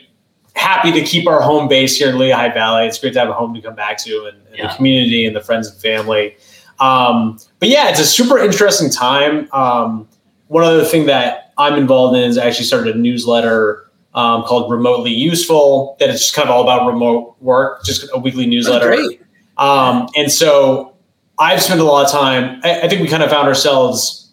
happy 0.56 0.92
to 0.92 1.02
keep 1.02 1.28
our 1.28 1.42
home 1.42 1.68
base 1.68 1.98
here 1.98 2.10
in 2.10 2.20
Lehigh 2.20 2.54
Valley. 2.54 2.86
It's 2.86 3.00
great 3.00 3.14
to 3.14 3.20
have 3.20 3.30
a 3.30 3.34
home 3.34 3.54
to 3.56 3.62
come 3.62 3.76
back 3.76 3.98
to 4.00 4.26
and, 4.26 4.38
and 4.48 4.58
yeah. 4.58 4.68
the 4.68 4.76
community 4.76 5.26
and 5.26 5.36
the 5.36 5.42
friends 5.42 5.70
and 5.70 5.82
family. 5.82 6.36
Um, 6.80 7.40
but 7.60 7.70
yeah, 7.70 7.90
it's 7.90 8.00
a 8.00 8.06
super 8.06 8.38
interesting 8.38 8.90
time. 8.90 9.52
Um, 9.52 10.08
one 10.48 10.64
other 10.64 10.84
thing 10.84 11.06
that 11.08 11.54
I'm 11.58 11.76
involved 11.76 12.16
in 12.18 12.24
is 12.24 12.38
I 12.38 12.46
actually 12.46 12.66
started 12.66 12.96
a 12.96 13.00
newsletter 13.00 13.90
um, 14.16 14.44
called 14.44 14.72
Remotely 14.72 15.12
Useful 15.12 15.96
that 16.00 16.10
is 16.10 16.20
just 16.22 16.36
kind 16.36 16.50
of 16.50 16.56
all 16.56 16.64
about 16.64 16.88
remote 16.88 17.36
work, 17.40 17.84
just 17.84 18.10
a 18.14 18.20
weekly 18.20 18.46
newsletter. 18.46 18.96
Um, 19.58 20.08
and 20.16 20.32
so 20.32 20.96
I've 21.40 21.62
spent 21.62 21.80
a 21.80 21.84
lot 21.84 22.06
of 22.06 22.12
time. 22.12 22.62
I, 22.64 22.82
I, 22.82 22.88
think 22.88 23.02
we 23.02 23.08
kind 23.08 23.24
of 23.24 23.30
found 23.30 23.48
ourselves. 23.48 24.32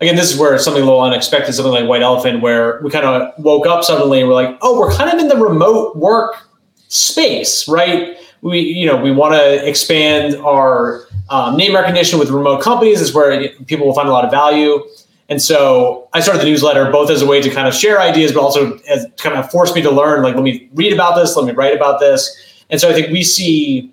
Again, 0.00 0.16
this 0.16 0.32
is 0.32 0.38
where 0.38 0.58
something 0.58 0.82
a 0.82 0.86
little 0.86 1.00
unexpected, 1.00 1.52
something 1.52 1.72
like 1.72 1.88
White 1.88 2.02
Elephant, 2.02 2.40
where 2.40 2.80
we 2.82 2.90
kind 2.90 3.04
of 3.04 3.32
woke 3.38 3.66
up 3.66 3.82
suddenly 3.82 4.20
and 4.20 4.28
we're 4.28 4.34
like, 4.34 4.56
oh, 4.62 4.78
we're 4.78 4.92
kind 4.92 5.10
of 5.10 5.18
in 5.18 5.28
the 5.28 5.36
remote 5.36 5.96
work 5.96 6.48
space, 6.88 7.66
right? 7.68 8.16
We, 8.40 8.60
you 8.60 8.86
know, 8.86 8.96
we 8.96 9.10
want 9.10 9.34
to 9.34 9.68
expand 9.68 10.36
our 10.36 11.06
um, 11.30 11.56
name 11.56 11.74
recognition 11.74 12.18
with 12.18 12.30
remote 12.30 12.62
companies. 12.62 13.00
Is 13.00 13.12
where 13.12 13.48
people 13.66 13.86
will 13.86 13.94
find 13.94 14.08
a 14.08 14.12
lot 14.12 14.24
of 14.24 14.30
value. 14.30 14.84
And 15.28 15.42
so 15.42 16.08
I 16.14 16.20
started 16.20 16.40
the 16.40 16.46
newsletter 16.46 16.90
both 16.90 17.10
as 17.10 17.20
a 17.20 17.26
way 17.26 17.42
to 17.42 17.50
kind 17.50 17.68
of 17.68 17.74
share 17.74 18.00
ideas, 18.00 18.32
but 18.32 18.40
also 18.40 18.78
as 18.88 19.06
kind 19.18 19.36
of 19.36 19.50
force 19.50 19.74
me 19.74 19.82
to 19.82 19.90
learn. 19.90 20.22
Like, 20.22 20.34
let 20.34 20.42
me 20.42 20.70
read 20.74 20.92
about 20.92 21.16
this, 21.16 21.36
let 21.36 21.46
me 21.46 21.52
write 21.52 21.76
about 21.76 22.00
this. 22.00 22.34
And 22.70 22.80
so 22.80 22.88
I 22.88 22.94
think 22.94 23.10
we 23.10 23.22
see 23.22 23.92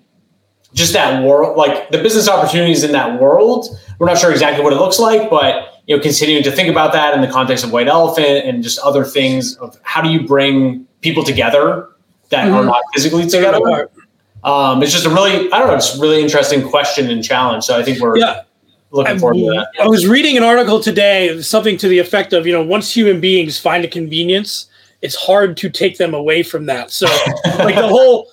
just 0.72 0.92
that 0.92 1.22
world, 1.22 1.56
like 1.56 1.90
the 1.90 1.98
business 1.98 2.28
opportunities 2.28 2.84
in 2.84 2.92
that 2.92 3.20
world. 3.20 3.68
We're 3.98 4.06
not 4.06 4.18
sure 4.18 4.30
exactly 4.30 4.62
what 4.62 4.72
it 4.72 4.76
looks 4.76 4.98
like, 4.98 5.30
but 5.30 5.82
you 5.86 5.96
know, 5.96 6.02
continuing 6.02 6.42
to 6.42 6.50
think 6.50 6.68
about 6.68 6.92
that 6.92 7.14
in 7.14 7.20
the 7.20 7.28
context 7.28 7.64
of 7.64 7.72
White 7.72 7.88
Elephant 7.88 8.44
and 8.46 8.62
just 8.62 8.78
other 8.80 9.04
things 9.04 9.56
of 9.56 9.78
how 9.82 10.02
do 10.02 10.10
you 10.10 10.26
bring 10.26 10.86
people 11.00 11.22
together 11.22 11.88
that 12.30 12.46
mm-hmm. 12.46 12.56
are 12.56 12.64
not 12.64 12.82
physically 12.92 13.26
together. 13.26 13.88
Um, 14.42 14.82
it's 14.82 14.92
just 14.92 15.06
a 15.06 15.10
really, 15.10 15.50
I 15.52 15.58
don't 15.58 15.68
know, 15.68 15.74
it's 15.74 15.96
a 15.96 16.00
really 16.00 16.22
interesting 16.22 16.68
question 16.68 17.10
and 17.10 17.22
challenge. 17.22 17.64
So 17.64 17.78
I 17.78 17.82
think 17.82 18.00
we're 18.00 18.18
yeah. 18.18 18.42
Looking 18.96 19.18
forward 19.18 19.38
to 19.38 19.50
that. 19.50 19.68
I 19.80 19.86
was 19.86 20.06
reading 20.06 20.36
an 20.36 20.42
article 20.42 20.80
today, 20.80 21.40
something 21.40 21.76
to 21.78 21.88
the 21.88 21.98
effect 21.98 22.32
of, 22.32 22.46
you 22.46 22.52
know, 22.52 22.62
once 22.62 22.94
human 22.94 23.20
beings 23.20 23.58
find 23.58 23.84
a 23.84 23.88
convenience, 23.88 24.68
it's 25.02 25.14
hard 25.14 25.56
to 25.58 25.70
take 25.70 25.98
them 25.98 26.14
away 26.14 26.42
from 26.42 26.66
that. 26.66 26.90
So 26.90 27.06
like 27.58 27.74
the 27.74 27.88
whole 27.88 28.28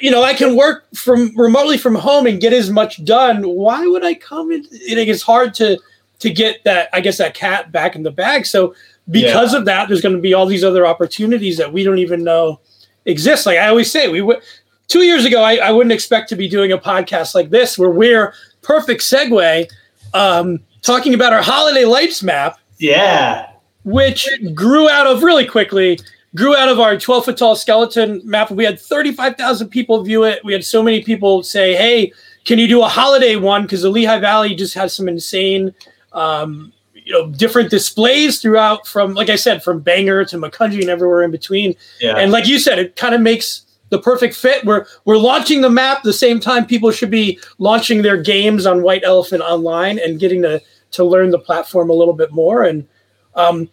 you 0.00 0.10
know, 0.10 0.22
I 0.22 0.34
can 0.34 0.54
work 0.54 0.84
from 0.94 1.34
remotely 1.36 1.78
from 1.78 1.94
home 1.94 2.26
and 2.26 2.40
get 2.40 2.52
as 2.52 2.70
much 2.70 3.04
done. 3.04 3.42
Why 3.42 3.86
would 3.86 4.04
I 4.04 4.14
come 4.14 4.52
in? 4.52 4.66
It's 4.70 5.22
hard 5.22 5.54
to 5.54 5.78
to 6.18 6.30
get 6.30 6.64
that, 6.64 6.88
I 6.92 7.00
guess, 7.00 7.18
that 7.18 7.34
cat 7.34 7.72
back 7.72 7.94
in 7.94 8.02
the 8.02 8.10
bag. 8.10 8.46
So 8.46 8.74
because 9.10 9.52
yeah. 9.52 9.58
of 9.58 9.64
that, 9.66 9.88
there's 9.88 10.00
going 10.00 10.14
to 10.14 10.20
be 10.20 10.34
all 10.34 10.46
these 10.46 10.64
other 10.64 10.86
opportunities 10.86 11.56
that 11.58 11.72
we 11.72 11.84
don't 11.84 11.98
even 11.98 12.24
know 12.24 12.60
exist. 13.04 13.46
Like 13.46 13.58
I 13.58 13.68
always 13.68 13.90
say, 13.90 14.08
we 14.08 14.20
w- 14.20 14.40
two 14.88 15.02
years 15.02 15.24
ago, 15.24 15.42
I, 15.42 15.56
I 15.56 15.70
wouldn't 15.72 15.92
expect 15.92 16.28
to 16.30 16.36
be 16.36 16.48
doing 16.48 16.72
a 16.72 16.78
podcast 16.78 17.34
like 17.34 17.50
this, 17.50 17.78
where 17.78 17.90
we're 17.90 18.34
perfect 18.62 19.02
segue, 19.02 19.70
um, 20.16 20.60
talking 20.82 21.14
about 21.14 21.32
our 21.32 21.42
holiday 21.42 21.84
lights 21.84 22.22
map. 22.22 22.58
Yeah, 22.78 23.50
which 23.84 24.28
grew 24.54 24.88
out 24.88 25.06
of 25.06 25.22
really 25.22 25.46
quickly 25.46 25.98
grew 26.36 26.54
out 26.54 26.68
of 26.68 26.78
our 26.78 26.96
12 26.96 27.24
foot 27.24 27.36
tall 27.36 27.56
skeleton 27.56 28.20
map. 28.22 28.50
We 28.50 28.64
had 28.64 28.78
35,000 28.78 29.68
people 29.68 30.02
view 30.02 30.24
it. 30.24 30.44
We 30.44 30.52
had 30.52 30.64
so 30.64 30.82
many 30.82 31.02
people 31.02 31.42
say, 31.42 31.74
Hey, 31.74 32.12
can 32.44 32.58
you 32.58 32.68
do 32.68 32.82
a 32.82 32.88
holiday 32.88 33.36
one? 33.36 33.62
Because 33.62 33.82
the 33.82 33.90
Lehigh 33.90 34.20
Valley 34.20 34.54
just 34.54 34.74
has 34.74 34.94
some 34.94 35.08
insane, 35.08 35.74
um, 36.12 36.72
you 36.94 37.12
know, 37.12 37.30
different 37.30 37.70
displays 37.70 38.40
throughout 38.40 38.86
from, 38.86 39.14
like 39.14 39.30
I 39.30 39.36
said, 39.36 39.62
from 39.62 39.80
Bangor 39.80 40.24
to 40.26 40.36
Macungie 40.36 40.80
and 40.80 40.90
everywhere 40.90 41.22
in 41.22 41.30
between. 41.30 41.74
Yeah. 42.00 42.16
And 42.16 42.30
like 42.30 42.46
you 42.46 42.58
said, 42.58 42.78
it 42.78 42.96
kind 42.96 43.14
of 43.14 43.20
makes 43.20 43.62
the 43.88 43.98
perfect 43.98 44.34
fit. 44.34 44.64
We're 44.64 44.86
we're 45.04 45.18
launching 45.18 45.60
the 45.60 45.70
map 45.70 46.02
the 46.02 46.12
same 46.12 46.40
time 46.40 46.66
people 46.66 46.90
should 46.90 47.10
be 47.10 47.38
launching 47.58 48.02
their 48.02 48.20
games 48.20 48.66
on 48.66 48.82
White 48.82 49.04
Elephant 49.04 49.42
Online 49.42 49.98
and 49.98 50.18
getting 50.18 50.42
to 50.42 50.60
to 50.92 51.04
learn 51.04 51.30
the 51.30 51.38
platform 51.38 51.90
a 51.90 51.92
little 51.92 52.14
bit 52.14 52.32
more. 52.32 52.64
And 52.64 52.86
um, 53.34 53.68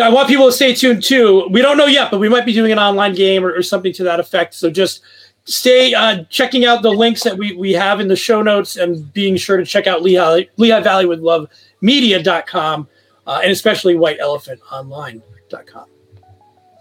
I 0.00 0.08
want 0.10 0.28
people 0.28 0.46
to 0.46 0.52
stay 0.52 0.74
tuned 0.74 1.02
too. 1.02 1.48
We 1.50 1.62
don't 1.62 1.76
know 1.76 1.86
yet, 1.86 2.10
but 2.10 2.20
we 2.20 2.28
might 2.28 2.44
be 2.44 2.52
doing 2.52 2.72
an 2.72 2.78
online 2.78 3.14
game 3.14 3.44
or, 3.44 3.52
or 3.52 3.62
something 3.62 3.92
to 3.94 4.04
that 4.04 4.20
effect. 4.20 4.54
So 4.54 4.70
just 4.70 5.00
stay 5.44 5.94
uh, 5.94 6.24
checking 6.24 6.64
out 6.64 6.82
the 6.82 6.90
links 6.90 7.22
that 7.22 7.38
we, 7.38 7.52
we 7.56 7.72
have 7.72 8.00
in 8.00 8.08
the 8.08 8.16
show 8.16 8.42
notes 8.42 8.76
and 8.76 9.10
being 9.12 9.36
sure 9.36 9.56
to 9.56 9.64
check 9.64 9.86
out 9.86 10.02
Lehigh, 10.02 10.48
Lehigh 10.56 10.80
Valley 10.80 11.06
with 11.06 11.20
Love 11.20 11.48
media.com 11.80 12.88
uh, 13.26 13.40
and 13.42 13.52
especially 13.52 13.96
white 13.96 14.18
elephant 14.20 14.60
online.com. 14.70 15.86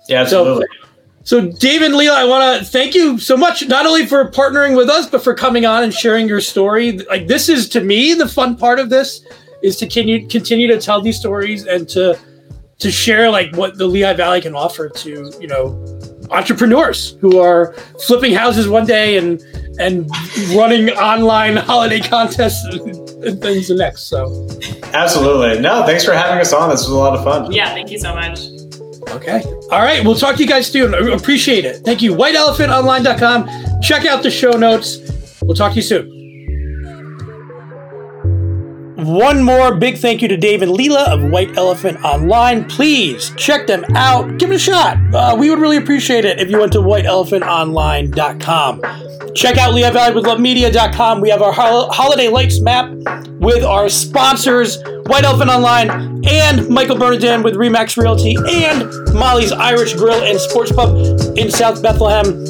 Yeah, 0.10 0.22
absolutely. 0.22 0.68
So, 0.82 0.88
so 1.26 1.52
David 1.52 1.92
Leela, 1.92 2.14
I 2.14 2.24
want 2.24 2.60
to 2.60 2.66
thank 2.66 2.94
you 2.94 3.18
so 3.18 3.36
much, 3.36 3.68
not 3.68 3.88
only 3.88 4.06
for 4.06 4.30
partnering 4.30 4.78
with 4.78 4.90
us, 4.90 5.10
but 5.10 5.24
for 5.24 5.34
coming 5.34 5.66
on 5.66 5.84
and 5.84 5.92
sharing 5.92 6.28
your 6.28 6.40
story. 6.40 7.00
Like 7.00 7.26
this 7.28 7.50
is 7.50 7.68
to 7.70 7.82
me, 7.82 8.14
the 8.14 8.28
fun 8.30 8.56
part 8.56 8.80
of 8.80 8.92
this 8.92 9.26
is 9.64 9.76
to 9.78 9.86
continue, 9.86 10.28
continue 10.28 10.68
to 10.68 10.80
tell 10.80 11.02
these 11.02 11.18
stories 11.18 11.66
and 11.66 11.90
to, 11.90 12.18
to 12.78 12.92
share 12.92 13.32
like 13.32 13.56
what 13.56 13.80
the 13.80 13.88
Lehigh 13.88 14.14
Valley 14.14 14.40
can 14.40 14.54
offer 14.56 14.88
to 14.88 15.34
you 15.40 15.48
know 15.48 15.82
entrepreneurs 16.30 17.18
who 17.22 17.40
are 17.40 17.74
flipping 18.06 18.34
houses 18.34 18.68
one 18.68 18.86
day 18.86 19.18
and 19.18 19.42
and 19.80 20.10
running 20.56 20.90
online 20.92 21.58
holiday 21.58 22.00
contests 22.00 22.64
and 22.66 23.42
things 23.42 23.68
the 23.68 23.76
next. 23.76 24.04
So 24.04 24.48
absolutely 24.94 25.60
no, 25.60 25.86
thanks 25.86 26.06
for 26.06 26.14
having 26.14 26.40
us 26.40 26.54
on. 26.54 26.70
This 26.70 26.82
was 26.82 26.90
a 26.90 26.96
lot 26.96 27.18
of 27.18 27.24
fun. 27.24 27.52
Yeah, 27.52 27.70
thank 27.70 27.90
you 27.90 27.98
so 27.98 28.14
much. 28.14 28.55
Okay. 29.10 29.42
All 29.72 29.82
right. 29.82 30.04
We'll 30.04 30.16
talk 30.16 30.36
to 30.36 30.42
you 30.42 30.48
guys 30.48 30.68
soon. 30.68 30.94
Appreciate 31.14 31.64
it. 31.66 31.84
Thank 31.86 32.02
you. 32.02 32.14
WhiteElephantOnline.com. 32.14 33.82
Check 33.82 34.06
out 34.06 34.24
the 34.24 34.32
show 34.32 34.52
notes. 34.52 35.00
We'll 35.42 35.56
talk 35.56 35.72
to 35.74 35.78
you 35.78 35.82
soon. 35.82 36.12
One 38.98 39.44
more 39.44 39.76
big 39.76 39.98
thank 39.98 40.22
you 40.22 40.28
to 40.30 40.38
Dave 40.38 40.62
and 40.64 40.72
Leela 40.72 41.06
of 41.08 41.30
White 41.30 41.58
Elephant 41.58 42.02
Online. 42.04 42.64
Please 42.66 43.32
check 43.38 43.68
them 43.68 43.84
out. 43.94 44.38
Give 44.40 44.52
it 44.52 44.56
a 44.56 44.60
shot. 44.60 44.98
Uh, 45.14 45.36
we 45.38 45.50
would 45.50 45.60
really 45.60 45.78
appreciate 45.78 46.24
it 46.26 46.40
if 46.40 46.50
you 46.50 46.60
went 46.60 46.72
to 46.74 46.80
whiteelephantonline.com. 46.80 48.82
Check 49.36 49.58
out 49.58 49.74
Love 49.74 50.40
We 51.22 51.30
have 51.30 51.42
our 51.42 51.52
hol- 51.52 51.92
holiday 51.92 52.30
lights 52.30 52.62
map 52.62 52.90
with 53.40 53.64
our 53.64 53.90
sponsors, 53.90 54.82
White 55.08 55.26
Elephant 55.26 55.50
Online 55.50 56.26
and 56.26 56.70
Michael 56.70 56.98
Bernardin 56.98 57.44
with 57.44 57.56
Remax 57.56 57.98
Realty 58.02 58.36
and 58.50 58.90
Molly's 59.14 59.52
Irish 59.52 59.94
Grill 59.94 60.24
and 60.24 60.40
Sports 60.40 60.72
Pub 60.72 60.96
in 61.38 61.52
South 61.52 61.84
Bethlehem. 61.84 62.46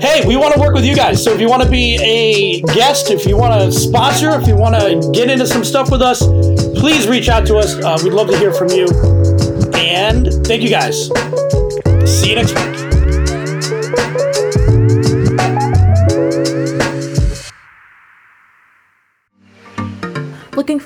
Hey, 0.00 0.26
we 0.26 0.36
want 0.36 0.52
to 0.54 0.60
work 0.60 0.74
with 0.74 0.84
you 0.84 0.96
guys. 0.96 1.22
So 1.22 1.32
if 1.32 1.40
you 1.40 1.48
want 1.48 1.62
to 1.62 1.70
be 1.70 1.96
a 2.02 2.60
guest, 2.74 3.10
if 3.10 3.24
you 3.24 3.36
want 3.36 3.60
to 3.60 3.72
sponsor, 3.72 4.30
if 4.38 4.48
you 4.48 4.56
want 4.56 4.74
to 4.74 5.10
get 5.12 5.30
into 5.30 5.46
some 5.46 5.64
stuff 5.64 5.90
with 5.90 6.02
us, 6.02 6.26
please 6.78 7.06
reach 7.06 7.28
out 7.28 7.46
to 7.46 7.56
us. 7.56 7.74
Uh, 7.76 7.98
we'd 8.02 8.12
love 8.12 8.28
to 8.28 8.36
hear 8.36 8.52
from 8.52 8.68
you. 8.70 8.86
And 9.74 10.28
thank 10.46 10.62
you 10.62 10.70
guys. 10.70 11.06
See 12.04 12.30
you 12.30 12.36
next 12.36 12.54
week. 12.54 12.75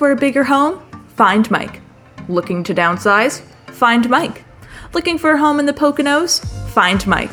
For 0.01 0.09
a 0.09 0.15
bigger 0.15 0.43
home? 0.43 0.81
Find 1.09 1.51
Mike. 1.51 1.79
Looking 2.27 2.63
to 2.63 2.73
downsize? 2.73 3.43
Find 3.67 4.09
Mike. 4.09 4.43
Looking 4.95 5.19
for 5.19 5.33
a 5.33 5.37
home 5.37 5.59
in 5.59 5.67
the 5.67 5.73
Poconos? 5.73 6.43
Find 6.69 7.05
Mike. 7.05 7.29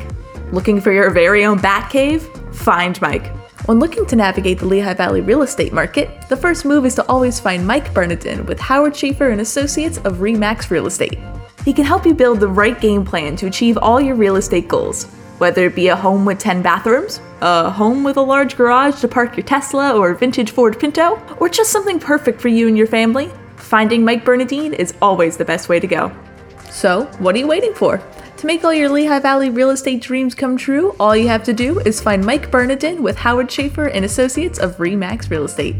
Looking 0.52 0.78
for 0.78 0.92
your 0.92 1.08
very 1.08 1.46
own 1.46 1.62
bat 1.62 1.90
cave? 1.90 2.28
Find 2.52 3.00
Mike. 3.00 3.34
When 3.64 3.78
looking 3.78 4.04
to 4.04 4.16
navigate 4.16 4.58
the 4.58 4.66
Lehigh 4.66 4.92
Valley 4.92 5.22
real 5.22 5.40
estate 5.40 5.72
market, 5.72 6.28
the 6.28 6.36
first 6.36 6.66
move 6.66 6.84
is 6.84 6.94
to 6.96 7.08
always 7.08 7.40
find 7.40 7.66
Mike 7.66 7.94
Bernardin 7.94 8.44
with 8.44 8.60
Howard 8.60 8.94
Schaefer 8.94 9.30
and 9.30 9.40
Associates 9.40 9.96
of 10.04 10.18
Remax 10.18 10.68
Real 10.68 10.86
Estate. 10.86 11.18
He 11.64 11.72
can 11.72 11.86
help 11.86 12.04
you 12.04 12.12
build 12.12 12.38
the 12.38 12.48
right 12.48 12.78
game 12.78 13.02
plan 13.02 13.34
to 13.36 13.46
achieve 13.46 13.78
all 13.78 13.98
your 13.98 14.14
real 14.14 14.36
estate 14.36 14.68
goals, 14.68 15.06
whether 15.38 15.66
it 15.66 15.74
be 15.74 15.88
a 15.88 15.96
home 15.96 16.24
with 16.24 16.38
10 16.38 16.62
bathrooms, 16.62 17.20
a 17.40 17.70
home 17.70 18.04
with 18.04 18.16
a 18.16 18.22
large 18.22 18.56
garage 18.56 19.00
to 19.00 19.08
park 19.08 19.36
your 19.36 19.44
Tesla 19.44 19.96
or 19.96 20.14
vintage 20.14 20.50
Ford 20.50 20.78
Pinto, 20.78 21.20
or 21.38 21.48
just 21.48 21.70
something 21.70 21.98
perfect 21.98 22.40
for 22.40 22.48
you 22.48 22.68
and 22.68 22.76
your 22.76 22.86
family. 22.86 23.30
Finding 23.56 24.04
Mike 24.04 24.24
Bernadine 24.24 24.74
is 24.74 24.94
always 25.00 25.36
the 25.36 25.44
best 25.44 25.68
way 25.68 25.80
to 25.80 25.86
go. 25.86 26.12
So, 26.70 27.04
what 27.18 27.34
are 27.34 27.38
you 27.38 27.46
waiting 27.46 27.74
for? 27.74 28.02
To 28.38 28.46
make 28.46 28.62
all 28.62 28.72
your 28.72 28.88
Lehigh 28.88 29.18
Valley 29.18 29.50
real 29.50 29.70
estate 29.70 30.00
dreams 30.00 30.34
come 30.34 30.56
true, 30.56 30.94
all 31.00 31.16
you 31.16 31.26
have 31.26 31.42
to 31.44 31.52
do 31.52 31.80
is 31.80 32.00
find 32.00 32.24
Mike 32.24 32.52
Bernadine 32.52 33.02
with 33.02 33.18
Howard 33.18 33.50
Schaefer 33.50 33.86
and 33.86 34.04
Associates 34.04 34.60
of 34.60 34.76
Remax 34.76 35.28
Real 35.28 35.44
Estate. 35.44 35.76